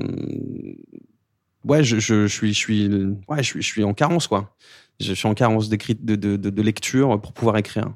ouais, 1.64 1.84
je, 1.84 2.00
je, 2.00 2.26
je 2.26 2.34
suis, 2.34 2.54
je 2.54 2.58
suis, 2.58 2.88
ouais, 3.28 3.44
je 3.44 3.44
suis, 3.44 3.62
je 3.62 3.68
suis 3.68 3.84
en 3.84 3.94
carence, 3.94 4.28
quoi. 4.28 4.56
Je 5.00 5.14
suis 5.14 5.28
en 5.28 5.36
carence 5.36 5.70
d'écrit, 5.70 5.96
de, 5.96 6.16
de, 6.16 6.36
de, 6.38 6.50
de 6.50 6.62
lecture 6.62 7.22
pour 7.22 7.34
pouvoir 7.34 7.58
écrire. 7.58 7.94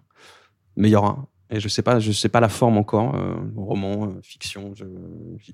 Mais 0.78 0.90
il 0.90 0.92
y 0.92 0.96
aura. 0.96 1.28
Et 1.50 1.60
je 1.60 1.68
sais 1.68 1.82
pas, 1.82 2.00
je 2.00 2.12
sais 2.12 2.30
pas 2.30 2.40
la 2.40 2.50
forme 2.50 2.78
encore. 2.78 3.16
euh, 3.16 3.36
roman, 3.56 4.08
euh, 4.08 4.22
fiction, 4.22 4.74
je, 4.76 4.86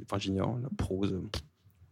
enfin 0.04 0.18
j'ignore 0.18 0.58
la 0.62 0.70
prose. 0.78 1.14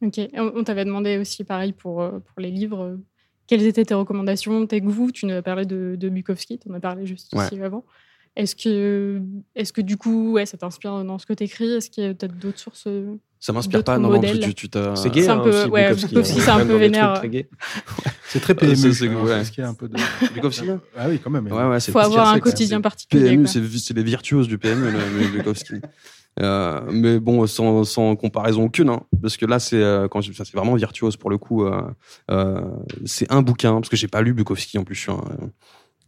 Ok. 0.02 0.20
On, 0.34 0.63
t'avait 0.63 0.86
demandé 0.86 1.17
aussi, 1.17 1.43
pareil, 1.43 1.74
pour, 1.74 1.96
pour 1.98 2.39
les 2.39 2.52
livres, 2.52 3.00
quelles 3.48 3.65
étaient 3.65 3.84
tes 3.84 3.96
recommandations, 3.96 4.67
tes 4.67 4.80
goûts? 4.80 5.12
Tu 5.12 5.26
nous 5.26 5.34
as 5.34 5.41
parlé 5.41 5.65
de, 5.65 5.96
de 5.98 6.10
Bukowski, 6.10 6.60
tu 6.60 6.70
en 6.70 6.76
as 6.76 6.80
parlé 6.80 7.06
juste 7.06 7.34
Ouais. 7.34 7.46
ici 7.46 7.60
avant. 7.62 7.84
Est-ce 8.38 8.56
que, 8.56 9.19
est 9.56 9.71
que 9.71 9.82
du 9.82 9.97
coup, 9.97 10.34
ouais, 10.34 10.45
ça 10.45 10.58
t'inspire 10.58 11.04
dans 11.04 11.17
ce 11.17 11.26
que 11.26 11.34
tu 11.34 11.43
écris 11.43 11.73
Est-ce 11.73 11.89
qu'il 11.89 12.04
y 12.04 12.08
a 12.08 12.13
peut-être 12.13 12.38
d'autres 12.38 12.60
sources 12.60 12.84
euh, 12.86 13.15
Ça 13.39 13.52
m'inspire 13.52 13.84
pas, 13.84 13.97
non, 13.97 14.10
non, 14.10 14.19
tu, 14.21 14.28
modèles? 14.28 14.39
tu, 14.41 14.54
tu 14.54 14.69
t'as- 14.69 14.95
C'est 14.95 15.10
gay, 15.10 15.23
C'est 15.23 15.30
un 15.30 15.39
hein, 15.39 15.43
peu- 15.43 15.50
aussi, 15.50 15.69
ouais, 15.69 15.89
Bukowski, 15.95 16.17
hein. 16.19 16.23
c'est 16.23 16.50
un 16.52 16.65
peu 16.65 16.76
vénère. 16.76 17.21
C'est 18.28 18.39
très 18.39 18.54
PMU. 18.54 18.76
c'est- 18.76 18.93
c'est- 18.93 19.08
hein, 19.08 19.15
ouais. 19.23 19.30
parce 19.38 19.50
qu'il 19.50 19.63
y 19.63 19.65
a 19.65 19.69
un 19.69 19.73
peu 19.73 19.88
de. 19.89 19.97
Bukowski 20.36 20.67
Ah 20.95 21.08
oui, 21.10 21.19
quand 21.23 21.32
même. 21.32 21.47
Ouais, 21.52 21.63
ouais, 21.67 21.80
c'est 21.80 21.91
faut 21.91 21.97
avoir 22.00 22.30
un 22.30 22.36
sexe, 22.36 22.43
quotidien 22.43 22.80
particulier. 22.80 23.23
PMU, 23.38 23.47
c'est 23.47 23.93
les 23.95 24.04
virtuoses 24.04 24.47
du 24.47 24.58
PMU, 24.60 24.91
le, 24.91 25.28
Bukowski. 25.38 25.76
Euh, 26.39 26.82
mais 26.91 27.19
bon, 27.19 27.47
sans, 27.47 27.84
sans 27.84 28.15
comparaison 28.15 28.65
aucune, 28.65 28.89
hein, 28.89 29.02
parce 29.23 29.38
que 29.38 29.47
là, 29.47 29.58
c'est 29.58 29.82
euh, 29.82 30.08
quand 30.08 30.21
je- 30.21 30.34
ça, 30.34 30.45
c'est 30.45 30.56
vraiment 30.56 30.76
virtuose 30.76 31.17
pour 31.17 31.32
le 31.32 31.39
coup. 31.39 31.65
euh, 31.65 31.82
euh, 32.30 32.62
c'est 33.06 33.32
un 33.32 33.41
bouquin, 33.41 33.73
parce 33.73 33.89
que 33.89 33.95
j'ai 33.95 34.08
pas 34.08 34.21
lu 34.21 34.34
Bukowski 34.34 34.78
en 34.78 34.84
plus. 34.84 34.93
Je 34.93 35.00
suis 35.02 35.12
un, 35.12 35.23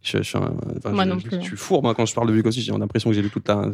je, 0.02 0.18
enfin, 0.20 0.54
Moi 0.92 1.04
je- 1.04 1.10
non 1.10 1.18
plus, 1.20 1.32
Je 1.32 1.36
hein. 1.38 1.42
suis 1.42 1.58
fourbe 1.58 1.86
hein, 1.88 1.94
quand 1.96 2.06
je 2.06 2.14
parle 2.14 2.28
de 2.28 2.34
Bukowski. 2.34 2.62
J'ai 2.62 2.72
l'impression 2.72 3.10
que 3.10 3.16
j'ai 3.16 3.22
lu 3.22 3.30
toute 3.30 3.48
la. 3.48 3.70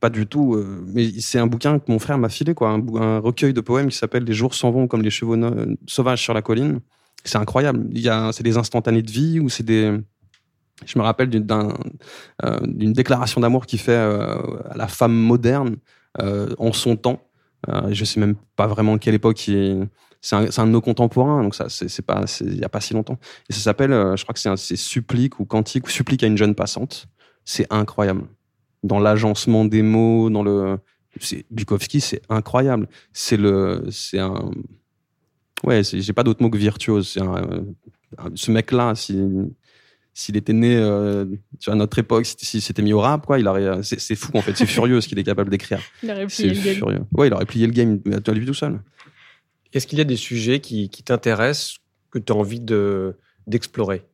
Pas 0.00 0.10
du 0.10 0.26
tout. 0.26 0.54
euh, 0.54 0.84
mais 0.86 1.10
c'est 1.20 1.38
un 1.40 1.46
bouquin 1.48 1.78
que 1.80 1.90
mon 1.90 1.98
frère 1.98 2.18
m'a 2.18 2.28
filé, 2.28 2.54
quoi, 2.54 2.70
un, 2.70 2.96
un 2.96 3.18
recueil 3.18 3.52
de 3.52 3.60
poèmes 3.60 3.88
qui 3.88 3.96
s'appelle 3.96 4.22
Les 4.24 4.32
jours 4.32 4.54
s'en 4.54 4.70
vont 4.70 4.86
comme 4.86 5.02
les 5.02 5.10
chevaux 5.10 5.36
no- 5.36 5.74
sauvages 5.86 6.22
sur 6.22 6.34
la 6.34 6.40
colline. 6.42 6.78
C'est 7.24 7.38
incroyable. 7.38 7.86
Il 7.92 8.00
y 8.00 8.08
a, 8.08 8.30
c'est 8.32 8.44
des 8.44 8.56
instantanés 8.56 9.02
de 9.02 9.10
vie 9.10 9.40
ou 9.40 9.48
c'est 9.48 9.64
des. 9.64 9.98
Je 10.86 10.96
me 10.96 11.02
rappelle 11.04 11.28
d'une, 11.28 11.42
d'un, 11.42 11.74
euh, 12.44 12.60
d'une 12.62 12.92
déclaration 12.92 13.40
d'amour 13.40 13.66
qu'il 13.66 13.80
fait 13.80 13.90
euh, 13.90 14.36
à 14.70 14.76
la 14.76 14.86
femme 14.86 15.12
moderne 15.14 15.76
euh, 16.22 16.54
en 16.58 16.72
son 16.72 16.94
temps. 16.94 17.20
Euh, 17.68 17.88
je 17.90 18.04
sais 18.04 18.20
même 18.20 18.36
pas 18.54 18.68
vraiment 18.68 18.96
quelle 18.98 19.14
époque 19.14 19.48
il. 19.48 19.88
C'est 20.20 20.34
un, 20.36 20.46
un 20.56 20.66
de 20.66 20.72
nos 20.72 20.80
contemporains, 20.80 21.42
donc 21.44 21.54
ça, 21.54 21.68
c'est, 21.68 22.02
pas, 22.02 22.24
il 22.40 22.58
y 22.58 22.64
a 22.64 22.68
pas 22.68 22.80
si 22.80 22.92
longtemps. 22.94 23.18
Et 23.48 23.52
ça 23.52 23.60
s'appelle, 23.60 23.92
euh, 23.92 24.16
je 24.16 24.24
crois 24.24 24.32
que 24.32 24.40
c'est, 24.40 24.48
un, 24.48 24.56
c'est 24.56 24.76
supplique 24.76 25.38
ou 25.38 25.44
cantique 25.44 25.86
ou 25.86 25.90
supplique 25.90 26.22
à 26.24 26.26
une 26.26 26.36
jeune 26.36 26.54
passante. 26.56 27.06
C'est 27.44 27.66
incroyable. 27.72 28.22
Dans 28.82 28.98
l'agencement 28.98 29.64
des 29.64 29.82
mots, 29.82 30.28
dans 30.28 30.42
le, 30.42 30.78
c'est, 31.20 31.44
Bukowski, 31.50 32.00
c'est 32.00 32.20
incroyable. 32.28 32.88
C'est 33.12 33.36
le, 33.36 33.84
c'est 33.90 34.18
un, 34.18 34.50
ouais, 35.64 35.82
j'ai 35.84 36.12
pas 36.12 36.22
d'autre 36.24 36.42
mot 36.42 36.50
que 36.50 36.58
virtuose. 36.58 37.08
C'est 37.08 37.20
un, 37.22 37.36
euh, 37.36 37.60
un- 38.18 38.30
ce 38.34 38.50
mec-là, 38.50 38.94
s'il, 38.94 40.36
était 40.36 40.52
né 40.52 40.76
euh, 40.76 41.26
à 41.68 41.74
notre 41.76 41.98
époque, 42.00 42.26
si- 42.26 42.36
s'il 42.44 42.60
s'était 42.62 42.82
mis 42.82 42.92
au 42.92 43.00
rap, 43.00 43.24
quoi, 43.24 43.38
il 43.38 43.46
aurait, 43.46 43.82
c'est, 43.84 44.00
c'est 44.00 44.16
fou 44.16 44.30
en 44.34 44.42
fait, 44.42 44.56
c'est 44.56 44.66
furieux 44.66 45.00
ce 45.00 45.08
qu'il 45.08 45.18
est 45.18 45.24
capable 45.24 45.50
d'écrire. 45.50 45.80
Il 46.02 46.10
aurait 46.10 46.26
C'est 46.28 46.48
plié 46.48 46.54
le 46.54 46.64
game. 46.64 46.74
furieux. 46.74 47.00
Ouais, 47.12 47.28
il 47.28 47.34
aurait 47.34 47.46
plié 47.46 47.66
le 47.66 47.72
game 47.72 48.00
à 48.26 48.32
lui 48.32 48.46
tout 48.46 48.54
seul. 48.54 48.80
Est-ce 49.72 49.86
qu'il 49.86 49.98
y 49.98 50.00
a 50.00 50.04
des 50.04 50.16
sujets 50.16 50.60
qui, 50.60 50.88
qui 50.88 51.02
t'intéressent, 51.02 51.78
que 52.10 52.18
tu 52.18 52.32
as 52.32 52.36
envie 52.36 52.60
de, 52.60 53.16
d'explorer 53.46 54.06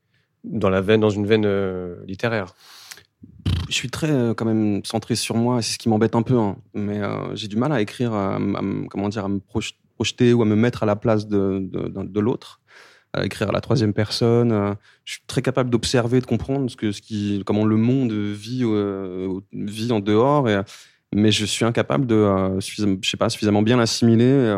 dans, 0.42 0.68
la 0.68 0.80
veine, 0.80 1.00
dans 1.00 1.10
une 1.10 1.26
veine 1.26 1.44
euh, 1.46 1.96
littéraire? 2.06 2.54
Je 3.68 3.74
suis 3.74 3.88
très 3.88 4.10
euh, 4.10 4.34
quand 4.34 4.44
même 4.44 4.84
centré 4.84 5.14
sur 5.14 5.36
moi, 5.36 5.62
c'est 5.62 5.74
ce 5.74 5.78
qui 5.78 5.88
m'embête 5.88 6.16
un 6.16 6.22
peu, 6.22 6.36
hein. 6.38 6.56
mais 6.74 7.00
euh, 7.00 7.34
j'ai 7.34 7.48
du 7.48 7.56
mal 7.56 7.72
à 7.72 7.80
écrire, 7.80 8.12
à, 8.12 8.38
comment 8.90 9.08
dire, 9.08 9.24
à 9.24 9.28
me 9.28 9.38
proj- 9.38 9.74
projeter 9.94 10.32
ou 10.32 10.42
à 10.42 10.44
me 10.44 10.56
mettre 10.56 10.82
à 10.82 10.86
la 10.86 10.96
place 10.96 11.28
de, 11.28 11.60
de, 11.60 12.20
l'autre, 12.20 12.60
à 13.12 13.24
écrire 13.24 13.48
à 13.48 13.52
la 13.52 13.60
troisième 13.60 13.92
personne. 13.92 14.76
je 15.04 15.12
suis 15.12 15.22
très 15.28 15.40
capable 15.40 15.70
d'observer, 15.70 16.20
de 16.20 16.26
comprendre 16.26 16.68
ce 16.68 16.76
que, 16.76 16.90
ce 16.90 17.00
qui, 17.00 17.42
comment 17.46 17.64
le 17.64 17.76
monde 17.76 18.12
vit, 18.12 18.64
vit 19.52 19.92
en 19.92 20.00
dehors, 20.00 20.48
mais 21.14 21.30
je 21.30 21.46
suis 21.46 21.64
incapable 21.64 22.06
de, 22.06 22.58
je 22.58 23.08
sais 23.08 23.16
pas, 23.16 23.30
suffisamment 23.30 23.62
bien 23.62 23.76
l'assimiler. 23.76 24.56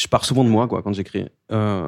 Je 0.00 0.08
pars 0.08 0.24
souvent 0.24 0.44
de 0.44 0.48
moi 0.48 0.66
quoi 0.66 0.82
quand 0.82 0.94
j'écris. 0.94 1.26
Euh, 1.52 1.86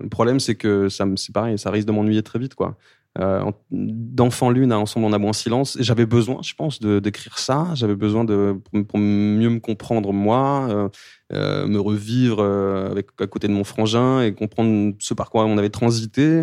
le 0.00 0.08
problème 0.10 0.40
c'est 0.40 0.56
que 0.56 0.88
ça 0.90 1.06
c'est 1.16 1.32
pareil, 1.32 1.58
ça 1.58 1.70
risque 1.70 1.86
de 1.86 1.92
m'ennuyer 1.92 2.22
très 2.22 2.38
vite 2.38 2.54
quoi. 2.54 2.76
Euh, 3.18 3.40
en- 3.40 3.54
d'enfant 3.70 4.50
lune 4.50 4.72
à 4.72 4.78
ensemble 4.78 5.06
en 5.06 5.12
aboie 5.14 5.30
en 5.30 5.32
silence. 5.32 5.78
J'avais 5.80 6.04
besoin, 6.04 6.42
je 6.42 6.52
pense, 6.52 6.80
d'écrire 6.80 7.38
ça. 7.38 7.68
J'avais 7.72 7.94
besoin 7.94 8.24
de 8.26 8.60
pour, 8.88 8.98
mieux 8.98 9.48
me 9.48 9.58
comprendre 9.58 10.12
moi, 10.12 10.90
euh, 11.32 11.66
me 11.66 11.78
revivre 11.78 12.42
avec 12.90 13.06
à 13.18 13.26
côté 13.26 13.48
de 13.48 13.54
mon 13.54 13.64
frangin 13.64 14.20
et 14.20 14.34
comprendre 14.34 14.94
ce 14.98 15.14
par 15.14 15.30
quoi 15.30 15.46
on 15.46 15.56
avait 15.56 15.70
transité. 15.70 16.42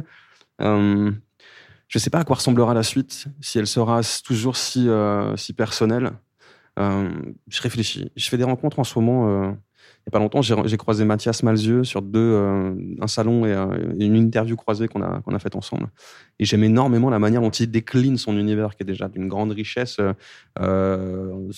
Je 0.60 2.00
sais 2.00 2.10
pas 2.10 2.22
à 2.22 2.24
quoi 2.24 2.38
ressemblera 2.38 2.74
la 2.74 2.82
suite, 2.82 3.26
si 3.40 3.60
elle 3.60 3.68
sera 3.68 4.02
toujours 4.26 4.58
si 4.58 4.88
si 5.36 5.54
personnelle. 5.54 6.14
Je 6.78 7.62
réfléchis. 7.62 8.12
Je 8.16 8.30
fais 8.30 8.38
des 8.38 8.46
rencontres 8.46 8.80
en 8.80 8.84
ce 8.84 8.98
moment. 8.98 9.56
Il 10.06 10.10
n'y 10.10 10.12
a 10.12 10.12
pas 10.12 10.20
longtemps, 10.20 10.42
j'ai 10.42 10.78
croisé 10.78 11.06
Mathias 11.06 11.44
Malzieux 11.44 11.86
sur 11.86 12.02
deux, 12.02 12.20
euh, 12.20 12.76
un 13.00 13.08
salon 13.08 13.46
et, 13.46 13.54
euh, 13.54 13.94
et 13.98 14.06
une 14.06 14.18
interview 14.18 14.58
croisée 14.58 14.90
qu'on 14.90 15.02
a, 15.02 15.22
a 15.26 15.40
faite 15.40 15.56
ensemble. 15.56 15.88
Et 16.40 16.46
j'aime 16.46 16.66
énormément 16.66 17.10
la 17.10 17.20
manière 17.20 17.40
dont 17.40 17.50
il 17.50 17.72
décline 17.72 18.18
son 18.18 18.38
univers, 18.38 18.76
qui 18.76 18.84
est 18.84 18.86
déjà 18.86 19.08
d'une 19.08 19.30
grande 19.30 19.52
richesse, 19.52 20.00
euh, 20.60 21.50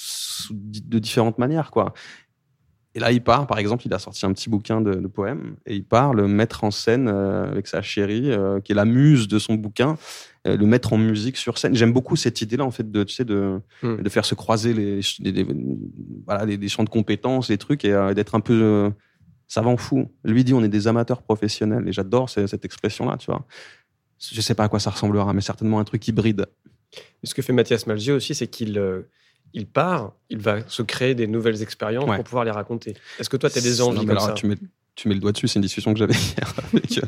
de 0.51 0.99
différentes 0.99 1.39
manières. 1.39 1.71
Quoi. 1.71 1.93
Et 2.95 2.99
là, 2.99 3.11
il 3.11 3.21
part, 3.21 3.45
par 3.45 3.59
exemple, 3.59 3.85
il 3.85 3.93
a 3.93 3.99
sorti 3.99 4.25
un 4.25 4.31
petit 4.31 4.49
bouquin 4.49 4.79
de, 4.79 4.93
de 4.95 5.07
poèmes 5.07 5.57
et 5.65 5.75
il 5.75 5.83
part 5.83 6.13
le 6.13 6.27
mettre 6.29 6.63
en 6.63 6.71
scène 6.71 7.09
euh, 7.09 7.51
avec 7.51 7.67
sa 7.67 7.81
chérie, 7.81 8.31
euh, 8.31 8.61
qui 8.61 8.71
est 8.71 8.75
la 8.75 8.85
muse 8.85 9.27
de 9.27 9.37
son 9.37 9.55
bouquin, 9.55 9.97
euh, 10.47 10.55
le 10.55 10.65
mettre 10.65 10.93
en 10.93 10.97
musique 10.97 11.35
sur 11.35 11.57
scène. 11.57 11.75
J'aime 11.75 11.91
beaucoup 11.91 12.15
cette 12.15 12.41
idée-là, 12.41 12.63
en 12.63 12.71
fait, 12.71 12.89
de, 12.89 13.03
tu 13.03 13.13
sais, 13.13 13.25
de, 13.25 13.59
Hmm. 13.83 13.97
de 13.97 14.09
faire 14.09 14.23
se 14.23 14.33
croiser 14.33 14.73
les, 14.73 15.01
les, 15.19 15.31
les- 15.33 15.45
voilà, 16.25 16.45
les, 16.45 16.67
champs 16.69 16.85
de 16.85 16.89
compétences, 16.89 17.49
les 17.49 17.57
trucs, 17.57 17.83
et 17.83 17.93
d'être 18.15 18.33
un 18.33 18.39
peu 18.39 18.89
savant 19.47 19.75
fou. 19.75 20.09
Lui 20.23 20.45
dit, 20.45 20.53
on 20.53 20.63
est 20.63 20.69
des 20.69 20.87
amateurs 20.87 21.21
professionnels, 21.21 21.85
et 21.89 21.91
j'adore 21.91 22.29
ce- 22.29 22.47
cette 22.47 22.63
expression-là, 22.63 23.17
tu 23.17 23.25
vois. 23.25 23.45
Je 24.19 24.39
sais 24.39 24.55
pas 24.55 24.63
à 24.63 24.69
quoi 24.69 24.79
ça 24.79 24.91
ressemblera, 24.91 25.33
mais 25.33 25.41
certainement 25.41 25.79
un 25.79 25.83
truc 25.83 26.07
hybride. 26.07 26.45
Ce 27.25 27.33
que 27.35 27.41
fait 27.41 27.51
Mathias 27.51 27.85
Malzieu 27.87 28.15
aussi, 28.15 28.33
c'est 28.33 28.47
qu'il 28.47 28.79
il 29.53 29.67
part, 29.67 30.13
il 30.29 30.39
va 30.39 30.67
se 30.67 30.81
créer 30.81 31.15
des 31.15 31.27
nouvelles 31.27 31.61
expériences 31.61 32.09
Ouais. 32.09 32.15
pour 32.15 32.25
pouvoir 32.25 32.43
les 32.45 32.51
raconter. 32.51 32.95
Est-ce 33.19 33.29
que 33.29 33.37
toi, 33.37 33.49
tu 33.49 33.57
as 33.57 33.61
des 33.61 33.81
envies 33.81 33.99
comme 33.99 34.09
alors, 34.11 34.25
ça 34.25 34.33
tu 34.33 34.47
mets, 34.47 34.57
tu 34.95 35.07
mets 35.07 35.13
le 35.13 35.19
doigt 35.21 35.31
dessus, 35.31 35.47
c'est 35.47 35.59
une 35.59 35.63
discussion 35.63 35.93
que 35.93 35.99
j'avais 35.99 36.13
hier 36.37 36.53
avec, 36.73 36.97
euh, 36.97 37.01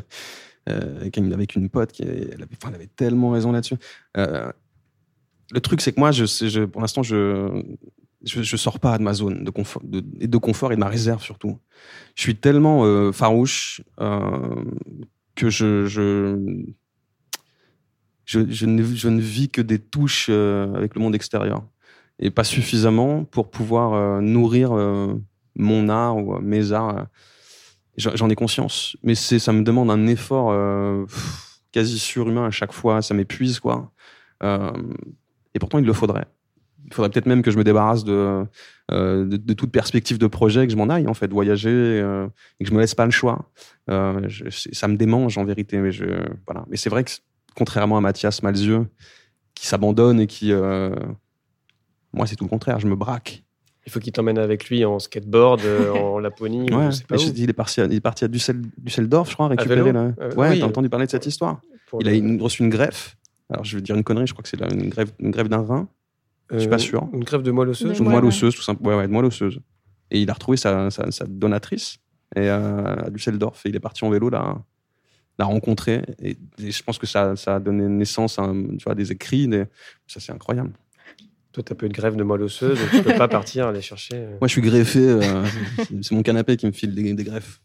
euh, 0.70 1.00
avec, 1.00 1.16
une, 1.16 1.32
avec 1.32 1.54
une 1.56 1.68
pote 1.68 1.92
qui 1.92 2.02
elle 2.02 2.34
avait, 2.34 2.46
enfin, 2.56 2.68
elle 2.70 2.76
avait 2.76 2.86
tellement 2.94 3.30
raison 3.30 3.52
là-dessus. 3.52 3.76
Euh, 4.16 4.50
le 5.50 5.60
truc, 5.60 5.80
c'est 5.80 5.92
que 5.92 6.00
moi, 6.00 6.10
je, 6.10 6.64
pour 6.64 6.80
l'instant, 6.80 7.02
je, 7.02 7.62
je, 8.22 8.42
je 8.42 8.56
sors 8.56 8.80
pas 8.80 8.98
de 8.98 9.02
ma 9.02 9.14
zone 9.14 9.44
de 9.44 9.50
confort, 9.50 9.82
de, 9.84 10.04
et 10.20 10.26
de 10.26 10.38
confort 10.38 10.72
et 10.72 10.74
de 10.76 10.80
ma 10.80 10.88
réserve 10.88 11.22
surtout. 11.22 11.58
Je 12.16 12.22
suis 12.22 12.36
tellement 12.36 12.84
euh, 12.84 13.12
farouche 13.12 13.80
que 13.98 15.50
je, 15.50 15.86
je, 15.86 16.64
je, 18.24 18.50
je, 18.50 18.66
ne, 18.66 18.82
je 18.82 19.08
ne 19.08 19.20
vis 19.20 19.48
que 19.48 19.62
des 19.62 19.78
touches 19.78 20.26
euh, 20.28 20.74
avec 20.74 20.94
le 20.94 21.00
monde 21.00 21.14
extérieur 21.14 21.64
et 22.18 22.30
pas 22.30 22.44
suffisamment 22.44 23.24
pour 23.24 23.50
pouvoir 23.50 23.92
euh, 23.92 24.20
nourrir 24.20 24.72
euh, 24.72 25.14
mon 25.56 25.88
art 25.88 26.16
ou 26.16 26.34
euh, 26.34 26.40
mes 26.40 26.72
arts. 26.72 27.06
J'en 27.96 28.30
ai 28.30 28.36
conscience, 28.36 28.96
mais 29.02 29.16
c'est 29.16 29.40
ça 29.40 29.52
me 29.52 29.64
demande 29.64 29.90
un 29.90 30.06
effort 30.06 30.54
quasi 31.72 31.98
surhumain 31.98 32.46
à 32.46 32.52
chaque 32.52 32.72
fois. 32.72 33.02
Ça 33.02 33.12
m'épuise 33.12 33.58
quoi. 33.58 33.90
Et 34.40 35.58
pourtant, 35.58 35.80
il 35.80 35.84
le 35.84 35.92
faudrait. 35.92 36.26
Il 36.86 36.94
faudrait 36.94 37.10
peut-être 37.10 37.26
même 37.26 37.42
que 37.42 37.50
je 37.50 37.58
me 37.58 37.64
débarrasse 37.64 38.04
de, 38.04 38.46
de, 38.88 39.52
toute 39.52 39.72
perspective 39.72 40.16
de 40.16 40.28
projet, 40.28 40.64
que 40.64 40.72
je 40.72 40.76
m'en 40.76 40.88
aille 40.90 41.08
en 41.08 41.14
fait, 41.14 41.28
voyager, 41.32 41.98
et 41.98 42.64
que 42.64 42.70
je 42.70 42.72
me 42.72 42.78
laisse 42.78 42.94
pas 42.94 43.04
le 43.04 43.10
choix. 43.10 43.50
Ça 43.88 44.86
me 44.86 44.94
démange 44.94 45.36
en 45.36 45.44
vérité, 45.44 45.78
mais 45.78 45.90
voilà. 46.46 46.66
Mais 46.68 46.76
c'est 46.76 46.90
vrai 46.90 47.02
que 47.02 47.10
contrairement 47.56 47.96
à 47.96 48.00
Mathias 48.00 48.44
Malzieux, 48.44 48.86
qui 49.56 49.66
s'abandonne 49.66 50.20
et 50.20 50.28
qui 50.28 50.52
moi, 52.18 52.26
c'est 52.26 52.36
tout 52.36 52.44
le 52.44 52.50
contraire. 52.50 52.78
Je 52.80 52.86
me 52.86 52.94
braque. 52.96 53.42
Il 53.86 53.90
faut 53.92 54.00
qu'il 54.00 54.12
t'emmène 54.12 54.36
avec 54.38 54.68
lui 54.68 54.84
en 54.84 54.98
skateboard, 54.98 55.62
euh, 55.64 55.90
en 55.94 56.18
Laponie, 56.18 56.70
ou 56.70 56.76
Ouais, 56.76 56.86
je 56.90 56.96
sais 56.96 57.04
pas 57.04 57.16
je 57.16 57.30
dis, 57.30 57.44
il 57.44 57.50
est 57.50 57.54
parti 57.54 57.80
à, 57.80 57.86
il 57.86 57.94
est 57.94 58.00
parti 58.00 58.24
à 58.24 58.28
Düssel- 58.28 58.60
Düsseldorf, 58.76 59.30
je 59.30 59.34
crois, 59.34 59.48
récupérer 59.48 59.92
là. 59.92 60.12
Euh, 60.20 60.34
Ouais, 60.34 60.50
oui. 60.50 60.60
t'as 60.60 60.66
entendu 60.66 60.90
parler 60.90 61.06
de 61.06 61.10
cette 61.10 61.24
histoire 61.24 61.60
Il 62.00 62.06
a 62.08 62.12
une- 62.12 62.40
reçu 62.42 62.62
une 62.62 62.68
greffe. 62.68 63.16
Alors, 63.48 63.64
je 63.64 63.76
vais 63.76 63.82
dire 63.82 63.96
une 63.96 64.04
connerie, 64.04 64.26
je 64.26 64.34
crois 64.34 64.42
que 64.42 64.48
c'est 64.50 64.60
la- 64.60 64.68
une 64.70 64.90
greffe, 64.90 65.12
une 65.20 65.30
greffe 65.30 65.48
d'un 65.48 65.62
rein, 65.62 65.88
je 66.50 66.58
suis 66.58 66.68
pas 66.68 66.76
sûr. 66.78 67.08
Une 67.14 67.24
grève 67.24 67.40
de 67.42 67.50
moelle 67.50 67.70
osseuse 67.70 67.98
Ouais, 68.00 68.06
moelle 68.08 68.24
osseuse, 68.26 68.54
tout 68.54 68.60
simplement. 68.62 68.90
Ouais, 68.90 68.96
ouais, 68.96 69.06
de 69.06 69.12
moelle 69.12 69.24
osseuse. 69.24 69.58
Et 70.10 70.20
il 70.20 70.28
a 70.28 70.34
retrouvé 70.34 70.56
sa, 70.58 70.90
sa, 70.90 71.10
sa 71.10 71.24
donatrice 71.26 71.98
et, 72.36 72.40
euh, 72.50 73.06
à 73.06 73.10
Düsseldorf. 73.10 73.64
Et 73.64 73.70
il 73.70 73.76
est 73.76 73.80
parti 73.80 74.04
en 74.04 74.10
vélo 74.10 74.28
là, 74.28 74.58
la 75.38 75.44
rencontrer. 75.46 76.02
Et, 76.22 76.36
et 76.58 76.70
je 76.70 76.82
pense 76.82 76.98
que 76.98 77.06
ça, 77.06 77.36
ça 77.36 77.54
a 77.56 77.60
donné 77.60 77.86
naissance 77.88 78.38
à 78.38 78.42
un- 78.42 78.76
tu 78.76 78.84
vois, 78.84 78.94
des 78.94 79.12
écrits. 79.12 79.46
des- 79.48 79.64
Ça, 80.06 80.20
c'est 80.20 80.32
incroyable. 80.32 80.72
Toi, 81.58 81.64
t'as 81.64 81.74
pas 81.74 81.86
eu 81.86 81.88
de 81.88 81.94
grève 81.94 82.14
de 82.14 82.22
moelle 82.22 82.42
osseuse, 82.42 82.78
donc 82.78 82.88
tu 82.92 83.02
peux 83.02 83.14
pas 83.18 83.26
partir 83.26 83.66
aller 83.66 83.80
chercher. 83.80 84.14
euh. 84.14 84.36
Moi, 84.40 84.46
je 84.46 84.52
suis 84.52 84.60
greffé. 84.62 85.00
euh, 85.00 85.20
c'est- 85.78 86.02
c'est 86.04 86.14
mon 86.14 86.22
canapé 86.22 86.56
qui 86.56 86.66
me 86.66 86.70
file 86.70 86.94
des, 86.94 87.12
des 87.14 87.24
greffes. 87.24 87.60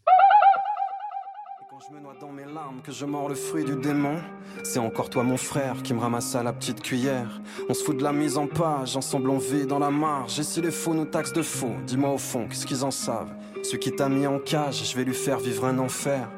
Et 1.60 1.64
quand 1.70 1.78
je 1.88 1.94
me 1.94 2.00
noie 2.02 2.14
dans 2.20 2.32
mes 2.32 2.42
larmes, 2.44 2.80
que 2.82 2.90
je 2.90 3.04
mords 3.04 3.28
le 3.28 3.36
fruit 3.36 3.64
du 3.64 3.76
démon, 3.76 4.16
c'est 4.64 4.80
encore 4.80 5.10
toi 5.10 5.22
mon 5.22 5.36
frère 5.36 5.80
qui 5.84 5.94
me 5.94 6.00
ramasse 6.00 6.34
à 6.34 6.42
la 6.42 6.52
petite 6.52 6.82
cuillère. 6.82 7.40
On 7.68 7.74
se 7.74 7.84
fout 7.84 7.96
de 7.96 8.02
la 8.02 8.12
mise 8.12 8.36
en 8.36 8.48
page, 8.48 8.96
ensemble 8.96 9.30
on 9.30 9.38
vit 9.38 9.64
dans 9.64 9.78
la 9.78 9.92
marge. 9.92 10.40
Et 10.40 10.42
si 10.42 10.60
les 10.60 10.72
faux 10.72 10.92
nous 10.94 11.04
taxent 11.04 11.32
de 11.32 11.42
faux, 11.42 11.76
dis-moi 11.86 12.10
au 12.10 12.18
fond, 12.18 12.48
qu'est-ce 12.48 12.66
qu'ils 12.66 12.82
en 12.82 12.90
savent? 12.90 13.32
Celui 13.62 13.78
qui 13.78 13.92
t'a 13.92 14.08
mis 14.08 14.26
en 14.26 14.40
cage, 14.40 14.90
je 14.90 14.96
vais 14.96 15.04
lui 15.04 15.14
faire 15.14 15.38
vivre 15.38 15.66
un 15.66 15.78
enfer. 15.78 16.28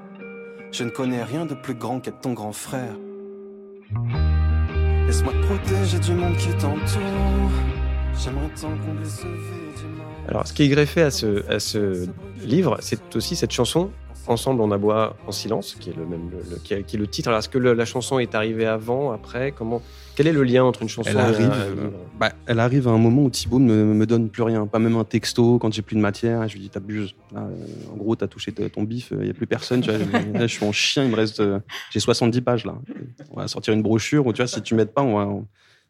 Je 0.72 0.84
ne 0.84 0.90
connais 0.90 1.24
rien 1.24 1.46
de 1.46 1.54
plus 1.54 1.72
grand 1.74 2.00
qu'être 2.00 2.20
ton 2.20 2.34
grand 2.34 2.52
frère. 2.52 2.96
Alors, 10.28 10.46
ce 10.46 10.52
qui 10.52 10.64
est 10.64 10.68
greffé 10.68 11.02
à 11.02 11.10
ce, 11.10 11.48
à 11.48 11.60
ce 11.60 12.08
livre, 12.42 12.76
c'est 12.80 13.14
aussi 13.14 13.36
cette 13.36 13.52
chanson 13.52 13.90
Ensemble, 14.28 14.60
on 14.60 14.72
aboie 14.72 15.16
en 15.28 15.30
silence, 15.30 15.76
qui 15.78 15.90
est 15.90 15.96
le 15.96 16.04
même, 16.04 16.30
le- 16.32 16.56
qui 16.56 16.74
est, 16.74 16.94
le 16.94 17.06
titre. 17.06 17.28
Alors, 17.28 17.38
est-ce 17.38 17.48
que 17.48 17.58
la 17.58 17.84
chanson 17.84 18.18
est 18.18 18.34
arrivée 18.34 18.66
avant, 18.66 19.12
après? 19.12 19.52
Comment 19.52 19.80
Quel 20.16 20.26
est 20.26 20.32
le 20.32 20.42
lien 20.42 20.64
entre 20.64 20.82
une 20.82 20.88
chanson 20.88 21.10
Elle 21.10 21.16
et 21.16 21.20
un- 21.20 21.24
arrive, 21.24 21.50
euh, 21.52 21.74
livre 21.84 21.92
bah, 22.18 22.32
elle 22.46 22.58
arrive 22.58 22.88
à 22.88 22.90
un 22.90 22.98
moment 22.98 23.22
où 23.24 23.30
Thibaut 23.30 23.58
ne 23.58 23.66
me, 23.72 23.94
me 23.94 24.06
donne 24.06 24.30
plus 24.30 24.42
rien, 24.42 24.66
pas 24.66 24.78
même 24.78 24.96
un 24.96 25.04
texto 25.04 25.58
quand 25.58 25.72
j'ai 25.72 25.82
plus 25.82 25.94
de 25.94 26.00
matière. 26.00 26.48
Je 26.48 26.54
lui 26.54 26.60
dis 26.62 26.70
t'abuses. 26.70 27.14
Là, 27.32 27.42
euh, 27.42 27.92
en 27.92 27.96
gros, 27.96 28.16
t'as 28.16 28.26
touché 28.26 28.50
ton 28.52 28.82
bif, 28.82 29.08
il 29.12 29.18
n'y 29.24 29.30
a 29.30 29.34
plus 29.34 29.46
personne. 29.46 29.82
Tu 29.82 29.90
vois, 29.92 29.98
là, 30.34 30.46
je 30.46 30.52
suis 30.52 30.64
en 30.64 30.72
chien, 30.72 31.04
il 31.04 31.10
me 31.10 31.16
reste, 31.16 31.40
euh, 31.40 31.60
j'ai 31.92 32.00
70 32.00 32.40
pages 32.40 32.64
là. 32.64 32.76
On 33.30 33.36
va 33.40 33.46
sortir 33.48 33.74
une 33.74 33.82
brochure 33.82 34.26
où 34.26 34.32
tu 34.32 34.38
vois, 34.42 34.46
si 34.48 34.62
tu 34.62 34.74
m'aides 34.74 34.92
pas, 34.94 35.02
on 35.02 35.16
va, 35.18 35.26
on- 35.26 35.46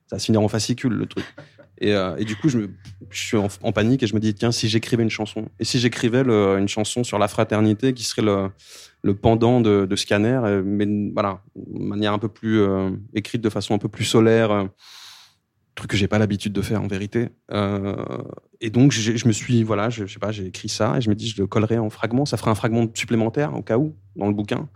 ça 0.08 0.16
va 0.16 0.20
se 0.20 0.26
finir 0.26 0.40
en 0.42 0.48
fascicule 0.48 0.92
le 0.92 1.06
truc. 1.06 1.24
Et, 1.78 1.92
euh, 1.94 2.16
et 2.16 2.24
du 2.24 2.36
coup, 2.36 2.48
je, 2.48 2.58
me, 2.58 2.70
je 3.10 3.18
suis 3.26 3.36
en, 3.36 3.48
en 3.62 3.72
panique 3.72 4.02
et 4.02 4.06
je 4.06 4.14
me 4.14 4.20
dis 4.20 4.34
tiens, 4.34 4.50
si 4.52 4.68
j'écrivais 4.68 5.02
une 5.02 5.10
chanson, 5.10 5.46
et 5.60 5.64
si 5.64 5.78
j'écrivais 5.78 6.20
une 6.22 6.68
chanson 6.68 7.04
sur 7.04 7.18
la 7.18 7.28
fraternité 7.28 7.92
qui 7.92 8.02
serait 8.04 8.22
le, 8.22 8.48
le 9.07 9.14
pendant 9.14 9.61
de, 9.61 9.97
Scanner, 9.97 10.40
euh, 10.45 10.62
mais 10.64 10.87
voilà, 11.12 11.40
de 11.55 11.79
manière 11.79 12.12
un 12.12 12.19
peu 12.19 12.29
plus 12.29 12.61
euh, 12.61 12.90
écrite 13.14 13.40
de 13.40 13.49
façon 13.49 13.73
un 13.73 13.79
peu 13.79 13.88
plus 13.88 14.05
solaire. 14.05 14.51
euh, 14.51 14.64
truc 15.77 15.90
que 15.90 15.97
j'ai 15.97 16.09
pas 16.09 16.19
l'habitude 16.19 16.55
de 16.55 16.62
faire 16.62 16.83
en 16.83 16.87
vérité. 16.87 17.29
Et 18.62 18.71
donc 18.71 18.92
je 18.92 19.29
me 19.29 19.33
suis 19.33 19.62
voilà, 19.62 19.90
je, 19.90 20.07
sais 20.07 20.19
pas, 20.19 20.33
j'ai 20.33 20.47
écrit 20.47 20.71
ça 20.71 20.97
et 20.97 21.03
je 21.03 21.11
me 21.11 21.14
dis 21.14 21.29
je 21.29 21.38
le 21.38 21.47
collerai 21.47 21.77
en 21.77 21.90
fragments, 21.90 22.25
ça 22.25 22.38
ferait 22.38 22.51
un 22.51 22.55
fragment 22.55 22.87
supplémentaire 22.95 23.55
au 23.55 23.61
cas 23.61 23.77
où 23.77 23.95
dans 24.16 24.27
le 24.27 24.33
bouquin. 24.33 24.71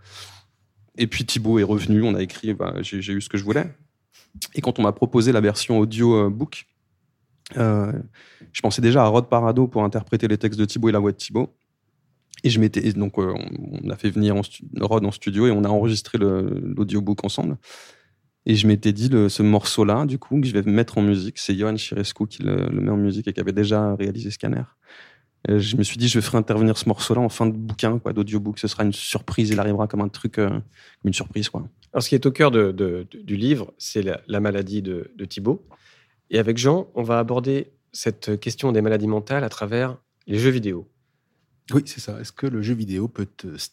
Et 0.99 1.07
puis 1.07 1.25
Thibaut 1.25 1.57
est 1.57 1.63
revenu, 1.63 2.03
on 2.03 2.13
a 2.13 2.21
écrit, 2.21 2.53
bah, 2.53 2.75
j'ai 2.81 3.13
eu 3.13 3.19
ce 3.19 3.29
que 3.29 3.37
je 3.39 3.43
voulais. 3.43 3.65
Et 4.53 4.61
quand 4.61 4.77
on 4.77 4.83
m'a 4.83 4.91
proposé 4.91 5.31
la 5.31 5.41
version 5.41 5.79
audio 5.79 6.29
book, 6.29 6.67
je 7.55 8.61
pensais 8.61 8.83
déjà 8.83 9.03
à 9.03 9.07
Rod 9.07 9.27
Parado 9.27 9.67
pour 9.67 9.83
interpréter 9.83 10.27
les 10.27 10.37
textes 10.37 10.59
de 10.59 10.65
Thibaut 10.65 10.89
et 10.89 10.91
la 10.91 10.99
voix 10.99 11.11
de 11.11 11.17
Thibaut. 11.17 11.51
Et 12.43 12.49
je 12.49 12.59
m'étais 12.59 12.93
donc 12.93 13.19
euh, 13.19 13.33
on, 13.83 13.89
a 13.89 13.95
fait 13.95 14.09
venir 14.09 14.35
en 14.35 14.41
Rod 14.81 15.05
en 15.05 15.11
studio 15.11 15.47
et 15.47 15.51
on 15.51 15.63
a 15.63 15.69
enregistré 15.69 16.17
l'audiobook 16.17 17.23
ensemble. 17.23 17.57
Et 18.47 18.55
je 18.55 18.67
m'étais 18.67 18.91
dit, 18.91 19.09
ce 19.29 19.43
morceau-là, 19.43 20.05
du 20.07 20.17
coup, 20.17 20.41
que 20.41 20.47
je 20.47 20.53
vais 20.53 20.63
mettre 20.63 20.97
en 20.97 21.03
musique, 21.03 21.37
c'est 21.37 21.55
Johan 21.55 21.75
Chirescu 21.75 22.25
qui 22.27 22.41
le, 22.41 22.69
met 22.69 22.89
en 22.89 22.97
musique 22.97 23.27
et 23.27 23.33
qui 23.33 23.39
avait 23.39 23.51
déjà 23.51 23.95
réalisé 23.95 24.31
Scanner. 24.31 24.63
Je 25.47 25.75
me 25.75 25.83
suis 25.83 25.97
dit, 25.97 26.07
je 26.07 26.19
ferai 26.19 26.37
intervenir 26.37 26.77
ce 26.77 26.87
morceau-là 26.87 27.21
en 27.21 27.29
fin 27.29 27.47
de 27.47 27.51
bouquin, 27.51 27.97
quoi, 27.99 28.13
d'audiobook. 28.13 28.59
Ce 28.59 28.67
sera 28.67 28.83
une 28.83 28.93
surprise, 28.93 29.49
il 29.49 29.59
arrivera 29.59 29.87
comme 29.87 30.01
un 30.01 30.07
truc, 30.07 30.37
euh, 30.37 30.49
comme 30.49 30.61
une 31.05 31.13
surprise, 31.13 31.49
quoi. 31.49 31.67
Alors, 31.93 32.03
ce 32.03 32.09
qui 32.09 32.15
est 32.15 32.25
au 32.25 32.31
cœur 32.31 32.51
du 32.51 33.35
livre, 33.35 33.73
c'est 33.77 34.01
la, 34.01 34.21
la 34.27 34.39
maladie 34.39 34.81
de, 34.81 35.11
de 35.15 35.25
Thibaut. 35.25 35.67
Et 36.29 36.39
avec 36.39 36.57
Jean, 36.57 36.87
on 36.95 37.03
va 37.03 37.19
aborder 37.19 37.73
cette 37.91 38.39
question 38.39 38.71
des 38.71 38.81
maladies 38.81 39.07
mentales 39.07 39.43
à 39.43 39.49
travers 39.49 39.97
les 40.27 40.37
jeux 40.37 40.51
vidéo. 40.51 40.87
Oui, 41.73 41.81
c'est 41.85 41.99
ça. 41.99 42.19
Est-ce 42.19 42.31
que 42.31 42.47
le 42.47 42.61
jeu 42.61 42.73
vidéo 42.73 43.07
peut 43.07 43.27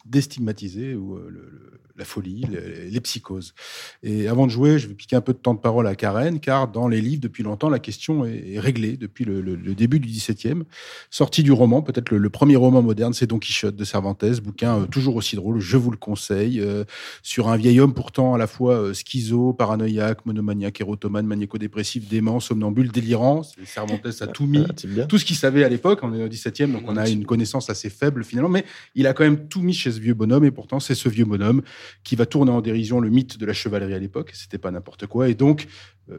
déstigmatiser 0.06 0.94
ou 0.94 1.16
euh, 1.16 1.28
le- 1.30 1.40
le- 1.50 1.80
la 1.96 2.04
folie, 2.04 2.42
le- 2.50 2.88
les 2.90 3.00
psychoses? 3.00 3.54
Et 4.02 4.28
avant 4.28 4.46
de 4.46 4.52
jouer, 4.52 4.78
je 4.78 4.86
vais 4.86 4.94
piquer 4.94 5.16
un 5.16 5.20
peu 5.20 5.32
de 5.32 5.38
temps 5.38 5.54
de 5.54 5.58
parole 5.58 5.86
à 5.86 5.94
Karen, 5.96 6.38
car 6.40 6.68
dans 6.68 6.86
les 6.88 7.00
livres, 7.00 7.20
depuis 7.20 7.42
longtemps, 7.42 7.68
la 7.68 7.78
question 7.80 8.24
est, 8.24 8.52
est 8.54 8.60
réglée 8.60 8.96
depuis 8.96 9.24
le, 9.24 9.42
début 9.74 9.98
du 9.98 10.08
XVIIe. 10.08 10.62
Sortie 11.10 11.42
du 11.42 11.52
roman, 11.52 11.82
peut-être 11.82 12.10
le, 12.10 12.30
premier 12.30 12.56
roman 12.56 12.82
moderne, 12.82 13.14
c'est 13.14 13.26
Don 13.26 13.38
Quichotte 13.38 13.74
de 13.76 13.84
Cervantes, 13.84 14.24
bouquin 14.42 14.80
euh, 14.80 14.86
toujours 14.86 15.16
aussi 15.16 15.34
drôle, 15.36 15.58
je 15.60 15.76
vous 15.76 15.90
le 15.90 15.96
conseille, 15.96 16.60
euh, 16.60 16.84
sur 17.22 17.48
un 17.48 17.56
vieil 17.56 17.80
homme 17.80 17.94
pourtant 17.94 18.34
à 18.34 18.38
la 18.38 18.46
fois 18.46 18.74
euh, 18.74 18.94
schizo, 18.94 19.52
paranoïaque, 19.52 20.24
monomaniaque, 20.26 20.80
érotomane, 20.80 21.26
maniaco-dépressif, 21.26 22.08
dément, 22.08 22.38
somnambule, 22.40 22.90
délirant. 22.92 23.42
Cervantes 23.64 24.06
a 24.20 24.26
tout 24.28 24.46
mis 24.46 24.64
Ah, 24.68 24.72
type 24.72 24.90
bien. 24.90 25.06
tout 25.06 25.18
ce 25.18 25.24
qu'il 25.24 25.36
savait 25.36 25.64
à 25.64 25.68
l'époque, 25.68 26.00
on 26.02 26.14
est 26.14 26.22
au 26.22 26.28
17e, 26.28 26.72
donc 26.72 26.82
on 26.86 26.96
a 26.96 27.08
une 27.08 27.24
connaissance 27.24 27.70
assez 27.70 27.87
faible 27.90 28.24
finalement, 28.24 28.48
mais 28.48 28.64
il 28.94 29.06
a 29.06 29.12
quand 29.12 29.24
même 29.24 29.48
tout 29.48 29.62
mis 29.62 29.74
chez 29.74 29.90
ce 29.90 30.00
vieux 30.00 30.14
bonhomme, 30.14 30.44
et 30.44 30.50
pourtant 30.50 30.80
c'est 30.80 30.94
ce 30.94 31.08
vieux 31.08 31.24
bonhomme 31.24 31.62
qui 32.04 32.16
va 32.16 32.26
tourner 32.26 32.50
en 32.50 32.60
dérision 32.60 33.00
le 33.00 33.10
mythe 33.10 33.38
de 33.38 33.46
la 33.46 33.52
chevalerie 33.52 33.94
à 33.94 33.98
l'époque, 33.98 34.30
c'était 34.34 34.58
pas 34.58 34.70
n'importe 34.70 35.06
quoi, 35.06 35.28
et 35.28 35.34
donc 35.34 35.66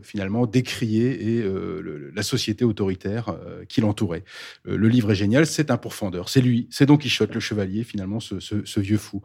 finalement 0.04 0.46
décrier 0.48 1.36
et 1.38 1.42
euh, 1.42 1.82
le- 1.82 2.12
la 2.14 2.24
société 2.24 2.66
autoritaire 2.66 3.30
euh, 3.30 3.66
qui 3.66 3.82
l'entourait. 3.82 4.24
Euh, 4.68 4.78
le 4.78 4.88
livre 4.88 5.12
est 5.12 5.16
génial, 5.16 5.46
c'est 5.46 5.72
un 5.72 5.78
pourfendeur, 5.78 6.30
c'est 6.30 6.42
lui, 6.42 6.68
c'est 6.70 6.86
Don 6.86 6.98
Quichotte, 6.98 7.34
le 7.34 7.40
chevalier, 7.40 7.84
finalement, 7.84 8.20
ce, 8.20 8.40
ce- 8.40 8.64
ce 8.66 8.80
vieux 8.80 8.98
fou. 8.98 9.22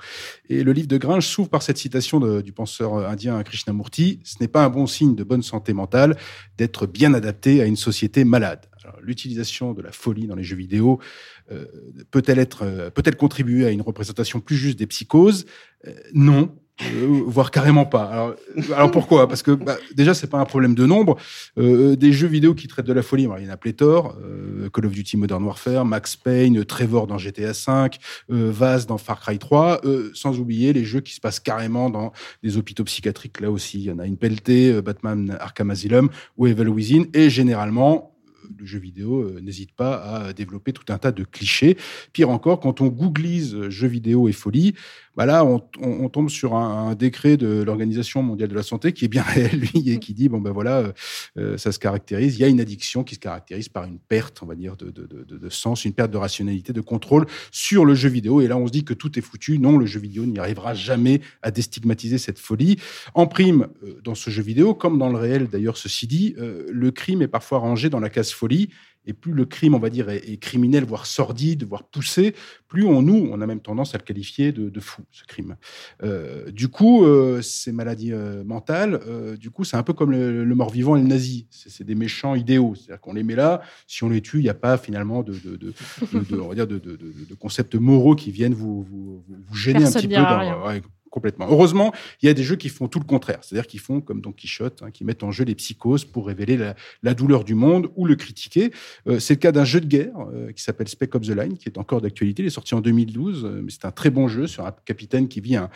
Et 0.49 0.63
le 0.65 0.73
livre 0.73 0.89
de 0.89 0.97
Gringe 0.97 1.27
s'ouvre 1.27 1.49
par 1.49 1.63
cette 1.63 1.79
citation 1.79 2.21
de- 2.21 2.41
du 2.41 2.53
penseur 2.53 2.95
indien 3.09 3.43
Krishnamurti 3.43 4.21
Ce 4.25 4.37
n'est 4.41 4.49
pas 4.49 4.65
un 4.65 4.71
bon 4.71 4.87
signe 4.87 5.15
de 5.15 5.25
bonne 5.25 5.43
santé 5.43 5.73
mentale 5.73 6.17
d'être 6.59 6.87
bien 6.87 7.15
adapté 7.15 7.61
à 7.61 7.65
une 7.67 7.77
société 7.77 8.25
malade. 8.25 8.61
L'utilisation 9.01 9.73
de 9.73 9.81
la 9.81 9.93
folie 9.93 10.27
dans 10.27 10.35
les 10.35 10.45
jeux 10.45 10.57
vidéo 10.57 11.01
euh, 11.51 11.65
peut-elle 12.11 12.39
être, 12.39 12.63
euh, 12.63 12.91
peut-elle 12.91 13.17
contribuer 13.17 13.65
à 13.67 13.71
une 13.71 13.81
représentation 13.83 14.41
plus 14.41 14.57
juste 14.57 14.79
des 14.79 14.87
psychoses? 14.87 15.47
Euh, 15.87 15.93
Non. 16.13 16.55
Euh, 16.83 17.23
voire 17.27 17.53
carrément 17.53 17.87
pas. 17.87 18.05
Alors, 18.05 18.35
alors 18.75 18.91
pourquoi? 18.91 19.29
Parce 19.29 19.43
que 19.43 19.53
bah, 19.53 19.77
déjà 19.95 20.13
c'est 20.13 20.27
pas 20.27 20.39
un 20.39 20.45
problème 20.45 20.75
de 20.75 20.87
nombre. 20.87 21.17
Euh, 21.57 21.95
des 21.95 22.13
jeux 22.13 22.27
vidéo 22.27 22.55
qui 22.55 22.67
traitent 22.67 22.87
de 22.87 22.93
la 22.93 23.03
folie, 23.03 23.25
alors, 23.25 23.39
il 23.39 23.47
y 23.47 23.49
en 23.49 23.53
a 23.53 23.57
pléthore. 23.57 24.19
Euh, 24.25 24.69
Call 24.71 24.87
of 24.87 24.93
Duty 24.93 25.17
Modern 25.17 25.45
Warfare, 25.45 25.85
Max 25.85 26.17
Payne, 26.17 26.65
Trevor 26.65 27.07
dans 27.07 27.19
GTA 27.19 27.53
V, 27.53 27.91
euh, 28.31 28.51
Vaz 28.51 28.87
dans 28.87 28.99
Far 28.99 29.21
Cry 29.21 29.39
3, 29.39 29.83
euh, 29.85 30.11
sans 30.15 30.41
oublier 30.41 30.73
les 30.73 30.85
jeux 30.85 31.01
qui 31.01 31.15
se 31.15 31.21
passent 31.21 31.41
carrément 31.41 31.91
dans 31.91 32.13
des 32.43 32.57
hôpitaux 32.57 32.85
psychiatriques. 32.85 33.41
Là 33.41 33.51
aussi, 33.51 33.79
il 33.79 33.85
y 33.85 33.91
en 33.93 33.99
a 33.99 34.07
une 34.07 34.17
pelletée, 34.17 34.73
euh, 34.73 34.83
Batman 34.83 35.37
Arkham 35.41 35.71
Asylum 35.71 36.11
ou 36.37 36.47
Evil 36.47 36.69
Within, 36.69 37.05
et 37.15 37.31
généralement 37.31 38.11
le 38.59 38.67
jeu 38.67 38.79
vidéo 38.79 39.41
n'hésite 39.41 39.73
pas 39.73 39.95
à 39.95 40.33
développer 40.35 40.75
tout 40.75 40.85
un 40.93 40.99
tas 40.99 41.13
de 41.13 41.25
clichés. 41.25 41.79
Pire 42.13 42.29
encore, 42.29 42.61
quand 42.61 42.83
on 42.83 42.89
googlise 42.89 43.71
jeux 43.71 43.89
vidéo 43.89 44.29
et 44.29 44.33
folie, 44.33 44.75
bah 45.17 45.27
là, 45.27 45.45
on, 45.45 45.63
on- 45.81 46.05
on 46.05 46.09
tombe 46.09 46.29
sur 46.29 46.55
un, 46.55 46.89
un 46.91 46.95
décret 46.95 47.37
de 47.37 47.63
l'Organisation 47.63 48.23
mondiale 48.23 48.49
de 48.49 48.55
la 48.55 48.63
santé 48.63 48.93
qui 48.93 49.05
est 49.05 49.09
bien 49.09 49.23
réel, 49.23 49.51
lui, 49.59 49.91
et 49.91 49.99
qui 49.99 50.15
dit 50.15 50.29
bon 50.29 50.41
ben 50.41 50.51
voilà, 50.53 50.79
euh, 50.79 50.93
euh, 51.39 51.57
ça 51.59 51.73
se 51.73 51.79
caractérise. 51.79 52.37
Il 52.37 52.41
y 52.41 52.45
a 52.45 52.49
une 52.49 52.61
addiction 52.61 53.05
qui 53.05 53.15
se 53.15 53.21
caractérise 53.21 53.69
par 53.69 53.85
une 53.85 53.99
perte, 53.99 54.43
on 54.43 54.47
va 54.47 54.55
dire, 54.55 54.77
de, 54.77 54.91
de, 54.91 55.07
de, 55.07 55.25
de- 55.25 55.39
de 55.39 55.49
sens, 55.51 55.85
une 55.85 55.93
perte 55.93 56.11
de 56.11 56.17
rationalité, 56.17 56.73
de 56.73 56.81
contrôle 56.81 57.27
sur 57.51 57.85
le 57.85 57.95
jeu 57.95 58.09
vidéo. 58.09 58.41
Et 58.41 58.49
là, 58.49 58.57
on 58.57 58.67
se 58.67 58.73
dit 58.73 58.85
que 58.85 58.95
tout 58.95 59.19
est 59.19 59.23
foutu. 59.23 59.59
Non, 59.59 59.79
le 59.79 59.87
jeu 59.87 60.01
vidéo 60.01 60.27
n'y 60.27 60.39
arrivera 60.39 60.75
jamais 60.75 61.21
à 61.43 61.51
déstigmatiser 61.51 62.19
cette 62.19 62.39
folie. 62.39 62.77
En 63.15 63.27
prime, 63.27 63.69
euh, 63.85 64.01
dans 64.05 64.15
ce 64.15 64.31
jeu 64.31 64.43
vidéo, 64.43 64.75
comme 64.75 64.99
dans 64.99 65.09
le 65.11 65.19
réel 65.19 65.49
d'ailleurs, 65.49 65.77
ceci 65.77 66.07
dit, 66.07 66.35
euh, 66.39 66.67
le 66.71 66.91
crime 66.91 67.23
est 67.23 67.29
parfois 67.29 67.59
rangé 67.59 67.91
dans 67.91 68.01
la 68.01 68.11
case 68.11 68.31
folie. 68.33 68.71
Et 69.07 69.13
plus 69.13 69.33
le 69.33 69.45
crime, 69.45 69.75
on 69.75 69.79
va 69.79 69.91
dire, 69.91 70.09
est, 70.09 70.29
est 70.31 70.37
criminel, 70.39 70.85
voire 70.85 71.07
sordide, 71.07 71.65
voire 71.65 71.85
poussé, 71.85 72.35
plus 72.69 72.85
on 72.85 73.03
nous, 73.03 73.29
on 73.31 73.41
a 73.41 73.47
même 73.47 73.61
tendance 73.61 73.95
à 73.95 73.99
le 73.99 74.03
qualifier 74.05 74.51
de, 74.53 74.71
de 74.71 74.81
fou, 74.81 75.03
ce 75.11 75.25
crime. 75.25 75.57
Euh, 76.03 76.51
du 76.51 76.69
coup, 76.69 77.05
euh, 77.05 77.43
ces 77.43 77.71
maladies 77.73 78.13
euh, 78.13 78.43
mentales, 78.45 79.01
du 79.39 79.51
coup, 79.51 79.65
c'est 79.65 79.77
un 79.77 79.83
peu 79.83 79.93
comme 79.93 80.11
le, 80.11 80.45
le 80.45 80.55
mort-vivant 80.55 80.97
et 80.97 81.01
le 81.03 81.07
nazi. 81.07 81.47
C'est 81.51 81.85
des 81.85 81.95
méchants 81.95 82.35
idéaux. 82.35 82.75
C'est-à-dire 82.75 83.01
qu'on 83.01 83.13
les 83.15 83.23
met 83.23 83.35
là, 83.35 83.61
si 83.87 84.05
on 84.05 84.09
les 84.09 84.21
tue, 84.23 84.39
il 84.39 84.43
n'y 84.45 84.49
a 84.49 84.55
pas 84.55 84.77
finalement 84.79 85.23
de, 85.23 85.33
de, 85.35 85.57
de, 85.57 85.73
de- 86.13 86.21
de- 86.37 86.41
on 86.41 86.49
va 86.49 86.55
dire 86.55 86.67
de, 86.67 86.79
concepts 87.39 87.75
moraux 87.75 88.15
qui 88.15 88.31
viennent 88.31 88.55
vous, 88.55 88.83
vous, 88.83 89.23
vous- 89.29 89.37
vous 89.47 89.55
gêner 89.57 89.81
Personne 89.81 89.99
un 89.99 90.01
petit 90.01 90.09
peu. 90.09 90.15
dans- 90.15 90.67
ouais, 90.67 90.83
complètement. 91.15 91.47
Heureusement, 91.49 91.95
il 92.23 92.27
y 92.27 92.29
a 92.29 92.35
des 92.35 92.43
jeux 92.43 92.57
qui 92.57 92.69
font 92.69 92.89
tout 92.89 92.99
le 92.99 93.05
contraire. 93.05 93.39
C'est-à-dire 93.43 93.69
qu'ils 93.69 93.79
font 93.79 94.01
comme 94.01 94.21
Don 94.21 94.33
Quichotte, 94.33 94.83
hein, 94.83 94.91
qui 94.91 95.05
mettent 95.05 95.23
en 95.23 95.31
jeu 95.31 95.45
les 95.45 95.55
psychoses 95.55 96.05
pour 96.05 96.27
révéler 96.27 96.59
la, 97.05 97.15
douleur 97.15 97.45
du 97.45 97.55
monde 97.55 97.89
ou 97.95 98.05
le 98.05 98.17
critiquer. 98.17 98.73
Euh, 99.07 99.21
c'est 99.21 99.35
le 99.35 99.39
cas 99.39 99.53
d'un 99.53 99.65
jeu 99.65 99.81
de 99.81 99.87
guerre 99.87 100.17
euh, 100.35 100.51
qui 100.51 100.61
s'appelle 100.61 100.89
Spec 100.89 101.15
Ops 101.15 101.29
The 101.29 101.37
Line, 101.37 101.57
qui 101.57 101.69
est 101.69 101.79
encore 101.79 102.01
d'actualité. 102.01 102.43
Il 102.43 102.47
est 102.47 102.51
sorti 102.51 102.75
en 102.75 102.81
2012, 102.81 103.45
euh, 103.45 103.61
mais 103.63 103.71
c'est 103.71 103.85
un 103.85 103.93
très 103.93 104.11
bon 104.11 104.27
jeu 104.27 104.49
sur 104.49 104.67
un 104.67 104.75
capitaine 104.85 105.29
qui 105.29 105.41
vit 105.41 105.55
un, 105.55 105.71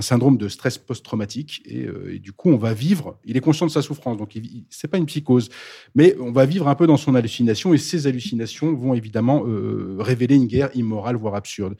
syndrome 0.00 0.36
de 0.36 0.48
stress 0.48 0.78
post-traumatique. 0.78 1.62
Et, 1.64 1.86
et 2.10 2.18
du 2.18 2.32
coup, 2.32 2.50
on 2.50 2.56
va 2.56 2.74
vivre. 2.74 3.20
Il 3.24 3.36
est 3.36 3.40
conscient 3.40 3.66
de 3.66 3.70
sa 3.70 3.82
souffrance, 3.82 4.16
donc 4.16 4.36
c'est 4.70 4.88
pas 4.88 4.98
une 4.98 5.06
psychose, 5.06 5.48
mais 5.94 6.16
on 6.18 6.32
va 6.32 6.44
vivre 6.44 6.66
un 6.66 6.74
peu 6.74 6.88
dans 6.88 6.96
son 6.96 7.14
hallucination. 7.14 7.72
Et 7.72 7.78
ces 7.78 8.08
hallucinations 8.08 8.74
vont 8.74 8.94
évidemment 8.94 9.44
révéler 9.98 10.34
une 10.34 10.46
guerre 10.46 10.70
immorale, 10.74 11.14
voire 11.14 11.36
absurde. 11.36 11.76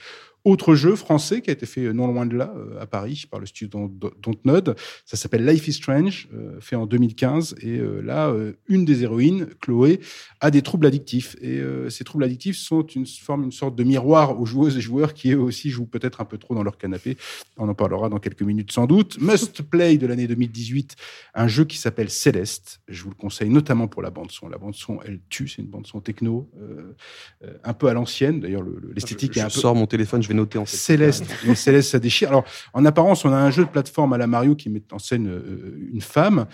Autre 0.47 0.76
jeu 0.76 0.94
français 0.94 1.42
qui 1.42 1.51
a 1.51 1.53
été 1.53 1.66
fait 1.66 1.92
non 1.92 2.07
loin 2.07 2.24
de 2.24 2.36
là, 2.36 2.55
euh, 2.57 2.80
à 2.80 2.86
Paris, 2.86 3.24
par 3.28 3.40
le 3.40 3.47
studio 3.47 3.88
Dont- 3.88 4.11
Dontnod, 4.22 4.76
ça 5.05 5.16
s'appelle 5.16 5.44
Life 5.44 5.66
is 5.66 5.72
Strange, 5.72 6.28
euh, 6.32 6.61
fait 6.61 6.76
en 6.76 6.86
2015. 6.86 7.57
Et 7.62 7.78
euh, 7.78 8.01
là, 8.01 8.28
euh, 8.28 8.53
une 8.68 8.84
des 8.84 9.03
héroïnes, 9.03 9.49
Chloé, 9.61 9.99
a 10.40 10.53
des 10.53 10.62
troubles 10.62 10.86
addictifs. 10.86 11.34
Et 11.40 11.59
euh, 11.59 11.90
ces 11.90 12.05
troubles 12.05 12.22
addictifs 12.22 12.57
sont 12.59 12.86
une 12.86 13.07
forme, 13.07 13.42
une 13.42 13.51
sorte 13.53 13.74
de 13.74 13.82
miroir 13.82 14.40
aux 14.40 14.47
joueuses 14.47 14.76
et 14.76 14.80
joueurs 14.80 15.14
qui 15.14 15.32
eux 15.32 15.40
aussi 15.40 15.68
jouent 15.70 15.86
peut-être 15.86 16.20
un 16.20 16.24
peu 16.24 16.38
trop 16.38 16.55
dans 16.55 16.62
leur 16.62 16.78
canapé. 16.78 17.16
On 17.57 17.68
en 17.68 17.74
parlera 17.74 18.09
dans 18.09 18.18
quelques 18.20 18.42
minutes 18.42 18.70
sans 18.70 18.86
doute. 18.86 19.18
Must 19.20 19.62
Play 19.62 19.99
de 19.99 20.07
l'année 20.07 20.28
2018, 20.28 20.94
un 21.34 21.49
jeu 21.49 21.64
qui 21.64 21.76
s'appelle 21.76 22.09
Céleste. 22.09 22.80
Je 22.86 23.03
vous 23.03 23.11
le 23.11 23.16
conseille 23.16 23.51
notamment 23.51 23.88
pour 23.88 24.01
la 24.01 24.11
bande 24.11 24.30
son. 24.30 24.49
La 24.49 24.59
bande 24.59 24.76
son, 24.76 25.01
elle 25.05 25.18
tue. 25.28 25.49
C'est 25.49 25.62
une 25.62 25.68
bande 25.68 25.88
son 25.88 26.01
techno, 26.01 26.49
euh, 26.61 26.94
euh, 27.42 27.55
un 27.64 27.72
peu 27.74 27.88
à 27.88 27.94
l'ancienne. 27.94 28.38
D'ailleurs, 28.38 28.62
le- 28.62 28.78
le- 28.80 28.92
l'esthétique 28.94 29.32
je, 29.34 29.40
est 29.40 29.42
un 29.42 29.49
je 29.49 29.55
peu 29.55 29.61
sors 29.61 29.74
mon 29.74 29.86
téléphone, 29.86 30.22
je 30.22 30.28
vais 30.28 30.36
noter 30.37 30.59
en 30.59 30.64
fait. 30.64 30.76
Céleste. 30.76 31.24
Céleste, 31.55 31.91
ça 31.91 31.99
déchire. 31.99 32.28
Alors, 32.28 32.45
en 32.72 32.84
apparence, 32.84 33.24
on 33.24 33.32
a 33.32 33.37
un 33.37 33.51
jeu 33.51 33.64
de 33.64 33.70
plateforme 33.70 34.12
à 34.12 34.18
la 34.18 34.26
Mario 34.26 34.55
qui 34.55 34.70
met 34.70 34.82
en 34.93 34.99
scène 34.99 35.28
euh, 35.28 35.91
une 35.93 36.01
femme. 36.01 36.47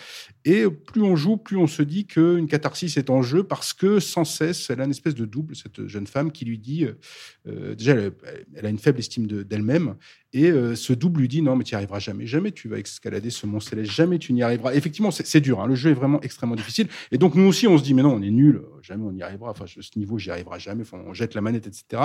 Et 0.44 0.64
plus 0.68 1.02
on 1.02 1.14
joue, 1.14 1.36
plus 1.36 1.56
on 1.56 1.66
se 1.68 1.82
dit 1.82 2.04
qu'une 2.06 2.46
catharsis 2.48 2.96
est 2.96 3.10
en 3.10 3.22
jeu 3.22 3.44
parce 3.44 3.72
que 3.72 4.00
sans 4.00 4.24
cesse, 4.24 4.70
elle 4.70 4.80
a 4.80 4.84
une 4.84 4.90
espèce 4.90 5.14
de 5.14 5.24
double, 5.24 5.54
cette 5.54 5.86
jeune 5.86 6.06
femme, 6.06 6.32
qui 6.32 6.44
lui 6.44 6.58
dit, 6.58 6.84
euh, 6.84 6.92
euh, 7.46 7.74
déjà, 7.76 7.94
elle, 8.56 8.66
a 8.66 8.68
une 8.68 8.78
faible 8.78 8.98
estime 8.98 9.26
de- 9.26 9.42
d'elle-même. 9.44 9.94
et 10.34 10.50
euh, 10.50 10.74
ce 10.74 10.92
double 10.94 11.20
lui 11.20 11.28
dit, 11.28 11.42
non, 11.42 11.56
mais 11.56 11.62
tu 11.64 11.74
n'y 11.74 11.76
arriveras 11.76 11.98
jamais. 11.98 12.26
Jamais 12.26 12.52
tu 12.52 12.66
vas 12.68 12.78
escalader 12.78 13.30
ce 13.30 13.46
mont 13.46 13.60
céleste. 13.60 13.90
Jamais 13.92 14.18
tu 14.18 14.32
n'y 14.32 14.42
arriveras. 14.42 14.74
Effectivement, 14.74 15.10
c'est 15.10 15.40
dur. 15.40 15.60
hein. 15.60 15.66
Le 15.66 15.74
jeu 15.74 15.90
est 15.90 15.94
vraiment 15.94 16.20
extrêmement 16.22 16.56
difficile. 16.56 16.88
Et 17.10 17.18
donc, 17.18 17.34
nous 17.34 17.44
aussi, 17.46 17.66
on 17.68 17.76
se 17.78 17.84
dit, 17.84 17.92
mais 17.94 18.02
non, 18.02 18.14
on 18.14 18.22
est 18.22 18.30
nul. 18.30 18.62
Jamais 18.82 19.04
on 19.04 19.12
y 19.14 19.22
arrivera. 19.22 19.50
Enfin, 19.50 19.66
ce 19.66 19.98
niveau, 19.98 20.18
j'y 20.18 20.30
arriverai 20.30 20.58
jamais. 20.58 20.84
On 20.92 21.12
jette 21.12 21.34
la 21.34 21.40
manette, 21.42 21.66
etc. 21.66 22.04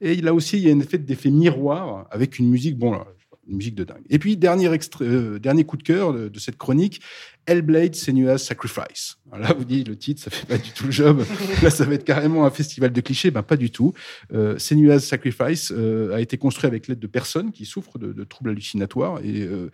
Et 0.00 0.14
là 0.22 0.32
aussi, 0.32 0.56
il 0.58 0.62
y 0.66 0.70
a 0.70 0.72
un 0.74 0.80
effet 0.80 0.98
d'effet 0.98 1.30
miroir 1.30 2.06
avec 2.10 2.38
une 2.38 2.48
musique, 2.48 2.78
bon, 2.78 2.92
là, 2.92 3.06
une 3.48 3.56
musique 3.56 3.74
de 3.74 3.84
dingue. 3.84 4.04
Et 4.10 4.18
puis, 4.18 4.36
dernier, 4.36 4.72
extrait, 4.72 5.04
euh, 5.04 5.38
dernier 5.38 5.64
coup 5.64 5.76
de 5.76 5.82
cœur 5.82 6.12
de, 6.12 6.28
de 6.28 6.38
cette 6.38 6.56
chronique, 6.56 7.00
Hellblade 7.46 7.94
Senua's 7.94 8.42
Sacrifice. 8.42 9.16
Alors 9.30 9.48
là, 9.48 9.54
vous 9.54 9.64
dites, 9.64 9.88
le 9.88 9.96
titre, 9.96 10.22
ça 10.22 10.30
fait 10.30 10.46
pas 10.46 10.58
du 10.58 10.70
tout 10.70 10.84
le 10.84 10.92
job. 10.92 11.24
là, 11.62 11.70
ça 11.70 11.84
va 11.84 11.94
être 11.94 12.04
carrément 12.04 12.46
un 12.46 12.50
festival 12.50 12.92
de 12.92 13.00
clichés. 13.00 13.30
Ben, 13.30 13.42
pas 13.42 13.56
du 13.56 13.70
tout. 13.70 13.92
Euh, 14.32 14.56
Senua's 14.58 15.04
Sacrifice 15.04 15.72
euh, 15.76 16.14
a 16.14 16.20
été 16.20 16.38
construit 16.38 16.66
avec 16.66 16.88
l'aide 16.88 17.00
de 17.00 17.06
personnes 17.06 17.52
qui 17.52 17.64
souffrent 17.64 17.98
de, 17.98 18.12
de 18.12 18.24
troubles 18.24 18.50
hallucinatoires 18.50 19.18
et, 19.22 19.42
euh, 19.42 19.70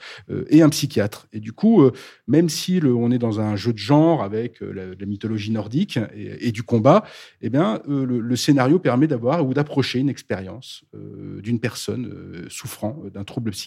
et 0.48 0.62
un 0.62 0.68
psychiatre. 0.68 1.28
Et 1.32 1.40
du 1.40 1.52
coup, 1.52 1.88
même 2.26 2.48
si 2.48 2.80
le, 2.80 2.94
on 2.94 3.10
est 3.10 3.18
dans 3.18 3.40
un 3.40 3.56
jeu 3.56 3.72
de 3.72 3.78
genre 3.78 4.22
avec 4.22 4.60
la, 4.60 4.86
la 4.98 5.06
mythologie 5.06 5.50
nordique 5.50 5.98
et, 6.14 6.48
et 6.48 6.52
du 6.52 6.62
combat, 6.62 7.04
eh 7.42 7.50
bien, 7.50 7.80
le, 7.86 8.04
le 8.04 8.36
scénario 8.36 8.78
permet 8.78 9.06
d'avoir 9.06 9.46
ou 9.46 9.54
d'approcher 9.54 9.98
une 9.98 10.08
expérience 10.08 10.84
d'une 10.94 11.60
personne 11.60 12.46
souffrant 12.48 13.02
d'un 13.12 13.24
trouble 13.24 13.50
psychiatrique. 13.50 13.59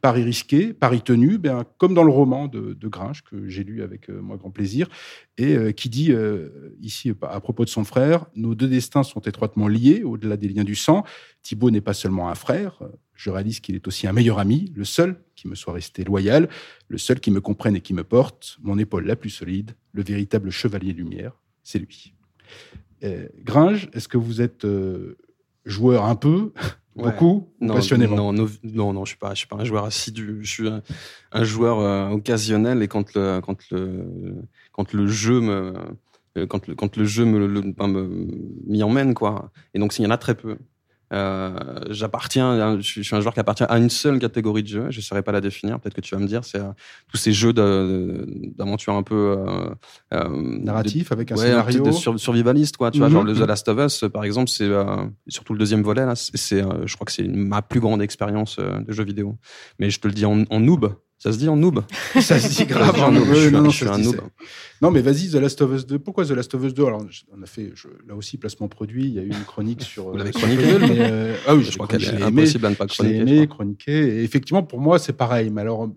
Pari 0.00 0.22
risqué, 0.22 0.72
pari 0.72 1.02
tenu, 1.02 1.38
ben, 1.38 1.64
comme 1.78 1.94
dans 1.94 2.02
le 2.02 2.10
roman 2.10 2.46
de, 2.48 2.88
Gringe 2.88 3.22
que 3.22 3.48
j'ai 3.48 3.64
lu 3.64 3.82
avec 3.82 4.08
euh, 4.08 4.20
moi 4.20 4.36
grand 4.36 4.50
plaisir, 4.50 4.88
et 5.38 5.56
euh, 5.56 5.72
qui 5.72 5.88
dit 5.88 6.12
euh, 6.12 6.76
ici 6.80 7.12
à 7.22 7.40
propos 7.40 7.64
de 7.64 7.70
son 7.70 7.84
frère, 7.84 8.26
nos 8.34 8.54
deux 8.54 8.68
destins 8.68 9.02
sont 9.02 9.20
étroitement 9.20 9.68
liés 9.68 10.02
au-delà 10.02 10.36
des 10.36 10.48
liens 10.48 10.64
du 10.64 10.74
sang. 10.74 11.04
Thibaut 11.42 11.70
n'est 11.70 11.80
pas 11.80 11.94
seulement 11.94 12.28
un 12.28 12.34
frère, 12.34 12.80
je 13.14 13.30
réalise 13.30 13.60
qu'il 13.60 13.74
est 13.74 13.86
aussi 13.88 14.06
un 14.06 14.12
meilleur 14.12 14.38
ami, 14.38 14.72
le 14.74 14.84
seul 14.84 15.20
qui 15.34 15.48
me 15.48 15.54
soit 15.54 15.72
resté 15.72 16.04
loyal, 16.04 16.48
le 16.88 16.98
seul 16.98 17.20
qui 17.20 17.30
me 17.30 17.40
comprenne 17.40 17.76
et 17.76 17.80
qui 17.80 17.94
me 17.94 18.04
porte, 18.04 18.58
mon 18.62 18.78
épaule 18.78 19.06
la 19.06 19.16
plus 19.16 19.30
solide, 19.30 19.72
le 19.92 20.02
véritable 20.02 20.50
chevalier 20.50 20.92
lumière, 20.92 21.32
c'est 21.62 21.78
lui. 21.78 22.12
Gringe, 23.44 23.88
est-ce 23.92 24.08
que 24.08 24.18
vous 24.18 24.40
êtes 24.40 24.66
joueur 25.64 26.04
un 26.04 26.16
peu? 26.16 26.52
Beaucoup, 26.96 27.48
ou 27.60 27.66
Non, 27.66 27.74
passionnément 27.74 28.16
non, 28.16 28.32
no- 28.32 28.48
non, 28.64 28.92
non, 28.92 29.04
je 29.04 29.10
suis 29.10 29.18
pas, 29.18 29.30
je 29.34 29.38
suis 29.38 29.46
pas 29.48 29.56
un 29.56 29.64
joueur 29.64 29.84
assidu. 29.84 30.38
Je 30.42 30.50
suis 30.50 30.68
un, 30.68 30.82
un 31.32 31.44
joueur 31.44 31.80
euh, 31.80 32.08
occasionnel 32.10 32.82
et 32.82 32.88
quand 32.88 33.14
le, 33.14 33.40
quand 33.40 33.58
le, 33.70 34.42
quand 34.72 34.92
le 34.92 35.06
jeu 35.06 35.40
me, 35.40 35.74
euh, 36.38 36.46
quand 36.46 36.66
le, 36.68 36.74
quand 36.74 36.96
le 36.96 37.04
jeu 37.04 37.24
me, 37.24 37.62
ben, 37.72 37.88
m'y 38.66 38.82
emmène 38.82 39.14
quoi. 39.14 39.50
Et 39.74 39.78
donc 39.78 39.92
s'il 39.92 40.04
y 40.04 40.08
en 40.08 40.10
a 40.10 40.18
très 40.18 40.34
peu. 40.34 40.58
Euh, 41.12 41.54
j'appartiens, 41.90 42.78
je 42.80 42.82
suis, 43.02 43.08
un 43.14 43.20
joueur 43.20 43.32
qui 43.34 43.40
appartient 43.40 43.62
à 43.68 43.78
une 43.78 43.90
seule 43.90 44.18
catégorie 44.18 44.62
de 44.62 44.68
jeux. 44.68 44.86
Je 44.90 44.98
ne 44.98 45.02
saurais 45.02 45.22
pas 45.22 45.32
la 45.32 45.40
définir. 45.40 45.78
Peut-être 45.78 45.94
que 45.94 46.00
tu 46.00 46.14
vas 46.14 46.20
me 46.20 46.26
dire. 46.26 46.44
C'est 46.44 46.58
euh, 46.58 46.70
tous 47.08 47.16
ces 47.16 47.32
jeux 47.32 47.52
d'aventure 47.52 48.94
un 48.94 49.02
peu 49.02 49.36
euh, 49.38 49.68
euh, 50.14 50.28
narratif 50.62 51.12
avec 51.12 51.30
un 51.32 51.36
Ouais, 51.36 51.42
scénario 51.46 51.84
de 51.84 51.90
sur- 51.92 52.18
survivaliste, 52.18 52.76
quoi. 52.76 52.90
Tu 52.90 52.98
vois, 52.98 53.08
Mhm. 53.08 53.12
genre 53.14 53.24
le 53.24 53.34
The 53.34 53.46
Last 53.46 53.68
of 53.68 53.78
Us, 53.78 54.04
par 54.12 54.24
exemple, 54.24 54.50
c'est 54.50 54.68
surtout 55.28 55.52
le 55.52 55.58
deuxième 55.58 55.82
volet, 55.82 56.04
là, 56.04 56.14
c'est, 56.16 56.62
je 56.84 56.94
crois 56.94 57.04
que 57.04 57.12
c'est 57.12 57.28
ma 57.28 57.62
plus 57.62 57.80
grande 57.80 58.02
expérience 58.02 58.58
de 58.58 58.92
jeu 58.92 59.04
vidéo. 59.04 59.36
Mais 59.78 59.90
je 59.90 60.00
te 60.00 60.08
le 60.08 60.14
dis 60.14 60.24
en, 60.26 60.42
en 60.50 60.60
noob. 60.60 60.92
Ça 61.26 61.32
se 61.32 61.38
dit 61.38 61.48
en 61.48 61.56
noob 61.56 61.82
Ça 62.20 62.38
se 62.38 62.48
dit 62.56 62.66
grave. 62.66 63.00
en 63.02 63.10
noob. 63.10 63.28
Ouais, 63.28 63.34
Je 63.34 63.40
suis 63.40 63.50
non, 63.50 63.58
un- 63.58 63.62
non, 63.62 63.70
je 63.70 63.76
suis 63.76 63.86
ça 63.86 63.92
un 63.94 63.96
se 63.96 64.00
dit, 64.02 64.06
noob. 64.06 64.16
c'est- 64.16 64.46
Non, 64.80 64.90
mais 64.92 65.00
vas-y, 65.00 65.28
The 65.28 65.34
Last 65.34 65.60
of 65.60 65.72
Us 65.74 65.84
2. 65.86 65.98
Pourquoi 65.98 66.24
The 66.24 66.30
Last 66.30 66.54
of 66.54 66.62
Us 66.64 66.72
2 66.72 66.86
Alors, 66.86 67.02
on 67.36 67.42
a 67.42 67.46
fait 67.46 67.72
je- 67.74 67.88
là 68.06 68.14
aussi 68.14 68.38
placement 68.38 68.68
produit. 68.68 69.06
Il 69.06 69.14
y 69.14 69.18
a 69.18 69.22
eu 69.22 69.28
une 69.30 69.44
chronique 69.44 69.82
sur. 69.92 70.10
Vous 70.10 70.16
l'avez 70.16 70.30
sur 70.30 70.42
chroniqué 70.42 70.62
mais, 70.80 70.98
euh, 71.00 71.34
Ah 71.48 71.56
oui, 71.56 71.64
Je 71.64 71.72
je, 71.72 71.74
crois 71.76 71.88
qu'elle 71.88 72.04
est 72.04 72.08
aimé. 72.14 72.22
impossible 72.22 72.66
à 72.66 72.70
ne 72.70 72.74
pas 72.76 72.86
chroniquer. 72.86 73.16
aimé, 73.18 73.48
chroniqué. 73.48 73.92
Et 74.20 74.22
effectivement, 74.22 74.62
pour 74.62 74.78
moi, 74.80 75.00
c'est 75.00 75.14
pareil. 75.14 75.50
Mais 75.50 75.62
alors, 75.62 75.84
euh, 75.84 75.88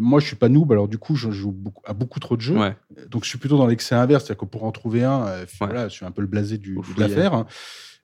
moi, 0.00 0.18
je 0.18 0.26
suis 0.26 0.34
pas 0.36 0.48
noob. 0.48 0.72
Alors, 0.72 0.88
du 0.88 0.98
coup, 0.98 1.14
je 1.14 1.30
joue 1.30 1.52
beaucoup, 1.52 1.82
à 1.86 1.92
beaucoup 1.92 2.18
trop 2.18 2.36
de 2.36 2.40
jeux. 2.42 2.56
Ouais. 2.58 2.74
Donc, 3.08 3.22
je 3.22 3.28
suis 3.28 3.38
plutôt 3.38 3.56
dans 3.58 3.68
l'excès 3.68 3.94
inverse. 3.94 4.24
C'est-à-dire 4.24 4.40
que 4.40 4.46
pour 4.46 4.64
en 4.64 4.72
trouver 4.72 5.04
un, 5.04 5.26
euh, 5.26 5.42
Ouais. 5.42 5.46
voilà, 5.60 5.88
je 5.88 5.94
suis 5.94 6.04
un 6.04 6.10
peu 6.10 6.22
le 6.22 6.26
blasé 6.28 6.58
du, 6.58 6.74
de 6.74 7.00
l'affaire. 7.00 7.44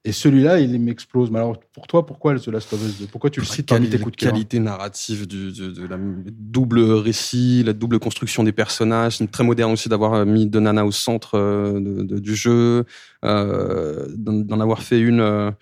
Et 0.04 0.10
celui-là, 0.10 0.58
il 0.58 0.80
m'explose. 0.80 1.30
Mais 1.30 1.38
alors, 1.38 1.60
pour 1.72 1.86
toi, 1.86 2.04
pourquoi 2.04 2.36
The 2.36 2.48
Last 2.48 2.72
of 2.72 2.84
Us 2.84 2.98
2 3.02 3.06
Pourquoi 3.06 3.30
tu 3.30 3.38
le 3.38 3.46
cites 3.46 3.68
parmi 3.68 3.88
tes 3.88 3.98
coups 4.00 4.16
de 4.16 4.20
cœur 4.20 4.32
qualité 4.32 4.58
narrative 4.58 5.28
du, 5.28 5.52
de, 5.52 5.70
de 5.70 5.86
la 5.86 5.96
double 5.96 6.80
récit, 6.80 7.62
la 7.64 7.72
double 7.72 8.00
construction 8.00 8.42
des 8.42 8.50
personnages. 8.50 9.18
C'est 9.18 9.30
très 9.30 9.44
moderne 9.44 9.70
aussi 9.72 9.88
d'avoir 9.88 10.14
euh, 10.14 10.24
mis 10.24 10.46
deux 10.48 10.58
nanas 10.58 10.82
au 10.82 10.90
centre 10.90 11.38
euh, 11.38 11.78
de- 11.78 12.02
de- 12.02 12.18
du 12.18 12.34
jeu, 12.34 12.84
euh, 13.24 14.06
d'en 14.16 14.58
avoir 14.58 14.82
fait 14.82 14.98
une 14.98 15.20
euh, 15.20 15.52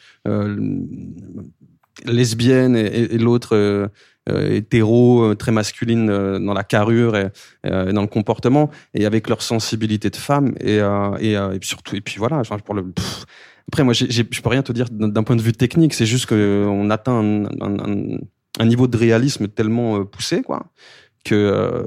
lesbienne 2.07 2.77
et, 2.77 2.87
et- 2.87 3.15
et 3.15 3.19
l'autre 3.19 3.91
hétéro, 4.29 5.35
très 5.35 5.51
masculine 5.51 6.07
dans 6.07 6.55
la 6.55 6.63
carrure 6.63 7.17
et, 7.17 7.31
et 7.65 7.93
dans 7.93 8.03
le 8.03 8.07
comportement, 8.07 8.71
et 8.95 9.05
avec 9.05 9.29
leur 9.29 9.43
sensibilité 9.43 10.09
de 10.09 10.17
femme 10.17 10.55
et, 10.61 10.77
et, 11.21 11.33
et 11.33 11.59
puis 11.59 11.69
surtout 11.69 11.97
et 11.97 12.01
puis 12.01 12.17
voilà. 12.19 12.43
pour 12.65 12.75
le 12.75 12.85
pff. 12.91 13.25
Après 13.71 13.85
moi, 13.85 13.93
j'ai- 13.95 14.11
je 14.11 14.41
peux 14.43 14.49
rien 14.49 14.63
te 14.63 14.73
dire 14.73 14.87
d'un 14.91 15.23
point 15.23 15.37
de 15.37 15.43
vue 15.43 15.53
technique. 15.53 15.95
C'est 15.95 16.07
juste 16.07 16.27
que 16.27 16.67
on 16.69 16.91
atteint 16.91 17.13
un, 17.13 17.45
un- 17.61 17.79
un- 17.79 18.19
un 18.59 18.65
niveau 18.67 18.89
de 18.89 18.97
réalisme 18.97 19.47
tellement 19.49 19.99
euh, 20.01 20.05
poussé, 20.05 20.43
quoi, 20.43 20.67
que 21.25 21.35
euh, 21.37 21.85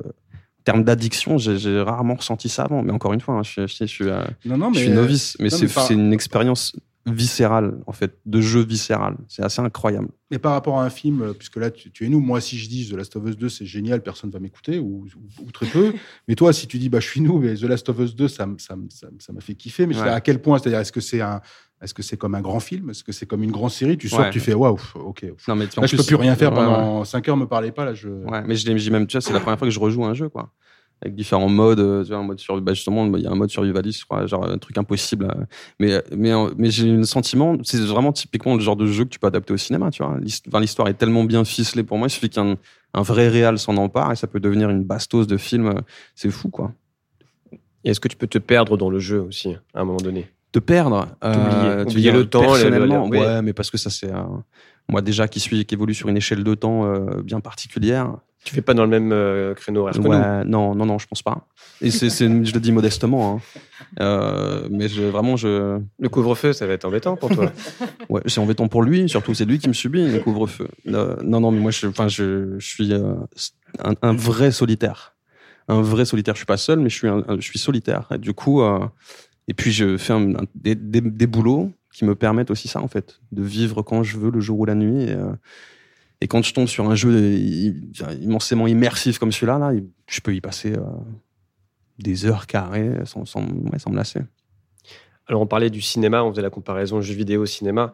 en 0.61 0.63
termes 0.63 0.83
d'addiction, 0.85 1.37
j'ai 1.37 1.81
rarement 1.81 2.15
ressenti 2.15 2.47
ça 2.47 2.63
avant. 2.63 2.83
Mais 2.83 2.93
encore 2.93 3.11
une 3.11 3.19
fois, 3.19 3.35
hein, 3.35 3.43
je, 3.43 3.67
je- 3.67 3.75
je 3.81 3.85
suis, 3.85 4.05
euh, 4.07 4.23
Non, 4.45 4.57
non, 4.57 4.71
je 4.71 4.79
mais 4.79 4.85
suis 4.85 4.93
novice, 4.93 5.35
mais 5.41 5.49
c'est 5.49 5.67
par- 5.73 5.91
une 5.91 6.13
expérience 6.13 6.73
viscérale, 7.05 7.79
en 7.85 7.91
fait, 7.91 8.17
de 8.25 8.39
jeu 8.39 8.61
viscéral. 8.63 9.17
C'est 9.27 9.43
assez 9.43 9.59
incroyable. 9.61 10.07
Et 10.31 10.39
par 10.39 10.53
rapport 10.53 10.79
à 10.79 10.85
un 10.85 10.89
film, 10.89 11.21
euh, 11.21 11.33
puisque 11.33 11.57
là, 11.57 11.69
tu, 11.69 11.91
tu 11.91 12.05
es 12.05 12.07
nous, 12.09 12.21
moi, 12.21 12.39
si 12.39 12.57
je 12.57 12.69
dis 12.69 12.89
The 12.89 12.93
Last 12.95 13.17
of 13.17 13.27
Us 13.27 13.35
2, 13.35 13.49
c'est 13.49 13.65
génial, 13.65 14.01
personne 14.01 14.29
va 14.29 14.39
m'écouter, 14.39 14.79
ou, 14.79 15.05
ou- 15.39 15.43
ou 15.45 15.51
très 15.51 15.65
peu. 15.65 15.91
mais 16.29 16.35
toi, 16.35 16.53
si 16.53 16.65
tu 16.65 16.77
dis, 16.79 16.87
bah, 16.87 17.01
je 17.01 17.07
suis 17.07 17.19
nous, 17.19 17.39
mais 17.39 17.55
The 17.55 17.63
Last 17.63 17.89
of 17.89 17.99
Us 17.99 18.15
2, 18.15 18.29
ça 18.29 18.43
m- 18.45 18.55
ça 18.57 18.75
ça 18.89 19.07
ça 19.19 19.33
m'a 19.33 19.41
fait 19.41 19.53
kiffer. 19.55 19.85
Mais 19.85 19.93
je 19.95 19.99
Ouais. 19.99 20.07
à 20.07 20.21
quel 20.21 20.41
point 20.41 20.59
C'est-à-dire, 20.59 20.79
est-ce 20.79 20.93
que 20.93 21.01
c'est 21.01 21.19
un. 21.19 21.41
Est-ce 21.83 21.93
que 21.93 22.01
c'est 22.01 22.17
comme 22.17 22.33
un 22.35 22.41
grand 22.41 22.59
film? 22.61 22.89
Est-ce 22.91 23.03
que 23.03 23.11
c'est 23.11 23.25
comme 23.25 23.43
une 23.43 23.51
grande 23.51 23.71
série? 23.71 23.97
Tu 23.97 24.07
sors, 24.09 24.21
Ouais. 24.21 24.29
tu 24.29 24.39
fais 24.39 24.53
waouh, 24.53 24.79
ok. 24.95 25.25
Non, 25.47 25.55
mais 25.55 25.65
Là, 25.65 25.85
je 25.85 25.95
peux 25.97 26.03
plus- 26.03 26.15
rien 26.15 26.35
faire 26.35 26.51
Ouais, 26.51 26.55
pendant 26.55 27.03
5 27.03 27.27
heures, 27.27 27.37
me 27.37 27.45
parlez 27.45 27.71
pas. 27.71 27.83
Là, 27.85 27.93
je... 27.93 28.07
Ouais, 28.09 28.41
mais 28.47 28.55
je 28.55 28.65
dis 28.65 28.89
même, 28.91 29.05
tu 29.05 29.17
vois, 29.17 29.21
c'est 29.21 29.33
la 29.33 29.39
première 29.41 29.59
fois 29.59 29.67
que 29.67 29.73
je 29.73 29.79
rejoue 29.79 30.05
un 30.05 30.13
jeu, 30.13 30.29
quoi. 30.29 30.51
Avec 31.01 31.15
différents 31.15 31.49
modes, 31.49 31.81
euh, 31.81 32.03
tu 32.03 32.09
vois, 32.11 32.19
un 32.19 32.23
mode 32.23 32.39
sur, 32.39 32.61
bah, 32.61 32.73
justement, 32.73 33.05
il 33.17 33.21
y 33.23 33.27
a 33.27 33.31
un 33.31 33.35
mode 33.35 33.49
survivaliste, 33.49 33.99
je 33.99 34.05
crois, 34.05 34.25
genre 34.25 34.45
un 34.49 34.57
truc 34.57 34.77
impossible. 34.77 35.25
euh. 35.25 35.43
Mais, 35.77 36.01
mais, 36.15 36.31
euh, 36.31 36.49
mais 36.57 36.71
j'ai 36.71 36.89
le 36.89 37.03
sentiment, 37.03 37.57
c'est 37.63 37.79
vraiment 37.79 38.13
typiquement 38.13 38.53
le 38.55 38.61
genre 38.61 38.77
de 38.77 38.85
jeu 38.85 39.03
que 39.03 39.09
tu 39.09 39.19
peux 39.19 39.27
adapter 39.27 39.51
au 39.53 39.57
cinéma, 39.57 39.91
tu 39.91 40.01
vois. 40.01 40.17
L'histoire 40.21 40.87
est 40.87 40.93
tellement 40.93 41.25
bien 41.25 41.43
ficelée 41.43 41.83
pour 41.83 41.97
moi, 41.97 42.07
il 42.07 42.11
suffit 42.11 42.29
qu'un 42.29 42.55
un 42.93 43.01
vrai 43.01 43.27
réal 43.27 43.59
s'en 43.59 43.75
empare 43.75 44.13
et 44.13 44.15
ça 44.15 44.27
peut 44.27 44.39
devenir 44.39 44.69
une 44.69 44.83
bastos 44.83 45.27
de 45.27 45.35
film. 45.35 45.73
C'est 46.15 46.29
fou, 46.31 46.47
quoi. 46.49 46.71
Et 47.83 47.89
est-ce 47.89 47.99
que 47.99 48.07
tu 48.07 48.15
peux 48.15 48.27
te 48.27 48.37
perdre 48.37 48.77
dans 48.77 48.89
le 48.89 48.99
jeu 48.99 49.19
aussi, 49.19 49.55
à 49.73 49.81
un 49.81 49.83
moment 49.83 49.97
donné? 49.99 50.29
Te 50.53 50.59
perdre, 50.59 51.07
euh, 51.25 51.83
Oublier 51.83 52.11
le 52.11 52.29
temps, 52.29 52.39
le- 52.41 52.47
personnellement, 52.47 53.07
le- 53.09 53.17
le- 53.17 53.19
ouais, 53.19 53.41
mais 53.41 53.53
parce 53.53 53.69
que 53.71 53.77
ça, 53.77 53.89
c'est. 53.89 54.09
moi, 54.89 55.01
déjà, 55.01 55.27
qui 55.27 55.39
suis, 55.41 55.65
qui 55.65 55.73
évolue 55.75 55.93
sur 55.93 56.07
une 56.09 56.15
échelle 56.17 56.43
de 56.43 56.53
temps 56.53 56.85
euh, 56.85 57.21
bien 57.23 57.39
particulière, 57.41 58.15
Tu 58.45 58.53
fais 58.53 58.61
pas 58.61 58.73
dans 58.73 58.83
le 58.83 58.89
même 58.89 59.11
euh, 59.11 59.53
créneau 59.55 59.81
horaire 59.81 59.93
que 59.95 59.99
nous. 59.99 60.09
Ouais, 60.09 60.43
non, 60.45 60.75
non, 60.75 60.85
non, 60.85 60.99
je 60.99 61.07
pense 61.07 61.21
pas. 61.21 61.47
Et 61.81 61.89
c'est, 61.91 62.09
je 62.09 62.53
le 62.53 62.59
dis 62.59 62.71
modestement, 62.71 63.35
hein. 63.37 63.41
Euh, 63.99 64.67
mais 64.69 64.87
je, 64.89 65.03
vraiment, 65.03 65.35
je, 65.37 65.79
Le 65.99 66.09
couvre-feu, 66.09 66.53
ça 66.53 66.67
va 66.67 66.73
être 66.73 66.85
embêtant 66.85 67.15
pour 67.15 67.29
toi. 67.29 67.51
ouais, 68.09 68.21
c'est 68.27 68.39
embêtant 68.39 68.67
pour 68.67 68.83
lui, 68.83 69.07
surtout 69.09 69.33
c'est 69.33 69.45
lui 69.45 69.57
qui 69.59 69.67
me 69.67 69.73
subit 69.73 70.07
le 70.07 70.19
couvre-feu. 70.19 70.67
Non, 70.85 71.39
non, 71.39 71.51
mais 71.51 71.59
moi, 71.59 71.71
je, 71.71 71.87
enfin, 71.87 72.07
je, 72.07 72.55
je 72.59 72.65
suis 72.67 72.93
un, 72.93 73.25
un 74.01 74.13
vrai 74.13 74.51
solitaire, 74.51 75.15
un 75.67 75.81
vrai 75.81 76.05
solitaire. 76.05 76.35
Je 76.35 76.39
suis 76.39 76.45
pas 76.45 76.57
seul, 76.57 76.79
mais 76.79 76.89
je 76.89 76.95
suis, 76.95 77.07
un, 77.07 77.23
je 77.39 77.41
suis 77.41 77.59
solitaire. 77.59 78.07
Et 78.13 78.17
du 78.17 78.33
coup, 78.33 78.61
et 79.47 79.53
puis 79.53 79.71
je 79.71 79.97
fais 79.97 80.13
des, 80.55 80.75
des, 80.75 81.27
boulots 81.27 81.71
qui 81.93 82.05
me 82.05 82.15
permettent 82.15 82.51
aussi 82.51 82.67
ça, 82.67 82.81
en 82.81 82.87
fait, 82.87 83.19
de 83.31 83.43
vivre 83.43 83.81
quand 83.81 84.03
je 84.03 84.17
veux, 84.17 84.31
le 84.31 84.39
jour 84.39 84.59
ou 84.59 84.65
la 84.65 84.75
nuit. 84.75 85.03
Et, 85.03 85.13
euh, 85.13 85.33
quand 86.29 86.41
je 86.41 86.53
tombe 86.53 86.67
sur 86.67 86.89
un 86.89 86.95
jeu 86.95 87.37
immensément 88.21 88.65
immersif 88.65 89.19
comme 89.19 89.33
celui-là, 89.33 89.59
là, 89.59 89.73
je 90.07 90.21
peux 90.21 90.33
y 90.33 90.39
passer 90.39 90.71
euh, 90.71 90.81
des 91.99 92.25
heures 92.25 92.47
carrées 92.47 92.91
sans, 93.03 93.25
sans, 93.25 93.41
ouais, 93.41 93.79
sans 93.79 93.91
me 93.91 93.97
lasser. 93.97 94.21
Alors, 95.27 95.41
on 95.41 95.47
parlait 95.47 95.69
du 95.69 95.81
cinéma, 95.81 96.23
on 96.23 96.31
faisait 96.31 96.41
la 96.41 96.49
comparaison 96.49 97.01
jeux 97.01 97.13
vidéo 97.13 97.45
cinéma. 97.45 97.93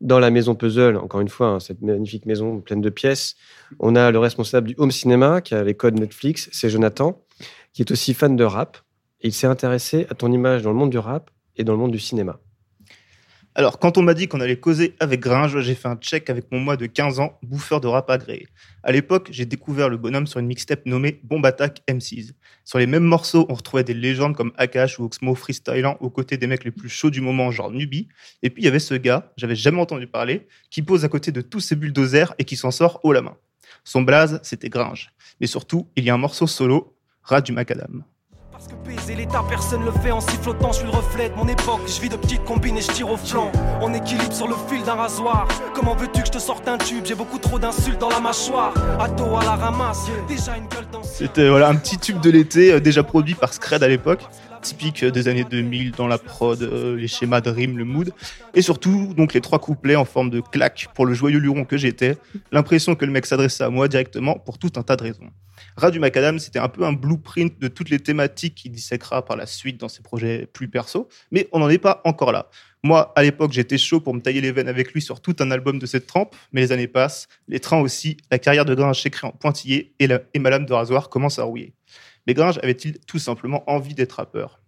Dans 0.00 0.20
la 0.20 0.30
maison 0.30 0.54
puzzle, 0.54 0.96
encore 0.96 1.20
une 1.20 1.28
fois, 1.28 1.48
hein, 1.48 1.60
cette 1.60 1.82
magnifique 1.82 2.24
maison 2.24 2.60
pleine 2.60 2.80
de 2.80 2.90
pièces, 2.90 3.34
on 3.80 3.96
a 3.96 4.12
le 4.12 4.18
responsable 4.18 4.68
du 4.68 4.74
home 4.78 4.92
cinéma 4.92 5.40
qui 5.40 5.54
a 5.54 5.64
les 5.64 5.74
codes 5.74 5.98
Netflix, 5.98 6.48
c'est 6.52 6.70
Jonathan, 6.70 7.20
qui 7.72 7.82
est 7.82 7.90
aussi 7.90 8.14
fan 8.14 8.36
de 8.36 8.44
rap. 8.44 8.78
Il 9.20 9.32
s'est 9.32 9.46
intéressé 9.46 10.06
à 10.10 10.14
ton 10.14 10.30
image 10.32 10.62
dans 10.62 10.70
le 10.70 10.76
monde 10.76 10.90
du 10.90 10.98
rap 10.98 11.30
et 11.56 11.64
dans 11.64 11.72
le 11.72 11.78
monde 11.78 11.92
du 11.92 11.98
cinéma. 11.98 12.38
Alors, 13.56 13.80
quand 13.80 13.98
on 13.98 14.02
m'a 14.02 14.14
dit 14.14 14.28
qu'on 14.28 14.40
allait 14.40 14.60
causer 14.60 14.94
avec 15.00 15.18
Gringe, 15.18 15.58
j'ai 15.58 15.74
fait 15.74 15.88
un 15.88 15.96
check 15.96 16.30
avec 16.30 16.52
mon 16.52 16.60
moi 16.60 16.76
de 16.76 16.86
15 16.86 17.18
ans, 17.18 17.36
bouffeur 17.42 17.80
de 17.80 17.88
rap 17.88 18.08
agréé. 18.08 18.46
À 18.84 18.92
l'époque, 18.92 19.30
j'ai 19.32 19.46
découvert 19.46 19.88
le 19.88 19.96
bonhomme 19.96 20.28
sur 20.28 20.38
une 20.38 20.46
mixtape 20.46 20.86
nommée 20.86 21.18
Bomb 21.24 21.44
Attack 21.44 21.82
MCs. 21.90 22.34
Sur 22.64 22.78
les 22.78 22.86
mêmes 22.86 23.02
morceaux, 23.02 23.46
on 23.48 23.54
retrouvait 23.54 23.82
des 23.82 23.94
légendes 23.94 24.36
comme 24.36 24.52
Akash 24.58 25.00
ou 25.00 25.04
Oxmo 25.04 25.34
freestylant 25.34 25.96
aux 25.98 26.10
côtés 26.10 26.36
des 26.36 26.46
mecs 26.46 26.62
les 26.62 26.70
plus 26.70 26.88
chauds 26.88 27.10
du 27.10 27.20
moment, 27.20 27.50
genre 27.50 27.72
Nubi. 27.72 28.06
Et 28.44 28.50
puis, 28.50 28.62
il 28.62 28.64
y 28.64 28.68
avait 28.68 28.78
ce 28.78 28.94
gars, 28.94 29.32
j'avais 29.36 29.56
jamais 29.56 29.80
entendu 29.80 30.06
parler, 30.06 30.46
qui 30.70 30.82
pose 30.82 31.04
à 31.04 31.08
côté 31.08 31.32
de 31.32 31.40
tous 31.40 31.58
ces 31.58 31.74
bulldozers 31.74 32.34
et 32.38 32.44
qui 32.44 32.54
s'en 32.54 32.70
sort 32.70 33.00
haut 33.02 33.12
la 33.12 33.22
main. 33.22 33.36
Son 33.82 34.02
blaze, 34.02 34.38
c'était 34.44 34.68
Gringe. 34.68 35.10
Mais 35.40 35.48
surtout, 35.48 35.88
il 35.96 36.04
y 36.04 36.10
a 36.10 36.14
un 36.14 36.18
morceau 36.18 36.46
solo, 36.46 36.96
Rat 37.24 37.40
du 37.40 37.50
Macadam. 37.50 38.04
Parce 38.58 38.72
que 38.72 38.88
baiser 38.88 39.14
l'état, 39.14 39.44
personne 39.48 39.84
le 39.84 39.92
fait 39.92 40.10
en 40.10 40.20
sifflotant. 40.20 40.72
Je 40.72 40.78
suis 40.78 40.84
le 40.84 40.90
reflet 40.90 41.28
de 41.28 41.34
mon 41.36 41.46
époque. 41.46 41.82
Je 41.86 42.00
vis 42.00 42.08
de 42.08 42.16
petites 42.16 42.42
combines 42.42 42.76
et 42.76 42.80
je 42.80 42.90
tire 42.90 43.08
au 43.08 43.16
flanc. 43.16 43.52
On 43.80 43.94
équilibre 43.94 44.32
sur 44.32 44.48
le 44.48 44.56
fil 44.68 44.82
d'un 44.82 44.96
rasoir. 44.96 45.46
Comment 45.76 45.94
veux-tu 45.94 46.22
que 46.22 46.26
je 46.26 46.32
te 46.32 46.38
sorte 46.40 46.66
un 46.66 46.76
tube? 46.76 47.04
J'ai 47.06 47.14
beaucoup 47.14 47.38
trop 47.38 47.60
d'insultes 47.60 48.00
dans 48.00 48.08
la 48.08 48.18
mâchoire. 48.18 48.74
Ado 48.98 49.36
à 49.36 49.44
la 49.44 49.54
ramasse. 49.54 50.08
Déjà 50.26 50.56
une 50.56 50.66
gueule 50.66 50.88
dans 50.90 51.04
C'était 51.04 51.48
voilà 51.48 51.68
un 51.68 51.76
petit 51.76 51.98
tube 51.98 52.18
de 52.18 52.30
l'été 52.30 52.72
euh, 52.72 52.80
déjà 52.80 53.04
produit 53.04 53.36
par 53.36 53.52
Scred 53.52 53.84
à 53.84 53.88
l'époque, 53.88 54.24
typique 54.60 55.04
euh, 55.04 55.12
des 55.12 55.28
années 55.28 55.44
2000 55.44 55.92
dans 55.92 56.08
la 56.08 56.18
prod, 56.18 56.60
euh, 56.60 56.96
les 56.96 57.06
schémas 57.06 57.40
de 57.40 57.50
rime, 57.50 57.78
le 57.78 57.84
mood, 57.84 58.12
et 58.54 58.62
surtout 58.62 59.14
donc 59.16 59.34
les 59.34 59.40
trois 59.40 59.60
couplets 59.60 59.94
en 59.94 60.04
forme 60.04 60.30
de 60.30 60.40
claque 60.40 60.88
pour 60.96 61.06
le 61.06 61.14
joyeux 61.14 61.38
luron 61.38 61.64
que 61.64 61.76
j'étais, 61.76 62.18
l'impression 62.50 62.96
que 62.96 63.04
le 63.04 63.12
mec 63.12 63.24
s'adressait 63.24 63.62
à 63.62 63.70
moi 63.70 63.86
directement 63.86 64.34
pour 64.34 64.58
tout 64.58 64.72
un 64.74 64.82
tas 64.82 64.96
de 64.96 65.04
raisons. 65.04 65.30
Rat 65.78 65.92
Macadam, 65.92 66.40
c'était 66.40 66.58
un 66.58 66.68
peu 66.68 66.82
un 66.82 66.92
blueprint 66.92 67.56
de 67.60 67.68
toutes 67.68 67.88
les 67.88 68.00
thématiques 68.00 68.56
qu'il 68.56 68.72
dissèquera 68.72 69.24
par 69.24 69.36
la 69.36 69.46
suite 69.46 69.78
dans 69.78 69.88
ses 69.88 70.02
projets 70.02 70.46
plus 70.52 70.66
perso, 70.66 71.08
mais 71.30 71.48
on 71.52 71.60
n'en 71.60 71.68
est 71.68 71.78
pas 71.78 72.02
encore 72.04 72.32
là. 72.32 72.50
Moi, 72.82 73.12
à 73.14 73.22
l'époque, 73.22 73.52
j'étais 73.52 73.78
chaud 73.78 74.00
pour 74.00 74.12
me 74.12 74.20
tailler 74.20 74.40
les 74.40 74.50
veines 74.50 74.66
avec 74.66 74.92
lui 74.92 75.00
sur 75.00 75.20
tout 75.20 75.36
un 75.38 75.52
album 75.52 75.78
de 75.78 75.86
cette 75.86 76.08
trempe, 76.08 76.34
mais 76.52 76.62
les 76.62 76.72
années 76.72 76.88
passent, 76.88 77.28
les 77.46 77.60
trains 77.60 77.78
aussi, 77.78 78.16
la 78.32 78.40
carrière 78.40 78.64
de 78.64 78.74
Gringe 78.74 79.00
s'écrit 79.00 79.28
en 79.28 79.30
pointillé 79.30 79.94
et, 80.00 80.08
la- 80.08 80.20
et 80.34 80.40
ma 80.40 80.50
lame 80.50 80.66
de 80.66 80.72
rasoir 80.72 81.10
commence 81.10 81.38
à 81.38 81.44
rouiller. 81.44 81.74
Mais 82.26 82.34
Gringe 82.34 82.58
avait-il 82.60 82.98
tout 82.98 83.20
simplement 83.20 83.62
envie 83.70 83.94
d'être 83.94 84.14
rappeur? 84.14 84.60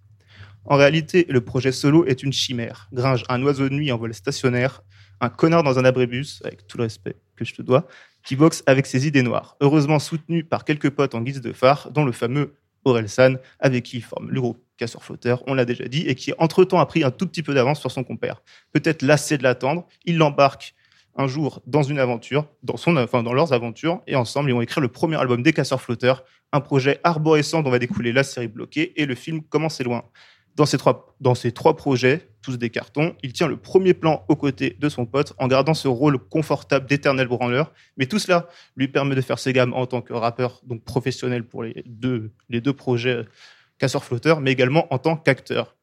En 0.65 0.77
réalité, 0.77 1.27
le 1.29 1.41
projet 1.41 1.73
solo 1.73 2.07
est 2.07 2.23
une 2.23 2.33
chimère. 2.33 2.89
Gringe, 2.93 3.25
un 3.29 3.43
oiseau 3.43 3.69
de 3.69 3.75
nuit 3.75 3.91
en 3.91 3.99
vol 3.99 4.15
stationnaire, 4.15 4.83
un 5.21 5.29
connard 5.29 5.65
dans 5.65 5.81
un 5.81 5.85
abrébus, 5.85 6.41
avec 6.45 6.69
tout 6.69 6.79
le 6.79 6.85
respect 6.85 7.17
que 7.35 7.45
je 7.45 7.55
te 7.55 7.63
dois, 7.63 7.89
qui 8.25 8.37
boxe 8.37 8.63
avec 8.67 8.87
ses 8.87 9.07
idées 9.07 9.23
noires, 9.23 9.57
heureusement 9.61 9.99
soutenu 9.99 10.45
par 10.45 10.65
quelques 10.65 10.91
potes 10.91 11.15
en 11.15 11.21
guise 11.23 11.41
de 11.41 11.53
phare, 11.53 11.91
dont 11.91 12.05
le 12.05 12.13
fameux 12.13 12.55
Aurel 12.85 13.09
San, 13.09 13.39
avec 13.59 13.85
qui 13.85 13.99
il 13.99 14.03
forme 14.03 14.31
le 14.31 14.41
groupe 14.41 14.63
Casseur 14.77 15.03
Flotteur, 15.03 15.43
on 15.47 15.55
l'a 15.55 15.65
déjà 15.65 15.87
dit, 15.87 16.07
et 16.07 16.15
qui 16.15 16.33
entre-temps 16.39 16.81
a 16.81 16.87
pris 16.87 17.05
un 17.05 17.11
tout 17.11 17.27
petit 17.27 17.43
peu 17.43 17.53
d'avance 17.53 17.81
sur 17.81 17.91
son 17.91 18.05
compère. 18.05 18.43
Peut-être 18.73 19.03
lassé 19.03 19.37
de 19.37 19.43
l'attendre, 19.43 19.87
il 20.07 20.17
l'embarque 20.17 20.75
un 21.17 21.27
jour 21.27 21.61
dans 21.67 21.83
une 21.83 21.99
aventure, 21.99 22.47
dans, 22.63 22.77
son, 22.77 22.97
enfin, 22.97 23.23
dans 23.23 23.35
leurs 23.35 23.53
aventures, 23.53 24.01
et 24.07 24.17
ensemble, 24.17 24.51
ils 24.51 24.55
vont 24.55 24.63
écrire 24.63 24.81
le 24.81 24.89
premier 24.89 25.17
album 25.17 25.43
des 25.43 25.53
Casseurs 25.53 25.83
Flotteurs, 25.83 26.25
un 26.53 26.61
projet 26.61 26.99
arborescent 27.05 27.63
dont 27.63 27.71
va 27.71 27.79
découler 27.79 28.13
la 28.13 28.23
série 28.23 28.49
bloquée, 28.49 28.99
et 29.01 29.07
le 29.07 29.15
film 29.15 29.43
Comment 29.49 29.69
c'est 29.69 29.85
loin. 29.85 30.05
Dans 30.57 30.67
ces, 30.67 30.79
trois, 30.79 31.15
dans 31.21 31.35
trois 31.35 31.77
projets, 31.77 32.29
tous 32.43 32.59
des 32.59 32.71
cartons, 32.71 33.15
il 33.23 33.33
tient 33.33 33.47
le 33.47 33.57
premier 33.57 33.95
plan 33.95 34.25
aux 34.29 34.37
côtés 34.37 34.77
de 34.79 34.89
son 34.89 35.07
pote 35.07 35.33
en 35.39 35.49
gardant 35.49 35.75
ce 35.75 35.89
rôle 35.89 36.19
confortable 36.19 36.87
d'éternel 36.87 37.29
branleur. 37.29 37.73
Mais 37.97 38.07
tout 38.07 38.19
cela 38.19 38.49
lui 38.77 38.89
permet 38.89 39.15
de 39.15 39.21
faire 39.21 39.39
ses 39.39 39.53
gammes 39.53 39.73
en 39.73 39.87
tant 39.87 40.03
que 40.03 40.13
rappeur, 40.13 40.61
donc 40.65 40.85
professionnel 40.85 41.45
pour 41.45 41.63
les 41.63 41.83
deux, 41.87 42.33
les 42.49 42.61
deux 42.61 42.73
projets 42.73 43.25
casseur-flotteur, 43.79 44.41
mais 44.41 44.53
également 44.53 44.93
en 44.93 44.99
tant 44.99 45.17
qu'acteur. 45.17 45.77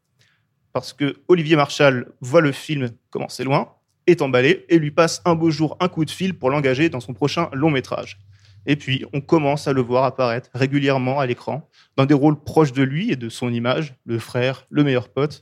Parce 0.71 0.93
que 0.93 1.17
Olivier 1.27 1.55
Marchal 1.55 2.11
voit 2.21 2.41
le 2.41 2.51
film 2.51 2.91
Comment 3.09 3.29
c'est 3.29 3.43
loin, 3.43 3.73
est 4.05 4.21
emballé 4.21 4.65
et 4.69 4.79
lui 4.79 4.91
passe 4.91 5.21
un 5.25 5.35
beau 5.35 5.49
jour 5.49 5.75
un 5.79 5.89
coup 5.89 6.05
de 6.05 6.11
fil 6.11 6.37
pour 6.37 6.49
l'engager 6.49 6.89
dans 6.89 6.99
son 6.99 7.13
prochain 7.13 7.49
long 7.53 7.71
métrage. 7.71 8.19
Et 8.69 8.75
puis, 8.75 9.05
on 9.13 9.21
commence 9.21 9.67
à 9.69 9.73
le 9.73 9.81
voir 9.81 10.03
apparaître 10.03 10.49
régulièrement 10.53 11.19
à 11.19 11.25
l'écran, 11.25 11.69
dans 11.95 12.05
des 12.05 12.13
rôles 12.13 12.43
proches 12.43 12.73
de 12.73 12.83
lui 12.83 13.09
et 13.09 13.15
de 13.15 13.29
son 13.29 13.51
image, 13.51 13.95
le 14.05 14.19
frère, 14.19 14.67
le 14.69 14.83
meilleur 14.83 15.07
pote. 15.07 15.41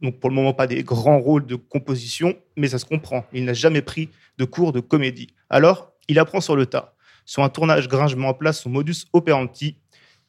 Donc, 0.00 0.18
pour 0.20 0.30
le 0.30 0.34
moment, 0.34 0.54
pas 0.54 0.66
des 0.66 0.82
grands 0.82 1.20
rôles 1.20 1.44
de 1.44 1.54
composition, 1.54 2.34
mais 2.56 2.68
ça 2.68 2.78
se 2.78 2.86
comprend. 2.86 3.26
Il 3.34 3.44
n'a 3.44 3.52
jamais 3.52 3.82
pris 3.82 4.08
de 4.38 4.46
cours 4.46 4.72
de 4.72 4.80
comédie. 4.80 5.28
Alors, 5.50 5.92
il 6.08 6.18
apprend 6.18 6.40
sur 6.40 6.56
le 6.56 6.64
tas. 6.64 6.94
Sur 7.26 7.42
un 7.42 7.50
tournage, 7.50 7.88
Gringe 7.88 8.16
met 8.16 8.26
en 8.26 8.34
place 8.34 8.62
son 8.62 8.70
modus 8.70 9.04
operandi. 9.12 9.76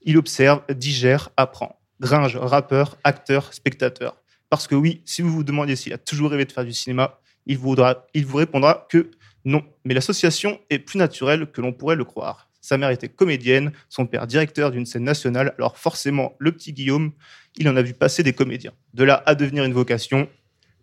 Il 0.01 0.17
observe, 0.17 0.61
digère, 0.69 1.29
apprend. 1.37 1.79
Gringe, 2.01 2.35
rappeur, 2.35 2.97
acteur, 3.05 3.53
spectateur. 3.53 4.17
Parce 4.49 4.67
que 4.67 4.75
oui, 4.75 5.01
si 5.05 5.21
vous 5.21 5.31
vous 5.31 5.43
demandez 5.43 5.77
s'il 5.77 5.93
a 5.93 5.97
toujours 5.97 6.31
rêvé 6.31 6.43
de 6.43 6.51
faire 6.51 6.65
du 6.65 6.73
cinéma, 6.73 7.19
il, 7.45 7.57
il 8.13 8.25
vous 8.25 8.37
répondra 8.37 8.85
que 8.89 9.11
non. 9.47 9.63
Mais 9.85 9.93
l'association 9.93 10.59
est 10.69 10.77
plus 10.77 10.99
naturelle 10.99 11.49
que 11.49 11.61
l'on 11.61 11.71
pourrait 11.71 11.95
le 11.95 12.03
croire. 12.03 12.49
Sa 12.59 12.77
mère 12.77 12.89
était 12.89 13.07
comédienne, 13.07 13.71
son 13.87 14.05
père 14.05 14.27
directeur 14.27 14.71
d'une 14.71 14.85
scène 14.85 15.05
nationale, 15.05 15.55
alors 15.57 15.77
forcément, 15.77 16.35
le 16.37 16.51
petit 16.51 16.73
Guillaume, 16.73 17.13
il 17.55 17.69
en 17.69 17.77
a 17.77 17.81
vu 17.81 17.93
passer 17.93 18.23
des 18.23 18.33
comédiens. 18.33 18.73
De 18.93 19.05
là 19.05 19.23
à 19.25 19.35
devenir 19.35 19.63
une 19.63 19.71
vocation, 19.71 20.27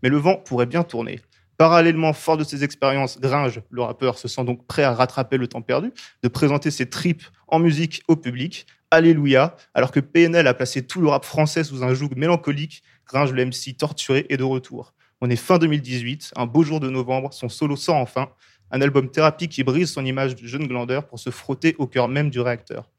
mais 0.03 0.09
le 0.09 0.17
vent 0.17 0.37
pourrait 0.37 0.65
bien 0.65 0.83
tourner. 0.83 1.21
Parallèlement, 1.59 2.15
fort 2.15 2.39
de 2.39 2.45
ses 2.45 2.65
expériences, 2.65 3.21
Gringe, 3.21 3.61
le 3.69 3.83
rappeur, 3.83 4.17
se 4.17 4.29
sent 4.29 4.45
donc 4.45 4.67
prêt 4.67 4.83
à 4.83 4.95
rattraper 4.95 5.37
le 5.37 5.47
temps 5.47 5.61
perdu, 5.61 5.93
de 6.23 6.29
présenter 6.29 6.71
ses 6.71 6.89
tripes 6.89 7.25
en 7.49 7.59
musique 7.59 8.03
au 8.09 8.17
public. 8.17 8.67
Alléluia. 8.91 9.57
Alors 9.75 9.93
que 9.93 10.01
PNL 10.01 10.47
a 10.47 10.55
placé 10.55 10.87
tout 10.87 11.03
le 11.03 11.09
rap 11.09 11.27
français 11.27 11.65
sous 11.65 11.85
un 11.85 11.93
joug 11.93 12.11
mélancolique, 12.17 12.83
Gringe, 13.07 13.33
le 13.33 13.45
MC 13.45 13.77
torturé, 13.77 14.25
est 14.31 14.39
de 14.39 14.43
retour. 14.43 14.95
On 15.21 15.31
est 15.31 15.37
fin 15.37 15.57
2018, 15.59 16.33
un 16.37 16.45
beau 16.45 16.65
jour 16.65 16.81
de 16.81 16.91
novembre, 16.91 17.33
son 17.33 17.49
solo 17.49 17.77
sort 17.77 17.97
enfin, 17.97 18.29
un 18.75 18.81
album 18.81 19.09
thérapie 19.09 19.49
qui 19.49 19.63
brise 19.63 19.93
son 19.93 20.05
image 20.05 20.35
de 20.35 20.49
jeune 20.49 20.67
glandeur 20.67 21.07
pour 21.07 21.21
se 21.21 21.31
frotter 21.31 21.77
au 21.79 21.87
cœur 21.87 22.09
même 22.09 22.29
du 22.29 22.41
réacteur. 22.41 22.91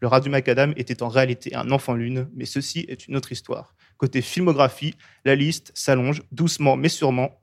Le 0.00 0.06
rat 0.06 0.20
du 0.20 0.28
macadam 0.28 0.74
était 0.76 1.02
en 1.02 1.08
réalité 1.08 1.54
un 1.54 1.70
enfant 1.70 1.94
lune, 1.94 2.28
mais 2.34 2.44
ceci 2.44 2.84
est 2.88 3.08
une 3.08 3.16
autre 3.16 3.32
histoire. 3.32 3.74
Côté 3.96 4.20
filmographie, 4.20 4.94
la 5.24 5.34
liste 5.34 5.72
s'allonge 5.74 6.22
doucement 6.32 6.76
mais 6.76 6.90
sûrement. 6.90 7.40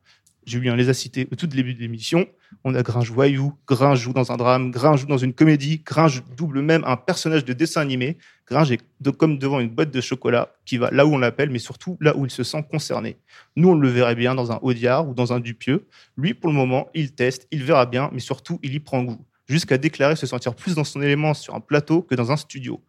Julien 0.50 0.76
les 0.76 0.90
a 0.90 0.94
cités 0.94 1.28
au 1.32 1.36
tout 1.36 1.48
début 1.48 1.74
de 1.74 1.80
l'émission. 1.80 2.28
On 2.64 2.76
a 2.76 2.82
Gringe 2.82 3.12
voyou, 3.12 3.54
Gringe 3.68 4.00
joue 4.00 4.14
dans 4.14 4.32
un 4.32 4.38
drame, 4.38 4.72
Gringe 4.72 5.02
joue 5.02 5.08
dans 5.08 5.18
une 5.18 5.34
comédie, 5.34 5.82
Gringe 5.86 6.24
double 6.36 6.62
même 6.62 6.84
un 6.86 6.98
personnage 6.98 7.46
de 7.46 7.54
dessin 7.54 7.82
animé. 7.82 8.18
Gringe 8.48 8.72
est 8.72 8.82
comme 9.18 9.38
devant 9.38 9.60
une 9.60 9.70
boîte 9.70 9.92
de 9.92 10.02
chocolat 10.02 10.54
qui 10.66 10.78
va 10.78 10.90
là 10.92 11.06
où 11.06 11.14
on 11.14 11.18
l'appelle, 11.18 11.50
mais 11.52 11.60
surtout 11.60 11.98
là 12.02 12.18
où 12.18 12.26
il 12.26 12.32
se 12.32 12.44
sent 12.44 12.66
concerné. 12.70 13.18
Nous, 13.56 13.70
on 13.70 13.76
le 13.76 13.88
verrait 13.90 14.16
bien 14.16 14.36
dans 14.36 14.52
un 14.52 14.60
Audiard 14.62 15.08
ou 15.08 15.14
dans 15.14 15.32
un 15.34 15.40
Dupieux. 15.40 15.88
Lui, 16.18 16.34
pour 16.34 16.50
le 16.50 16.56
moment, 16.56 16.90
il 16.94 17.14
teste, 17.14 17.48
il 17.52 17.64
verra 17.64 17.86
bien, 17.86 18.10
mais 18.12 18.20
surtout, 18.20 18.60
il 18.64 18.74
y 18.74 18.80
prend 18.80 19.04
goût. 19.04 19.24
Jusqu'à 19.48 19.78
déclarer 19.78 20.16
se 20.16 20.26
sentir 20.26 20.56
plus 20.56 20.76
dans 20.76 20.84
son 20.84 21.02
élément 21.02 21.34
sur 21.34 21.56
un 21.56 21.60
plateau 21.60 22.02
que 22.02 22.16
dans 22.16 22.32
un 22.32 22.38
studio. 22.38 22.84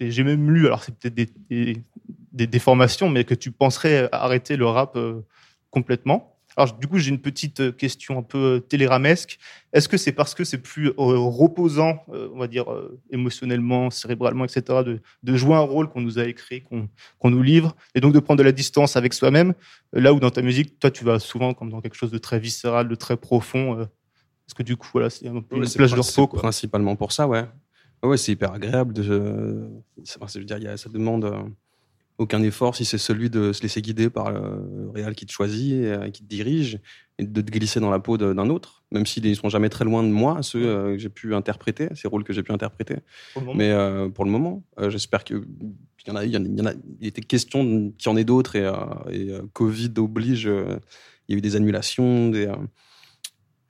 J'ai 0.00 0.22
même 0.22 0.50
lu, 0.50 0.66
alors 0.66 0.84
c'est 0.84 0.96
peut-être 0.96 1.32
des 1.48 2.46
déformations, 2.46 3.08
mais 3.08 3.24
que 3.24 3.34
tu 3.34 3.50
penserais 3.50 4.08
arrêter 4.12 4.56
le 4.56 4.66
rap 4.66 4.96
euh, 4.96 5.22
complètement. 5.74 6.30
Alors, 6.56 6.78
du 6.78 6.86
coup, 6.86 6.98
j'ai 6.98 7.10
une 7.10 7.20
petite 7.20 7.58
euh, 7.60 7.72
question 7.72 8.16
un 8.16 8.22
peu 8.22 8.38
euh, 8.38 8.60
téléramesque. 8.60 9.38
Est-ce 9.72 9.88
que 9.88 9.96
c'est 9.96 10.12
parce 10.12 10.34
que 10.36 10.44
c'est 10.44 10.62
plus 10.62 10.88
euh, 10.90 10.92
reposant, 10.98 11.98
euh, 12.12 12.28
on 12.32 12.38
va 12.38 12.46
dire, 12.46 12.70
euh, 12.72 13.00
émotionnellement, 13.10 13.90
cérébralement, 13.90 14.44
etc., 14.44 14.62
de, 14.84 15.00
de 15.24 15.36
jouer 15.36 15.56
un 15.56 15.66
rôle 15.74 15.88
qu'on 15.88 16.00
nous 16.00 16.20
a 16.20 16.24
écrit, 16.26 16.62
qu'on 16.62 17.30
nous 17.30 17.42
livre, 17.42 17.74
et 17.96 18.00
donc 18.00 18.14
de 18.14 18.20
prendre 18.20 18.38
de 18.38 18.44
la 18.44 18.52
distance 18.52 18.94
avec 18.96 19.14
soi-même, 19.14 19.54
là 19.92 20.14
où 20.14 20.20
dans 20.20 20.30
ta 20.30 20.42
musique, 20.42 20.78
toi, 20.78 20.92
tu 20.92 21.02
vas 21.04 21.18
souvent 21.18 21.54
comme 21.54 21.70
dans 21.70 21.80
quelque 21.80 21.96
chose 21.96 22.12
de 22.12 22.18
très 22.18 22.38
viscéral, 22.38 22.86
de 22.86 22.94
très 22.94 23.16
profond. 23.16 23.80
Est-ce 23.80 24.54
que 24.54 24.62
du 24.62 24.76
coup, 24.76 24.88
voilà, 24.92 25.10
c'est 25.10 25.26
un 25.26 25.40
peu 25.40 25.56
Ouais, 25.58 25.66
une 25.66 25.72
plage 25.72 25.92
de 25.92 26.00
repos, 26.00 26.28
quoi? 26.28 26.38
Principalement 26.40 26.94
pour 26.94 27.10
ça, 27.10 27.26
ouais. 27.26 27.44
Ouais, 28.04 28.16
c'est 28.16 28.30
hyper 28.30 28.52
agréable. 28.52 28.92
De, 28.92 29.02
je 30.04 30.38
veux 30.38 30.44
dire, 30.44 30.58
il 30.58 30.64
y 30.64 30.68
a- 30.68 30.76
ça 30.76 30.88
demande 30.88 31.24
aucun 32.18 32.42
effort 32.42 32.76
si 32.76 32.84
c'est 32.84 32.98
celui 32.98 33.28
de 33.30 33.52
se 33.52 33.62
laisser 33.62 33.82
guider 33.82 34.08
par 34.10 34.30
le 34.32 34.88
réal 34.94 35.14
qui 35.14 35.26
te 35.26 35.32
choisit, 35.32 35.72
et, 35.72 35.86
euh, 35.86 36.10
qui 36.10 36.22
te 36.22 36.28
dirige, 36.28 36.78
et 37.18 37.24
de 37.24 37.40
te 37.40 37.50
glisser 37.50 37.80
dans 37.80 37.90
la 37.90 37.98
peau 38.00 38.16
d'un 38.18 38.48
autre, 38.50 38.84
même 38.92 39.06
s'ils 39.06 39.28
ne 39.28 39.34
sont 39.34 39.48
jamais 39.48 39.68
très 39.68 39.84
loin 39.84 40.02
de 40.02 40.08
moi, 40.08 40.42
ceux 40.42 40.64
euh, 40.66 40.92
que 40.92 40.98
j'ai 40.98 41.08
pu 41.08 41.34
interpréter, 41.34 41.88
ces 41.94 42.06
rôles 42.08 42.24
que 42.24 42.32
j'ai 42.32 42.42
pu 42.42 42.52
interpréter. 42.52 42.96
Mais 43.56 43.70
euh, 43.70 44.08
pour 44.08 44.24
le 44.24 44.30
moment, 44.30 44.62
euh, 44.78 44.90
j'espère 44.90 45.24
que 45.24 45.34
il 46.06 46.08
y 46.08 46.10
en 46.10 46.16
a, 46.16 46.24
il 46.24 46.32
y 46.32 46.36
en 46.36 46.44
a, 46.44 46.46
il 46.48 46.58
y 46.58 46.60
en 46.60 46.66
a- 46.66 46.74
il 47.00 47.06
était 47.06 47.22
question 47.22 47.92
qu'il 47.96 48.06
y 48.06 48.12
en 48.12 48.16
ait 48.16 48.24
d'autres 48.24 48.56
et, 48.56 48.64
euh, 48.66 48.74
et, 49.10 49.30
Covid 49.54 49.92
oblige. 49.98 50.44
il 50.44 51.32
y 51.32 51.34
a 51.34 51.38
eu 51.38 51.40
des 51.40 51.56
annulations. 51.56 52.28
Des, 52.28 52.46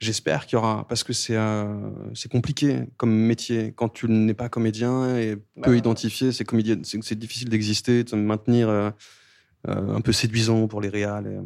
j'espère 0.05 0.45
qu'il 0.45 0.55
y 0.55 0.59
aura 0.59 0.85
parce 0.87 1.03
que 1.03 1.11
c'est 1.13 1.35
euh, 1.35 1.89
c'est 2.13 2.31
compliqué 2.31 2.83
comme 2.97 3.11
métier 3.13 3.73
quand 3.75 3.89
tu 3.89 4.07
n'es 4.07 4.33
pas 4.33 4.47
comédien 4.49 5.17
et 5.17 5.35
peu 5.35 5.71
Bah. 5.71 5.75
identifié. 5.75 6.31
C'est 6.31 6.45
difficile 7.19 7.49
d'exister, 7.49 8.03
de 8.03 8.09
se 8.09 8.15
maintenir 8.15 8.69
euh, 8.69 8.89
euh, 9.67 9.95
un 9.95 10.01
peu 10.01 10.11
séduisant 10.13 10.67
pour 10.67 10.79
les 10.81 10.89
réals. 10.89 11.27
et- 11.27 11.39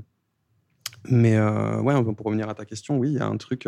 Mais 1.09 1.37
euh, 1.37 1.79
ouais, 1.81 1.93
pour 2.13 2.25
revenir 2.25 2.49
à 2.49 2.53
ta 2.55 2.65
question, 2.65 2.97
oui, 2.97 3.09
il 3.11 3.15
y 3.15 3.19
a 3.19 3.27
un 3.27 3.37
truc. 3.37 3.67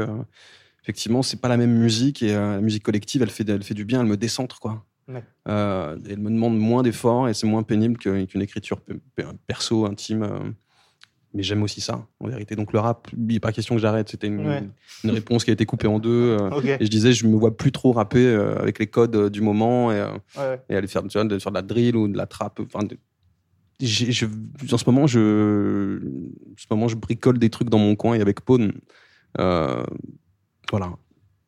effectivement, 0.83 1.21
c'est 1.21 1.39
pas 1.39 1.47
la 1.47 1.57
même 1.57 1.73
musique 1.77 2.21
et 2.23 2.33
la 2.33 2.59
musique 2.59 2.83
collective, 2.83 3.21
elle 3.21 3.29
fait, 3.29 3.47
elle 3.49 3.63
fait 3.63 3.73
du 3.75 3.85
bien, 3.85 4.01
elle 4.01 4.07
me 4.07 4.17
décentre 4.17 4.59
quoi. 4.59 4.85
Ouais. 5.07 5.23
Elle 5.45 6.19
me 6.19 6.29
demande 6.29 6.57
moins 6.57 6.83
d'efforts 6.83 7.29
et 7.29 7.33
c'est 7.33 7.47
moins 7.47 7.63
pénible 7.63 7.97
qu'une 7.97 8.41
écriture 8.41 8.81
pe- 8.81 8.99
pe- 9.15 9.23
perso, 9.47 9.85
intime. 9.85 10.53
Mais 11.33 11.43
j'aime 11.43 11.63
aussi 11.63 11.81
ça, 11.81 12.05
en 12.19 12.27
vérité. 12.27 12.55
Donc 12.55 12.73
le 12.73 12.79
rap, 12.79 13.07
il 13.17 13.25
n'est 13.27 13.39
pas 13.39 13.51
question 13.51 13.75
que 13.75 13.81
j'arrête. 13.81 14.09
C'était 14.09 14.27
une, 14.27 14.45
Ouais. 14.47 14.63
une 15.03 15.11
réponse 15.11 15.43
qui 15.45 15.49
a 15.49 15.53
été 15.53 15.65
coupée 15.65 15.87
en 15.87 15.99
deux. 15.99 16.37
euh, 16.39 16.49
et 16.79 16.85
je 16.85 16.89
disais, 16.89 17.13
je 17.13 17.25
me 17.27 17.35
vois 17.37 17.55
plus 17.55 17.71
trop 17.71 17.91
rapper 17.93 18.25
euh, 18.25 18.57
avec 18.59 18.79
les 18.79 18.87
codes 18.87 19.15
euh, 19.15 19.29
du 19.29 19.41
moment 19.41 19.91
et, 19.91 20.01
Ouais. 20.37 20.61
et 20.69 20.75
aller 20.75 20.87
faire, 20.87 21.03
vois, 21.03 21.23
de, 21.25 21.39
faire 21.39 21.51
de 21.51 21.57
la 21.57 21.61
drill 21.61 21.95
ou 21.95 22.07
de 22.07 22.17
la 22.17 22.25
trappe. 22.25 22.59
Enfin, 22.59 22.85
je- 23.79 24.25
en 24.73 24.77
ce 24.77 24.83
moment, 24.85 25.07
je, 25.07 25.97
en 25.97 26.57
ce 26.57 26.65
moment, 26.69 26.87
je 26.87 26.95
bricole 26.95 27.39
des 27.39 27.49
trucs 27.49 27.69
dans 27.69 27.79
mon 27.79 27.95
coin 27.95 28.15
et 28.15 28.21
avec 28.21 28.41
euh, 29.39 29.83
voilà. 30.69 30.91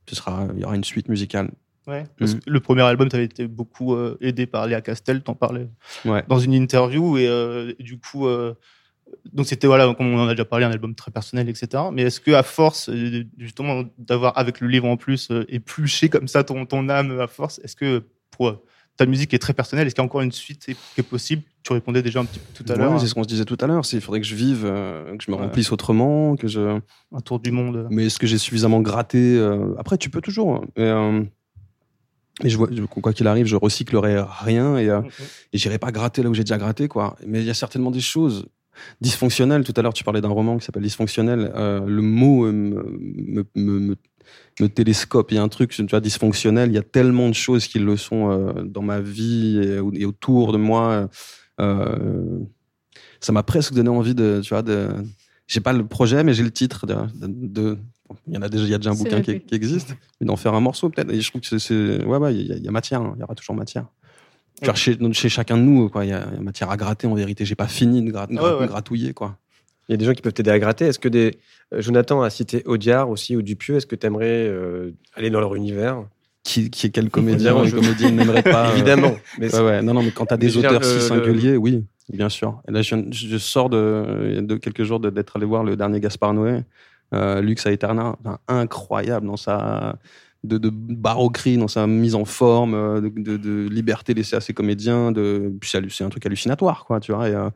Ce 0.09 0.15
sera, 0.15 0.47
il 0.55 0.61
y 0.61 0.65
aura 0.65 0.75
une 0.75 0.83
suite 0.83 1.07
musicale. 1.09 1.51
Ouais, 1.85 2.05
parce 2.17 2.35
que 2.35 2.39
le 2.49 2.59
premier 2.61 2.81
album, 2.83 3.09
tu 3.09 3.15
avais 3.17 3.25
été 3.25 3.45
beaucoup 3.45 3.93
euh, 3.93 4.17
aidé 4.21 4.45
par 4.45 4.67
Léa 4.67 4.79
Castel, 4.81 5.21
t'en 5.21 5.33
parlais 5.35 5.67
Ouais. 6.05 6.23
dans 6.29 6.39
une 6.39 6.53
interview, 6.53 7.17
et, 7.17 7.27
euh, 7.27 7.73
du 7.79 7.99
coup, 7.99 8.25
donc 9.33 9.45
c'était, 9.47 9.67
voilà, 9.67 9.93
comme 9.95 10.07
on 10.13 10.19
en 10.19 10.27
a 10.27 10.31
déjà 10.31 10.45
parlé, 10.45 10.65
un 10.65 10.71
album 10.71 10.95
très 10.95 11.11
personnel, 11.11 11.49
etc. 11.49 11.83
Mais 11.91 12.03
est-ce 12.03 12.19
que 12.19 12.31
à 12.31 12.43
force, 12.43 12.89
euh, 12.89 13.23
justement, 13.37 13.83
d'avoir, 13.97 14.37
avec 14.37 14.59
le 14.61 14.67
livre 14.67 14.87
en 14.87 14.97
plus, 14.97 15.29
euh, 15.31 15.45
épluché 15.49 16.09
comme 16.09 16.27
ça 16.27 16.43
ton, 16.43 16.65
ton 16.65 16.89
âme 16.89 17.19
à 17.19 17.27
force, 17.27 17.59
est-ce 17.63 17.75
que 17.75 18.03
pour 18.31 18.47
euh, 18.49 18.63
ta 18.97 19.05
musique 19.07 19.33
est 19.33 19.39
très 19.39 19.53
personnelle, 19.53 19.87
est-ce 19.87 19.95
qu'il 19.95 20.01
y 20.01 20.05
a 20.05 20.05
encore 20.05 20.21
une 20.21 20.31
suite 20.31 20.65
qui 20.65 20.71
est 20.97 21.03
possible? 21.03 21.41
Tu 21.63 21.73
répondais 21.73 22.01
déjà 22.03 22.19
un 22.19 22.25
petit 22.25 22.39
peu 22.39 22.45
tout 22.53 22.63
à 22.71 22.73
Ouais, 22.73 22.79
l'heure, 22.79 22.99
c'est 22.99 23.07
ce 23.07 23.13
qu'on 23.15 23.23
se 23.23 23.27
disait 23.27 23.45
tout 23.45 23.57
à 23.59 23.65
l'heure. 23.67 23.85
c'est- 23.85 23.97
Il 23.97 24.01
faudrait 24.01 24.21
que 24.21 24.27
je 24.27 24.35
vive, 24.35 24.65
euh, 24.65 25.15
que 25.17 25.23
je 25.23 25.31
me 25.31 25.35
Ouais. 25.35 25.43
remplisse 25.43 25.71
autrement, 25.71 26.35
que 26.35 26.47
je. 26.47 26.79
un 27.15 27.21
tour 27.21 27.39
du 27.39 27.51
monde. 27.51 27.87
Mais 27.89 28.05
est-ce 28.07 28.19
que 28.19 28.27
j'ai 28.27 28.37
suffisamment 28.37 28.81
gratté 28.81 29.37
euh, 29.37 29.73
Après, 29.79 29.97
tu 29.97 30.09
peux 30.09 30.21
toujours. 30.21 30.55
hein. 30.55 30.61
Et, 30.75 30.81
euh, 30.83 31.23
et 32.43 32.49
je 32.49 32.57
vois, 32.57 32.67
quoi 32.89 33.13
qu'il 33.13 33.27
arrive, 33.27 33.45
je 33.45 33.55
recyclerai 33.55 34.17
rien 34.43 34.77
et, 34.77 34.89
euh, 34.89 35.01
Mhm. 35.01 35.09
et 35.53 35.57
j'irai 35.57 35.77
pas 35.77 35.91
gratter 35.91 36.23
là 36.23 36.29
où 36.29 36.33
j'ai 36.33 36.43
déjà 36.43 36.57
gratté, 36.57 36.87
quoi. 36.87 37.15
Mais 37.25 37.39
il 37.41 37.45
y 37.45 37.49
a 37.49 37.53
certainement 37.53 37.91
des 37.91 38.01
choses 38.01 38.47
dysfonctionnelles. 39.01 39.63
Tout 39.63 39.73
à 39.75 39.81
l'heure, 39.81 39.93
tu 39.93 40.03
parlais 40.03 40.21
d'un 40.21 40.29
roman 40.29 40.57
qui 40.57 40.65
s'appelle 40.65 40.83
Dysfonctionnel. 40.83 41.51
Euh, 41.55 41.81
le 41.85 42.01
mot 42.01 42.45
euh, 42.45 42.51
me, 42.51 42.83
me, 42.83 43.45
me, 43.55 43.79
me- 43.79 43.95
me 44.61 44.67
télescope. 44.69 45.31
Il 45.31 45.35
y 45.35 45.37
a 45.37 45.43
un 45.43 45.49
truc, 45.49 45.71
tu 45.71 45.83
vois, 45.85 45.99
dysfonctionnel. 45.99 46.69
Il 46.69 46.75
y 46.75 46.77
a 46.77 46.83
tellement 46.83 47.27
de 47.29 47.33
choses 47.35 47.67
qui 47.67 47.79
le 47.79 47.97
sont 47.97 48.29
euh, 48.31 48.63
dans 48.63 48.81
ma 48.81 48.99
vie 49.01 49.59
et, 49.61 50.01
et 50.01 50.05
autour 50.05 50.51
de 50.53 50.57
moi. 50.57 51.09
Euh, 51.59 52.39
ça 53.19 53.31
m'a 53.31 53.43
presque 53.43 53.73
donné 53.73 53.89
envie 53.89 54.15
de, 54.15 54.41
tu 54.43 54.49
vois, 54.49 54.61
de. 54.63 54.87
J'ai 55.47 55.59
pas 55.59 55.73
le 55.73 55.85
projet, 55.85 56.23
mais 56.23 56.33
j'ai 56.33 56.43
le 56.43 56.51
titre 56.51 56.85
de. 56.87 56.97
il 58.27 58.33
y 58.33 58.37
en 58.37 58.41
a 58.41 58.49
déjà, 58.49 58.63
il 58.63 58.69
y 58.69 58.73
a 58.73 58.77
déjà 58.77 58.91
un 58.91 58.95
bouquin 58.95 59.21
qui, 59.21 59.55
existe, 59.55 59.95
mais 60.21 60.27
d'en 60.27 60.35
faire 60.37 60.53
un 60.53 60.61
morceau 60.61 60.89
peut-être. 60.89 61.11
Et 61.11 61.19
je 61.21 61.29
trouve 61.29 61.41
que 61.41 61.57
c'est- 61.57 62.03
ouais, 62.05 62.17
ouais, 62.17 62.33
il 62.35 62.47
y, 62.47 62.51
a- 62.53 62.55
il 62.57 62.63
y 62.63 62.67
a 62.67 62.71
matière, 62.71 63.01
hein. 63.01 63.13
il 63.17 63.19
y 63.19 63.23
aura 63.23 63.35
toujours 63.35 63.55
matière. 63.55 63.85
Genre 64.63 64.75
chez, 64.75 64.97
chez 65.13 65.29
chacun 65.29 65.57
de 65.57 65.63
nous, 65.63 65.89
quoi, 65.89 66.05
il 66.05 66.09
y, 66.09 66.13
a 66.13 66.25
il 66.31 66.35
y 66.35 66.39
a 66.39 66.41
matière 66.41 66.69
à 66.71 66.77
gratter. 66.77 67.07
En 67.07 67.13
vérité, 67.15 67.45
j'ai 67.45 67.55
pas 67.55 67.67
fini 67.67 68.01
de, 68.01 68.11
gra- 68.11 68.27
de 68.27 68.35
Ouais, 68.39 68.59
ouais. 68.61 68.67
gratouiller, 68.67 69.13
quoi. 69.13 69.37
Il 69.89 69.91
y 69.91 69.95
a 69.95 69.97
des 69.97 70.05
gens 70.05 70.13
qui 70.13 70.21
peuvent 70.21 70.33
t'aider 70.33 70.51
à 70.51 70.59
gratter. 70.59 70.85
Est-ce 70.85 70.99
que 70.99 71.09
des. 71.09 71.37
euh, 71.73 71.81
Jonathan 71.81 72.21
a 72.21 72.29
cité 72.29 72.63
Audiard 72.65 73.09
aussi 73.09 73.35
ou 73.35 73.41
Dupieux. 73.41 73.75
Est-ce 73.75 73.85
que 73.87 73.95
tu 73.95 74.07
aimerais 74.07 74.47
aller 75.15 75.29
dans 75.29 75.39
leur 75.41 75.55
univers? 75.55 76.03
Qui, 76.45 76.69
qui 76.69 76.87
est 76.87 76.89
quel 76.89 77.09
comédien 77.09 77.55
ou 77.55 77.69
comédienne 77.69 78.17
n'aimerait 78.17 78.43
pas 78.43 78.67
euh, 78.69 78.73
Évidemment. 78.73 79.15
Mais 79.39 79.53
Ouais, 79.55 79.61
ouais. 79.61 79.81
Non, 79.81 79.93
non, 79.93 80.03
mais 80.03 80.11
quand 80.11 80.25
t'as 80.25 80.35
Mais 80.35 80.45
des 80.47 80.57
auteurs 80.57 80.79
le- 80.81 80.85
si 80.85 80.95
le- 80.95 80.99
singuliers, 80.99 81.55
oui, 81.57 81.85
bien 82.09 82.27
sûr. 82.27 82.61
Et 82.67 82.71
là, 82.73 82.81
je, 82.81 82.95
je 83.11 83.37
sors 83.37 83.69
de, 83.69 84.39
de 84.41 84.55
quelques 84.57 84.83
jours 84.83 84.99
d'être 84.99 85.37
allé 85.37 85.45
voir 85.45 85.63
le 85.63 85.77
dernier 85.77 86.01
Gaspard 86.01 86.33
Noé, 86.33 86.59
euh, 87.13 87.39
Lux 87.41 87.65
Aeterna, 87.65 88.17
Enfin, 88.19 88.39
incroyable 88.49 89.25
dans 89.27 89.37
sa 89.37 89.95
de, 90.43 90.57
de 90.57 90.69
baroquerie, 90.69 91.57
dans 91.57 91.67
sa 91.67 91.87
mise 91.87 92.15
en 92.15 92.25
forme, 92.25 92.73
euh, 92.73 93.01
de, 93.01 93.67
liberté 93.69 94.13
laissée 94.13 94.35
à 94.35 94.41
ses 94.41 94.53
comédiens. 94.53 95.11
De, 95.11 95.53
c'est 95.63 96.03
un 96.03 96.09
truc 96.09 96.25
hallucinatoire, 96.25 96.85
quoi, 96.85 96.99
tu 96.99 97.13
vois. 97.13 97.29
Et, 97.29 97.33
euh, 97.35 97.49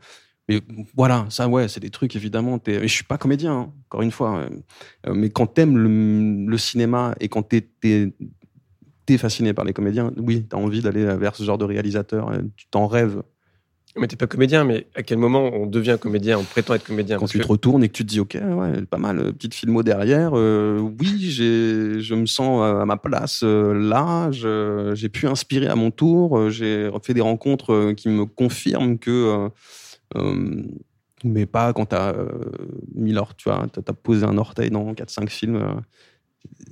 Mais 0.50 0.62
voilà, 0.96 1.26
ça, 1.30 1.48
ouais, 1.50 1.68
c'est 1.68 1.82
des 1.82 1.90
trucs, 1.92 2.16
évidemment. 2.16 2.60
t'es- 2.60 2.76
Et 2.76 2.88
je 2.88 2.94
suis 2.94 3.04
pas 3.04 3.18
comédien, 3.18 3.54
hein, 3.54 3.74
encore 3.88 4.02
une 4.04 4.12
fois. 4.12 4.48
euh, 5.08 5.14
Mais 5.14 5.30
quand 5.30 5.48
t'aimes 5.48 5.78
le, 5.78 6.46
le 6.50 6.58
cinéma 6.58 7.16
et 7.20 7.30
quand 7.30 7.44
t'es, 7.44 7.70
t'es 9.06 9.18
fasciné 9.18 9.54
par 9.54 9.66
les 9.66 9.74
comédiens, 9.74 10.12
oui, 10.18 10.46
t'as 10.50 10.58
envie 10.58 10.82
d'aller 10.82 11.06
vers 11.18 11.36
ce 11.36 11.44
genre 11.44 11.58
de 11.58 11.66
réalisateur. 11.66 12.32
Tu 12.56 12.68
t'en 12.68 12.88
rêves. 12.88 13.22
Mais 14.00 14.08
t'es 14.08 14.16
pas 14.16 14.28
comédien, 14.28 14.64
mais 14.64 14.88
à 14.96 15.04
quel 15.04 15.18
moment 15.18 15.50
on 15.54 15.66
devient 15.66 15.98
comédien, 16.00 16.38
on 16.38 16.44
prétend 16.44 16.74
être 16.76 16.86
comédien 16.86 17.16
Quand 17.18 17.22
Parce 17.22 17.32
tu 17.32 17.38
que- 17.40 17.44
te 17.44 17.48
retournes 17.48 17.84
et 17.84 17.88
que 17.90 17.94
tu 17.94 18.04
te 18.04 18.10
dis, 18.10 18.20
OK, 18.20 18.36
ouais, 18.42 18.82
pas 18.84 18.98
mal, 18.98 19.20
euh, 19.20 19.32
petite 19.32 19.54
filmo 19.54 19.84
derrière. 19.84 20.32
euh, 20.36 20.80
oui, 20.80 21.16
j'ai, 21.20 22.00
je 22.00 22.16
me 22.16 22.26
sens 22.26 22.62
à 22.64 22.86
ma 22.86 22.98
place 22.98 23.42
euh, 23.44 23.74
là. 23.74 24.30
je- 24.32 24.92
j'ai 24.96 25.10
pu 25.10 25.28
inspirer 25.28 25.68
à 25.68 25.76
mon 25.76 25.92
tour. 25.92 26.50
j'ai 26.50 26.90
fait 27.04 27.14
des 27.14 27.22
rencontres 27.22 27.94
qui 27.94 28.10
me 28.10 28.26
confirment 28.26 28.98
que. 29.00 29.12
euh, 29.12 29.50
euh, 30.18 30.64
mais 31.24 31.46
pas 31.48 31.74
quand 31.74 31.88
t'as 31.88 32.14
euh, 32.14 32.28
mis 32.94 33.12
l'or, 33.12 33.36
tu 33.36 33.50
vois, 33.50 33.66
t'as, 33.74 33.82
t'as 33.82 33.94
posé 33.94 34.24
un 34.26 34.38
orteil 34.38 34.70
dans 34.70 34.94
4-5 34.94 35.30
films. 35.30 35.56
euh. 35.56 35.74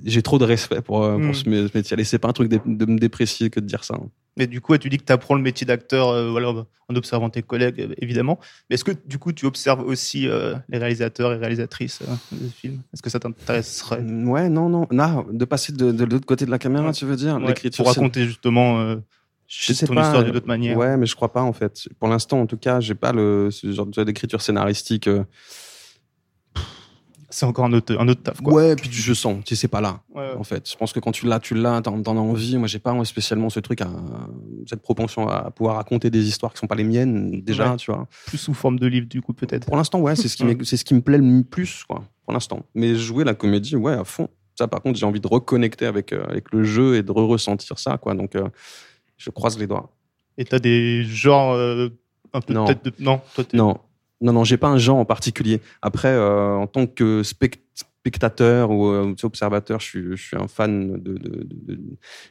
j'ai 0.04 0.22
trop 0.22 0.38
de 0.38 0.44
respect 0.44 0.80
pour, 0.80 1.02
euh, 1.04 1.16
pour 1.16 1.30
Mm. 1.30 1.34
ce 1.34 1.44
mé- 1.50 1.68
ce 1.68 1.76
métier. 1.76 1.94
Allez, 1.94 2.04
c'est 2.04 2.18
pas 2.18 2.28
un 2.28 2.32
truc 2.32 2.48
de, 2.48 2.58
de 2.64 2.86
me 2.90 2.98
déprécier 2.98 3.50
que 3.50 3.60
de 3.60 3.66
dire 3.66 3.84
ça. 3.84 3.94
hein. 3.94 4.08
Mais 4.36 4.46
du 4.46 4.60
coup, 4.60 4.76
tu 4.76 4.88
dis 4.90 4.98
que 4.98 5.04
tu 5.04 5.12
apprends 5.12 5.34
le 5.34 5.40
métier 5.42 5.66
d'acteur 5.66 6.08
euh, 6.10 6.30
voilà, 6.30 6.48
en 6.50 6.94
observant 6.94 7.30
tes 7.30 7.42
collègues, 7.42 7.80
euh, 7.80 7.94
évidemment. 8.02 8.38
Mais 8.68 8.74
est-ce 8.74 8.84
que 8.84 8.92
du 9.06 9.18
coup, 9.18 9.32
tu 9.32 9.46
observes 9.46 9.80
aussi 9.80 10.28
euh, 10.28 10.54
les 10.68 10.78
réalisateurs 10.78 11.32
et 11.32 11.36
réalisatrices 11.36 12.00
euh, 12.02 12.14
des 12.32 12.48
films? 12.50 12.80
Est-ce 12.92 13.02
que 13.02 13.08
ça 13.10 13.18
t'intéresserait? 13.18 14.02
Mm, 14.02 14.28
Ouais, 14.28 14.48
non, 14.48 14.68
non. 14.68 14.86
Non, 14.90 15.26
de 15.30 15.44
passer 15.46 15.72
de, 15.72 15.90
de 15.90 16.04
l'autre 16.04 16.26
côté 16.26 16.44
de 16.44 16.50
la 16.50 16.58
caméra, 16.58 16.86
Ouais. 16.88 16.92
tu 16.92 17.06
veux 17.06 17.16
dire? 17.16 17.36
Ouais, 17.36 17.46
L'écriture. 17.48 17.84
Pour 17.84 17.92
raconter 17.94 18.24
justement 18.26 18.78
euh, 18.80 18.96
Je 19.46 19.72
sais 19.72 19.86
ton 19.86 19.94
pas. 19.94 20.02
histoire 20.02 20.22
d'une 20.24 20.36
autre 20.36 20.46
manière. 20.46 20.76
Ouais, 20.76 20.96
mais 20.98 21.06
je 21.06 21.16
crois 21.16 21.32
pas 21.32 21.42
en 21.42 21.52
fait. 21.54 21.88
Pour 21.98 22.08
l'instant, 22.08 22.40
en 22.40 22.46
tout 22.46 22.58
cas, 22.58 22.80
j'ai 22.80 22.94
pas 22.94 23.12
le 23.12 23.48
ce 23.50 23.72
genre 23.72 23.86
d'écriture 23.86 24.42
scénaristique. 24.42 25.08
C'est 27.30 27.44
encore 27.46 27.64
un 27.64 27.72
autre, 27.72 27.96
un 27.98 28.06
autre 28.08 28.22
taf. 28.22 28.40
Quoi. 28.40 28.52
Ouais, 28.52 28.76
puis 28.76 28.90
je 28.92 29.12
sens. 29.14 29.42
Tu 29.44 29.54
sais, 29.54 29.60
c'est 29.62 29.68
pas 29.68 29.80
là. 29.80 30.00
Ouais. 30.14 30.32
En 30.38 30.44
fait, 30.44 30.70
je 30.70 30.76
pense 30.76 30.92
que 30.92 31.00
quand 31.00 31.12
tu 31.12 31.26
l'as, 31.26 31.40
tu 31.40 31.54
l'as. 31.54 31.80
T'en, 31.82 32.00
t'en 32.02 32.16
as 32.16 32.20
envie. 32.20 32.56
Moi, 32.56 32.68
j'ai 32.68 32.78
pas 32.78 32.92
moi, 32.92 33.04
spécialement 33.04 33.50
ce 33.50 33.60
truc, 33.60 33.80
à, 33.80 33.88
cette 34.66 34.80
propension 34.82 35.28
à 35.28 35.50
pouvoir 35.50 35.76
raconter 35.76 36.10
des 36.10 36.28
histoires 36.28 36.52
qui 36.52 36.58
sont 36.58 36.66
pas 36.66 36.76
les 36.76 36.84
miennes 36.84 37.42
déjà. 37.42 37.70
Ouais. 37.72 37.76
Tu 37.76 37.90
vois. 37.90 38.06
Plus 38.26 38.38
sous 38.38 38.54
forme 38.54 38.78
de 38.78 38.86
livre, 38.86 39.06
du 39.08 39.20
coup, 39.22 39.32
peut-être. 39.32 39.66
Pour 39.66 39.76
l'instant, 39.76 40.00
ouais, 40.00 40.14
c'est 40.16 40.28
ce 40.28 40.36
qui 40.36 40.44
c'est 40.64 40.76
ce 40.76 40.84
qui 40.84 40.94
me 40.94 41.00
plaît 41.00 41.18
le 41.18 41.42
plus, 41.42 41.84
quoi. 41.88 42.04
Pour 42.24 42.32
l'instant. 42.32 42.62
Mais 42.74 42.94
jouer 42.94 43.24
la 43.24 43.34
comédie, 43.34 43.76
ouais, 43.76 43.92
à 43.94 44.04
fond. 44.04 44.28
Ça, 44.54 44.68
par 44.68 44.80
contre, 44.80 44.98
j'ai 44.98 45.06
envie 45.06 45.20
de 45.20 45.28
reconnecter 45.28 45.86
avec 45.86 46.12
euh, 46.12 46.24
avec 46.28 46.52
le 46.52 46.64
jeu 46.64 46.96
et 46.96 47.02
de 47.02 47.12
ressentir 47.12 47.78
ça, 47.78 47.98
quoi. 47.98 48.14
Donc, 48.14 48.34
euh, 48.36 48.48
je 49.18 49.30
croise 49.30 49.58
les 49.58 49.66
doigts. 49.66 49.92
Et 50.38 50.44
t'as 50.44 50.58
des 50.58 51.02
genres 51.04 51.52
euh, 51.52 51.88
un 52.32 52.40
peu 52.40 52.52
Non. 52.54 52.64
de... 52.66 52.76
Non, 52.98 53.20
toi, 53.34 53.44
t'es- 53.44 53.56
Non, 53.56 53.78
non, 54.20 54.32
non, 54.32 54.44
j'ai 54.44 54.56
pas 54.56 54.68
un 54.68 54.78
genre 54.78 54.96
en 54.98 55.04
particulier. 55.04 55.60
Après, 55.82 56.08
euh, 56.08 56.54
en 56.54 56.66
tant 56.66 56.86
que 56.86 57.22
spect- 57.22 57.60
spectateur 57.74 58.70
ou 58.70 58.86
euh, 58.86 59.14
observateur, 59.24 59.80
je 59.80 59.84
suis, 59.86 60.02
je 60.16 60.22
suis 60.22 60.36
un 60.36 60.48
fan 60.48 60.92
de, 60.92 61.12
de, 61.14 61.18
de, 61.18 61.74
de- 61.74 61.80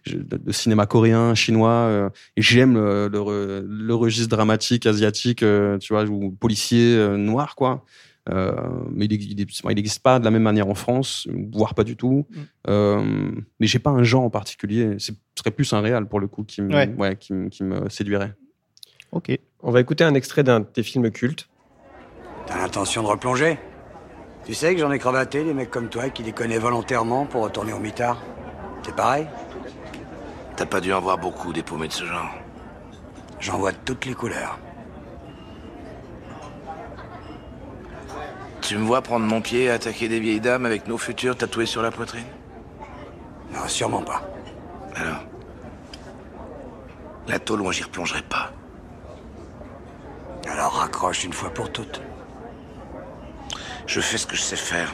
je- 0.04 0.18
de- 0.18 0.38
de 0.38 0.52
cinéma 0.52 0.86
coréen, 0.86 1.36
chinois, 1.36 1.70
euh, 1.72 2.10
et 2.38 2.42
j'aime 2.42 2.76
le, 2.76 3.08
le, 3.10 3.20
re- 3.20 3.66
le 3.68 3.94
registre 3.96 4.30
dramatique 4.30 4.86
asiatique, 4.86 5.44
euh, 5.44 5.78
tu 5.78 5.94
vois, 5.94 6.06
ou 6.06 6.32
policier 6.32 6.96
euh, 6.96 7.18
noir, 7.18 7.56
quoi. 7.56 7.84
Euh, 8.32 8.54
mais 8.90 9.06
il 9.06 9.36
n'existe 9.36 10.02
pas 10.02 10.18
de 10.18 10.26
la 10.26 10.32
même 10.32 10.42
manière 10.42 10.68
en 10.68 10.74
France, 10.74 11.28
voire 11.54 11.76
pas 11.76 11.84
du 11.84 11.96
tout. 11.96 12.26
Mm. 12.32 12.36
Euh, 12.70 13.32
mais 13.60 13.68
j'ai 13.68 13.78
pas 13.78 13.92
un 13.92 14.02
genre 14.04 14.24
en 14.24 14.32
particulier. 14.32 14.96
Ce 14.98 15.12
serait 15.38 15.52
plus 15.52 15.72
un 15.74 15.82
réel 15.82 16.08
pour 16.08 16.20
le 16.20 16.28
coup 16.28 16.44
qui 16.44 16.64
me, 16.64 16.74
Ouais. 16.74 16.92
ouais, 16.98 17.16
qui, 17.18 17.34
me- 17.34 17.50
qui 17.50 17.64
me 17.64 17.88
séduirait. 17.90 18.34
Ok. 19.12 19.38
On 19.62 19.70
va 19.72 19.80
écouter 19.80 20.04
un 20.04 20.16
extrait 20.16 20.44
d'un 20.44 20.62
de 20.62 20.66
tes 20.66 20.82
films 20.82 21.12
cultes. 21.12 21.48
T'as 22.48 22.58
l'intention 22.58 23.04
de 23.04 23.08
replonger? 23.08 23.60
Tu 24.46 24.54
sais 24.54 24.76
que 24.76 24.80
j'en 24.80 24.91
ai 24.91 25.00
cravaté 25.00 25.43
des 25.43 25.54
mecs 25.54 25.72
comme 25.72 25.89
toi 25.89 26.10
qui 26.10 26.22
déconnaient 26.22 26.60
volontairement 26.60 27.26
pour 27.26 27.43
retourner 27.43 27.74
au 27.74 27.80
mitard. 27.80 28.22
C'est 28.84 28.96
pareil? 28.96 29.28
T'as 30.56 30.68
pas 30.68 30.80
dû 30.80 30.93
en 30.93 31.02
voir 31.02 31.18
beaucoup 31.18 31.52
des 31.52 31.64
paumés 31.64 31.88
de 31.88 31.93
ce 31.93 32.06
genre. 32.06 32.30
J'en 33.39 33.58
vois 33.58 33.72
de 33.72 33.78
toutes 33.84 34.06
les 34.06 34.14
couleurs. 34.14 34.60
Tu 38.62 38.78
me 38.78 38.86
vois 38.86 39.02
prendre 39.02 39.26
mon 39.26 39.41
pied 39.41 39.64
et 39.64 39.70
attaquer 39.70 40.08
des 40.08 40.20
vieilles 40.20 40.39
dames 40.39 40.66
avec 40.66 40.88
nos 40.88 40.98
futurs 40.98 41.36
tatoués 41.36 41.66
sur 41.66 41.82
la 41.82 41.91
poitrine? 41.91 42.26
Non, 43.52 43.68
sûrement 43.68 44.02
pas. 44.02 44.22
Alors? 44.96 45.24
La 47.28 47.39
tôle, 47.39 47.62
moi 47.62 47.72
j'y 47.72 47.84
replongerai 47.84 48.22
pas. 48.24 48.52
Alors 50.48 50.74
raccroche 50.74 51.24
une 51.24 51.34
fois 51.34 51.50
pour 51.50 51.72
toutes. 51.72 52.02
Je 53.88 54.00
fais 54.02 54.18
ce 54.18 54.26
que 54.28 54.36
je 54.36 54.42
sais 54.42 54.56
faire. 54.56 54.94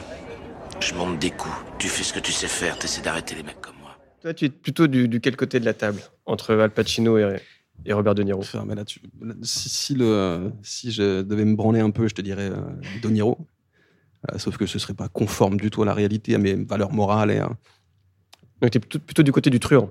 Je 0.80 0.94
monte 0.94 1.18
des 1.18 1.30
coups. 1.30 1.54
Tu 1.78 1.88
fais 1.88 2.02
ce 2.02 2.12
que 2.12 2.20
tu 2.20 2.32
sais 2.32 2.48
faire. 2.48 2.78
T'essaies 2.78 3.02
d'arrêter 3.02 3.34
les 3.34 3.42
mecs 3.42 3.60
comme 3.60 3.76
moi. 3.80 3.96
Toi, 4.20 4.34
tu 4.34 4.46
es 4.46 4.48
plutôt 4.50 4.86
du, 4.86 5.08
du 5.08 5.20
quel 5.20 5.36
côté 5.36 5.60
de 5.60 5.64
la 5.64 5.74
table? 5.74 6.00
Entre 6.26 6.54
Al 6.54 6.70
Pacino 6.70 7.18
et, 7.18 7.36
et 7.84 7.92
Robert 7.92 8.14
De 8.14 8.22
Niro 8.22 8.40
Enfin, 8.40 8.64
mais 8.66 8.74
là, 8.74 8.84
tu- 8.84 9.00
là, 9.20 9.34
si, 9.42 9.68
si 9.68 9.94
le, 9.94 10.52
si 10.62 10.92
je 10.92 11.22
devais 11.22 11.44
me 11.44 11.56
branler 11.56 11.80
un 11.80 11.90
peu, 11.90 12.06
je 12.08 12.14
te 12.14 12.22
dirais 12.22 12.50
euh, 12.50 12.60
De 13.02 13.08
Niro. 13.08 13.38
Euh, 14.30 14.38
sauf 14.38 14.56
que 14.56 14.66
ce 14.66 14.78
serait 14.78 14.94
pas 14.94 15.08
conforme 15.08 15.56
du 15.58 15.70
tout 15.70 15.82
à 15.82 15.86
la 15.86 15.94
réalité, 15.94 16.34
à 16.34 16.38
mes 16.38 16.54
valeurs 16.54 16.92
morales. 16.92 17.30
Et, 17.32 17.40
euh, 17.40 17.46
Donc, 18.60 18.70
tu 18.70 18.78
es 18.78 18.80
plutôt, 18.80 18.98
plutôt 19.00 19.22
du 19.22 19.32
côté 19.32 19.50
du 19.50 19.58
truand. 19.58 19.90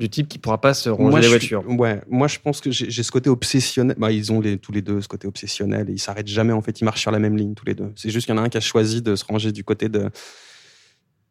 Du 0.00 0.08
type 0.08 0.28
qui 0.28 0.38
pourra 0.38 0.60
pas 0.60 0.72
se 0.74 0.88
ranger 0.88 1.10
moi, 1.10 1.20
les 1.20 1.28
suis- 1.28 1.50
voitures. 1.50 1.64
ouais, 1.78 2.00
moi, 2.08 2.26
je 2.26 2.38
pense 2.38 2.60
que 2.60 2.70
j'ai 2.70 3.02
ce 3.02 3.12
côté 3.12 3.28
obsessionnel. 3.30 3.94
Bah, 3.98 4.10
ils 4.10 4.32
ont 4.32 4.40
les, 4.40 4.56
tous 4.58 4.72
les 4.72 4.80
deux 4.82 5.00
ce 5.02 5.08
côté 5.08 5.28
obsessionnel 5.28 5.90
et 5.90 5.92
ils 5.92 5.98
s'arrêtent 6.00 6.26
jamais. 6.26 6.52
En 6.54 6.62
fait, 6.62 6.80
ils 6.80 6.84
marchent 6.84 7.02
sur 7.02 7.10
la 7.10 7.18
même 7.18 7.36
ligne 7.36 7.54
tous 7.54 7.66
les 7.66 7.74
deux. 7.74 7.92
C'est 7.96 8.08
juste 8.10 8.26
qu'il 8.26 8.34
y 8.34 8.38
en 8.38 8.42
a 8.42 8.46
un 8.46 8.48
qui 8.48 8.56
a 8.56 8.60
choisi 8.60 9.02
de 9.02 9.14
se 9.14 9.24
ranger 9.24 9.52
du 9.52 9.62
côté 9.62 9.88
de. 9.90 10.08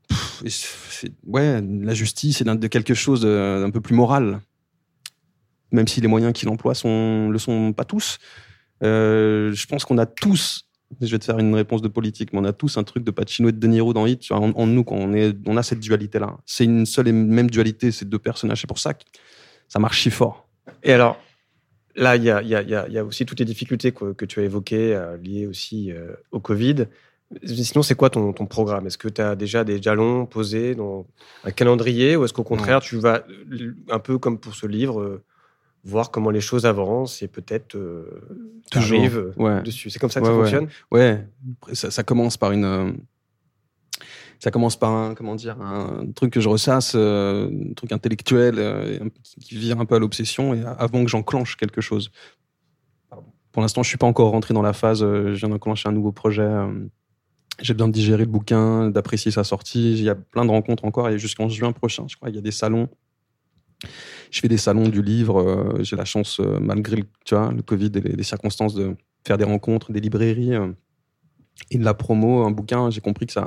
Pff, 0.07 1.05
ouais, 1.25 1.61
la 1.61 1.93
justice 1.93 2.41
et 2.41 2.43
de 2.43 2.67
quelque 2.67 2.93
chose 2.93 3.21
d'un 3.21 3.69
peu 3.71 3.81
plus 3.81 3.95
moral. 3.95 4.39
Même 5.71 5.87
si 5.87 5.99
les 6.01 6.07
moyens 6.07 6.33
qu'il 6.33 6.47
emploie 6.49 6.73
sont, 6.75 7.29
le 7.29 7.37
sont 7.39 7.73
pas 7.73 7.85
tous. 7.85 8.17
Euh, 8.83 9.51
je 9.51 9.65
pense 9.67 9.83
qu'on 9.83 9.97
a 9.97 10.05
tous. 10.05 10.68
Je 11.01 11.11
vais 11.11 11.19
te 11.19 11.25
faire 11.25 11.37
une 11.39 11.53
réponse 11.53 11.81
de 11.81 11.87
politique, 11.87 12.33
mais 12.33 12.39
on 12.39 12.43
a 12.45 12.53
tous 12.53 12.77
un 12.77 12.83
truc 12.83 13.03
de 13.03 13.11
Pacino 13.11 13.49
et 13.49 13.51
de 13.51 13.57
De 13.59 13.67
Niro 13.67 13.93
dans 13.93 14.05
Hit. 14.07 14.31
En, 14.31 14.51
en 14.51 14.67
nous, 14.67 14.83
quand 14.83 14.95
on, 14.95 15.13
est, 15.13 15.35
on 15.45 15.55
a 15.55 15.63
cette 15.63 15.79
dualité-là. 15.79 16.37
C'est 16.45 16.63
une 16.65 16.85
seule 16.85 17.07
et 17.07 17.11
même 17.11 17.49
dualité, 17.49 17.91
ces 17.91 18.05
deux 18.05 18.19
personnages. 18.19 18.61
C'est 18.61 18.67
pour 18.67 18.79
ça 18.79 18.93
que 18.95 19.03
ça 19.67 19.77
marche 19.79 20.01
si 20.01 20.09
fort. 20.09 20.47
Et 20.81 20.91
alors, 20.91 21.19
là, 21.95 22.15
il 22.15 22.23
y 22.23 22.31
a, 22.31 22.41
il 22.41 22.47
y, 22.49 22.55
a, 22.55 22.61
il 22.63 22.69
y 22.69 22.75
a- 22.75 22.87
il 22.87 22.93
y 22.93 22.97
a 22.97 23.05
aussi 23.05 23.25
toutes 23.25 23.39
les 23.39 23.45
difficultés 23.45 23.91
que, 23.91 24.13
que 24.13 24.25
tu 24.25 24.39
as 24.39 24.43
évoquées, 24.43 24.95
euh, 24.95 25.15
liées 25.17 25.45
aussi 25.45 25.91
euh, 25.91 26.13
au 26.31 26.39
Covid. 26.39 26.85
Sinon, 27.43 27.83
c'est 27.83 27.93
quoi 27.93 28.09
ton, 28.09 28.33
ton 28.33 28.47
programme? 28.47 28.87
Est-ce 28.87 28.97
que 28.97 29.07
tu 29.09 29.21
as 29.21 29.35
déjà 29.35 29.63
des 29.63 29.79
jalons 29.79 30.25
posés 30.25 30.73
dans 30.73 31.05
un 31.43 31.51
calendrier 31.51 32.15
ou 32.15 32.25
est-ce 32.25 32.33
qu'au 32.33 32.43
contraire, 32.43 32.79
tu 32.81 32.97
vas, 32.97 33.23
euh, 33.51 33.75
un 33.91 33.99
peu 33.99 34.17
comme 34.17 34.39
pour 34.39 34.55
ce 34.55 34.65
livre, 34.65 35.21
voir 35.83 36.11
comment 36.11 36.29
les 36.29 36.41
choses 36.41 36.65
avancent 36.65 37.21
et 37.21 37.27
peut-être 37.27 37.75
euh, 37.75 38.21
Toujours, 38.71 38.99
euh, 39.13 39.33
ouais. 39.37 39.61
dessus 39.63 39.89
C'est 39.89 39.99
comme 39.99 40.09
ça 40.11 40.19
que 40.21 40.25
Ouais, 40.25 40.31
ça 40.31 40.37
ouais. 40.37 40.43
fonctionne? 40.43 40.69
Ouais, 40.91 41.27
ça, 41.73 41.89
ça 41.91 42.03
commence 42.03 42.37
par 42.37 42.51
une. 42.51 42.65
euh, 42.65 42.91
ça 44.39 44.51
commence 44.51 44.77
par 44.77 44.91
un, 44.91 45.15
comment 45.15 45.35
dire, 45.35 45.59
un 45.61 46.05
truc 46.15 46.31
que 46.31 46.39
je 46.39 46.47
ressasse, 46.47 46.93
euh, 46.95 47.49
un 47.69 47.73
truc 47.73 47.91
intellectuel 47.91 48.55
qui- 49.41 49.57
vire 49.57 49.79
un 49.81 49.85
peu 49.85 49.95
à 49.95 49.99
l'obsession 49.99 50.53
et 50.53 50.63
avant 50.77 51.03
que 51.03 51.09
j'enclenche 51.09 51.57
quelque 51.57 51.81
chose. 51.81 52.09
Pour 53.51 53.61
l'instant, 53.61 53.83
je 53.83 53.89
suis 53.89 53.97
pas 53.97 54.07
encore 54.07 54.31
rentré 54.31 54.53
dans 54.53 54.61
la 54.61 54.73
phase. 54.73 54.99
je 55.01 55.33
viens 55.33 55.49
d'enclencher 55.49 55.89
un 55.89 55.91
nouveau 55.91 56.11
projet. 56.13 56.47
j'ai 57.61 57.73
besoin 57.73 57.89
de 57.89 57.93
digérer 57.93 58.23
le 58.23 58.31
bouquin, 58.31 58.89
d'apprécier 58.89 59.31
sa 59.31 59.43
sortie. 59.43 59.91
Il 59.91 60.03
y 60.03 60.09
a 60.09 60.15
plein 60.15 60.45
de 60.45 60.51
rencontres 60.51 60.85
encore 60.85 61.09
et 61.09 61.19
jusqu'en 61.19 61.49
juin 61.49 61.73
prochain, 61.73 62.05
je 62.07 62.15
crois, 62.15 62.29
il 62.29 62.35
y 62.35 62.37
a 62.37 62.41
des 62.41 62.51
salons. 62.51 62.87
Je 64.31 64.39
fais 64.39 64.47
des 64.47 64.57
salons 64.57 64.87
du 64.87 65.01
livre. 65.01 65.39
euh, 65.41 65.83
j'ai 65.83 65.95
la 65.95 66.05
chance, 66.05 66.39
euh, 66.39 66.59
malgré 66.59 66.97
le, 66.97 67.03
tu 67.25 67.35
vois, 67.35 67.51
le 67.51 67.61
Covid 67.61 67.91
et 67.95 68.01
les, 68.01 68.23
circonstances, 68.23 68.73
de 68.73 68.95
faire 69.25 69.37
des 69.37 69.45
rencontres, 69.45 69.91
des 69.91 69.99
librairies 69.99 70.55
euh, 70.55 70.71
et 71.71 71.77
de 71.77 71.83
la 71.83 71.93
promo. 71.93 72.43
Un 72.43 72.51
bouquin, 72.51 72.89
j'ai 72.89 73.01
compris 73.01 73.25
que 73.25 73.33
ça 73.33 73.41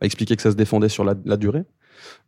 m'a 0.00 0.06
expliqué 0.06 0.36
que 0.36 0.42
ça 0.42 0.50
se 0.50 0.56
défendait 0.56 0.88
sur 0.88 1.04
la, 1.04 1.14
durée. 1.36 1.64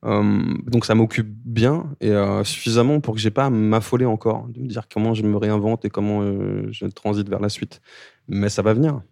Donc 0.03 0.87
ça 0.87 0.95
m'occupe 0.95 1.29
bien 1.29 1.95
et 2.01 2.15
suffisamment 2.43 3.01
pour 3.01 3.15
que 3.15 3.21
j'ai 3.21 3.31
pas 3.31 3.47
à 3.47 3.51
m'affoler 3.51 4.07
encore, 4.07 4.49
de 4.49 4.61
me 4.61 4.67
dire 4.67 4.89
comment 4.93 5.13
je 5.13 5.23
me 5.23 5.37
réinvente 5.37 5.85
et 5.85 5.91
comment 5.91 6.23
je 6.23 6.87
transite 6.87 7.29
vers 7.29 7.41
la 7.41 7.51
suite. 7.51 7.83
Mais 8.29 8.49
ça 8.49 8.63
va 8.63 8.73
venir. 8.73 9.03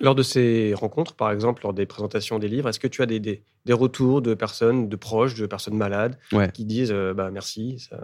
Lors 0.00 0.14
de 0.14 0.22
ces 0.22 0.74
rencontres, 0.74 1.14
par 1.14 1.30
exemple, 1.30 1.62
lors 1.62 1.74
des 1.74 1.86
présentations 1.86 2.38
des 2.38 2.48
livres, 2.48 2.68
est-ce 2.68 2.80
que 2.80 2.88
tu 2.88 3.02
as 3.02 3.06
des, 3.06 3.20
des, 3.20 3.42
des 3.66 3.72
retours 3.72 4.20
de 4.22 4.34
personnes, 4.34 4.88
de 4.88 4.96
proches, 4.96 5.34
de 5.34 5.46
personnes 5.46 5.76
malades, 5.76 6.18
Ouais. 6.32 6.50
qui 6.52 6.64
disent 6.64 6.90
euh, 6.92 7.14
bah, 7.14 7.30
merci, 7.30 7.78
ça, 7.78 8.02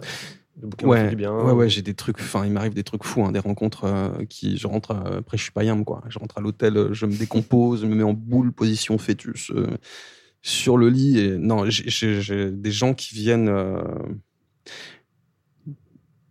le 0.60 0.68
bouquin 0.68 0.92
fait 0.92 1.08
du 1.10 1.16
bien 1.16 1.34
ouais, 1.34 1.52
ouais, 1.52 1.68
j'ai 1.68 1.82
des 1.82 1.94
trucs. 1.94 2.20
Enfin, 2.20 2.44
il 2.44 2.52
m'arrive 2.52 2.74
des 2.74 2.84
trucs 2.84 3.04
fous, 3.04 3.24
hein, 3.24 3.32
des 3.32 3.38
rencontres 3.40 3.84
euh, 3.84 4.10
qui. 4.28 4.58
Je 4.58 4.66
rentre. 4.66 4.92
à- 4.92 5.16
après, 5.18 5.36
je 5.38 5.42
suis 5.42 5.52
pas 5.52 5.64
yam, 5.64 5.84
quoi. 5.84 6.02
Je 6.08 6.18
rentre 6.18 6.38
à 6.38 6.40
l'hôtel, 6.40 6.76
euh, 6.76 6.92
je 6.92 7.06
me 7.06 7.16
décompose, 7.16 7.80
je 7.82 7.86
me 7.86 7.94
mets 7.96 8.02
en 8.04 8.12
boule, 8.12 8.52
position 8.52 8.96
fœtus, 8.98 9.50
euh, 9.50 9.66
sur 10.42 10.76
le 10.76 10.90
lit. 10.90 11.18
Et 11.18 11.36
non, 11.38 11.64
j'ai- 11.68 12.50
des 12.52 12.70
gens 12.70 12.94
qui 12.94 13.14
viennent 13.14 13.48
euh, 13.48 13.82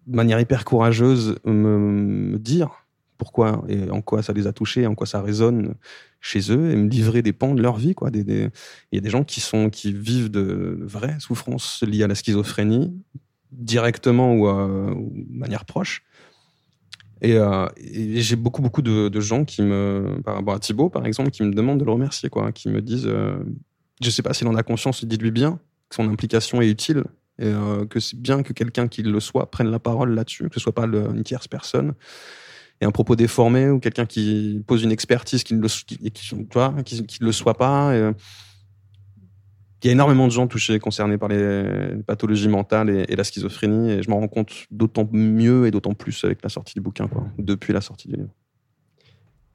de 0.05 0.15
manière 0.15 0.39
hyper 0.39 0.63
courageuse 0.65 1.37
me, 1.43 1.77
me 1.77 2.37
dire 2.37 2.85
pourquoi 3.17 3.63
et 3.67 3.89
en 3.89 4.01
quoi 4.01 4.21
ça 4.21 4.33
les 4.33 4.47
a 4.47 4.53
touchés, 4.53 4.87
en 4.87 4.95
quoi 4.95 5.07
ça 5.07 5.21
résonne 5.21 5.75
chez 6.19 6.51
eux, 6.51 6.71
et 6.71 6.75
me 6.75 6.89
livrer 6.89 7.21
des 7.21 7.33
pans 7.33 7.53
de 7.53 7.61
leur 7.61 7.77
vie. 7.77 7.95
Quoi. 7.95 8.09
Des, 8.09 8.49
Il 8.91 8.95
y 8.95 8.97
a 8.97 9.01
des 9.01 9.09
gens 9.09 9.23
qui, 9.23 9.39
sont, 9.39 9.69
qui 9.69 9.93
vivent 9.93 10.31
de 10.31 10.79
vraies 10.81 11.17
souffrances 11.19 11.83
liées 11.87 12.03
à 12.03 12.07
la 12.07 12.15
schizophrénie, 12.15 12.93
directement 13.51 14.33
ou, 14.35 14.47
de 14.47 15.37
manière 15.37 15.65
proche. 15.65 16.03
Et, 17.21 17.35
euh, 17.35 17.67
j'ai 17.77 18.35
beaucoup, 18.35 18.61
beaucoup 18.61 18.81
de, 18.81 19.19
gens 19.19 19.45
qui 19.45 19.61
me, 19.61 20.19
par 20.23 20.35
rapport 20.35 20.53
à 20.53 20.59
Thibaut, 20.59 20.89
par 20.89 21.05
exemple, 21.05 21.31
qui 21.31 21.43
me 21.43 21.51
demandent 21.51 21.79
de 21.79 21.85
le 21.85 21.91
remercier, 21.91 22.29
quoi, 22.29 22.51
qui 22.51 22.69
me 22.69 22.81
disent, 22.81 23.07
euh, 23.07 23.37
je 24.01 24.09
sais 24.09 24.21
pas 24.21 24.33
s'il 24.33 24.47
en 24.47 24.55
a 24.55 24.63
conscience, 24.63 25.03
dites-lui 25.03 25.31
bien 25.31 25.59
que 25.89 25.95
son 25.95 26.09
implication 26.09 26.61
est 26.61 26.69
utile 26.69 27.03
et 27.39 27.45
euh, 27.45 27.85
que 27.85 27.99
c'est 27.99 28.19
bien 28.19 28.43
que 28.43 28.51
quelqu'un 28.53 28.87
qui 28.87 29.03
le 29.03 29.19
soit 29.19 29.49
prenne 29.49 29.69
la 29.69 29.79
parole 29.79 30.13
là-dessus, 30.13 30.49
que 30.49 30.55
ce 30.55 30.59
soit 30.59 30.75
pas 30.75 30.85
une 30.85 31.23
tierce 31.23 31.47
personne 31.47 31.93
et 32.81 32.85
un 32.85 32.91
propos 32.91 33.15
déformé 33.15 33.69
ou 33.69 33.79
quelqu'un 33.79 34.05
qui 34.05 34.61
pose 34.67 34.83
une 34.83 34.91
expertise 34.91 35.43
qui 35.43 35.53
ne 35.55 35.61
le, 35.61 35.67
qui, 35.67 35.97
qui, 35.97 36.11
tu 36.11 36.35
vois, 36.53 36.73
qui, 36.85 37.05
qui 37.05 37.21
ne 37.21 37.25
le 37.25 37.31
soit 37.31 37.55
pas. 37.57 37.95
et, 37.95 37.99
euh, 37.99 38.13
il 39.83 39.87
y 39.87 39.89
a 39.89 39.93
énormément 39.93 40.25
de 40.25 40.31
gens 40.31 40.47
touchés, 40.47 40.79
concernés 40.79 41.19
par 41.19 41.29
les 41.29 42.01
pathologies 42.07 42.47
mentales 42.49 42.89
et, 42.89 43.05
et 43.09 43.15
la 43.15 43.23
schizophrénie, 43.23 43.91
et 43.91 44.01
je 44.03 44.09
m'en 44.09 44.19
rends 44.19 44.27
compte 44.27 44.51
d'autant 44.71 45.07
mieux 45.11 45.67
et 45.67 45.71
d'autant 45.71 45.93
plus 45.93 46.23
avec 46.23 46.41
la 46.41 46.49
sortie 46.49 46.73
du 46.73 46.81
bouquin, 46.81 47.07
quoi, 47.07 47.25
depuis 47.37 47.73
la 47.73 47.79
sortie 47.81 48.07
du 48.07 48.15
livre. 48.15 48.29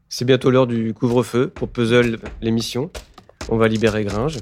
C'est 0.09 0.25
bientôt 0.25 0.51
l'heure 0.51 0.69
du 0.69 0.95
couvre-feu 0.95 1.49
pour 1.49 1.69
Puzzle 1.69 2.21
l'émission. 2.41 2.91
On 3.49 3.57
va 3.57 3.67
libérer 3.67 4.05
Gringe 4.05 4.39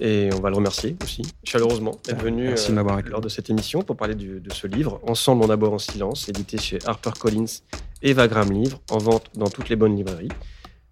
et 0.00 0.30
on 0.32 0.40
va 0.40 0.48
le 0.48 0.56
remercier 0.56 0.96
aussi 1.04 1.22
chaleureusement 1.44 1.98
d'être 2.06 2.22
venu 2.22 2.44
Merci 2.44 2.72
de 2.72 2.78
euh, 2.78 3.00
lors 3.10 3.20
de 3.20 3.28
cette 3.28 3.50
émission 3.50 3.82
pour 3.82 3.96
parler 3.96 4.14
du- 4.14 4.40
de 4.40 4.52
ce 4.52 4.66
livre. 4.66 4.98
Ensemble, 5.06 5.44
on 5.44 5.50
aborde 5.50 5.74
en 5.74 5.78
silence, 5.78 6.28
édité 6.30 6.56
chez 6.56 6.78
HarperCollins 6.86 7.44
et 8.02 8.12
Vagram 8.12 8.50
Livre, 8.50 8.80
en 8.90 8.98
vente 8.98 9.26
dans 9.34 9.48
toutes 9.48 9.68
les 9.68 9.76
bonnes 9.76 9.96
librairies. 9.96 10.30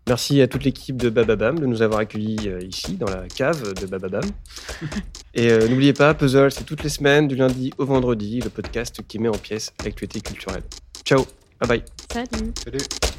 Merci 0.09 0.41
à 0.41 0.47
toute 0.47 0.63
l'équipe 0.63 0.97
de 0.97 1.11
Bababam 1.11 1.59
de 1.59 1.67
nous 1.67 1.83
avoir 1.83 2.01
accueillis 2.01 2.49
euh, 2.49 2.61
ici, 2.63 2.95
dans 2.95 3.11
la 3.11 3.27
cave 3.27 3.75
de 3.75 3.87
Bababam. 3.87 4.25
Et 5.35 5.51
euh, 5.51 5.69
n'oubliez 5.69 5.93
pas, 5.93 6.15
Puzzle, 6.15 6.53
c'est 6.53 6.65
toutes 6.65 6.85
les 6.85 6.89
semaines, 6.89 7.27
du 7.27 7.35
lundi 7.35 7.73
au 7.77 7.85
vendredi, 7.85 8.41
le 8.41 8.51
podcast 8.51 9.01
qui 9.07 9.19
met 9.19 9.29
en 9.29 9.33
pièces 9.33 9.73
l'actualité 9.85 10.21
culturelle. 10.21 10.63
Ciao, 11.05 11.27
bye 11.61 11.69
bye. 11.69 11.85
Salut. 12.13 12.53
Salut. 12.63 13.16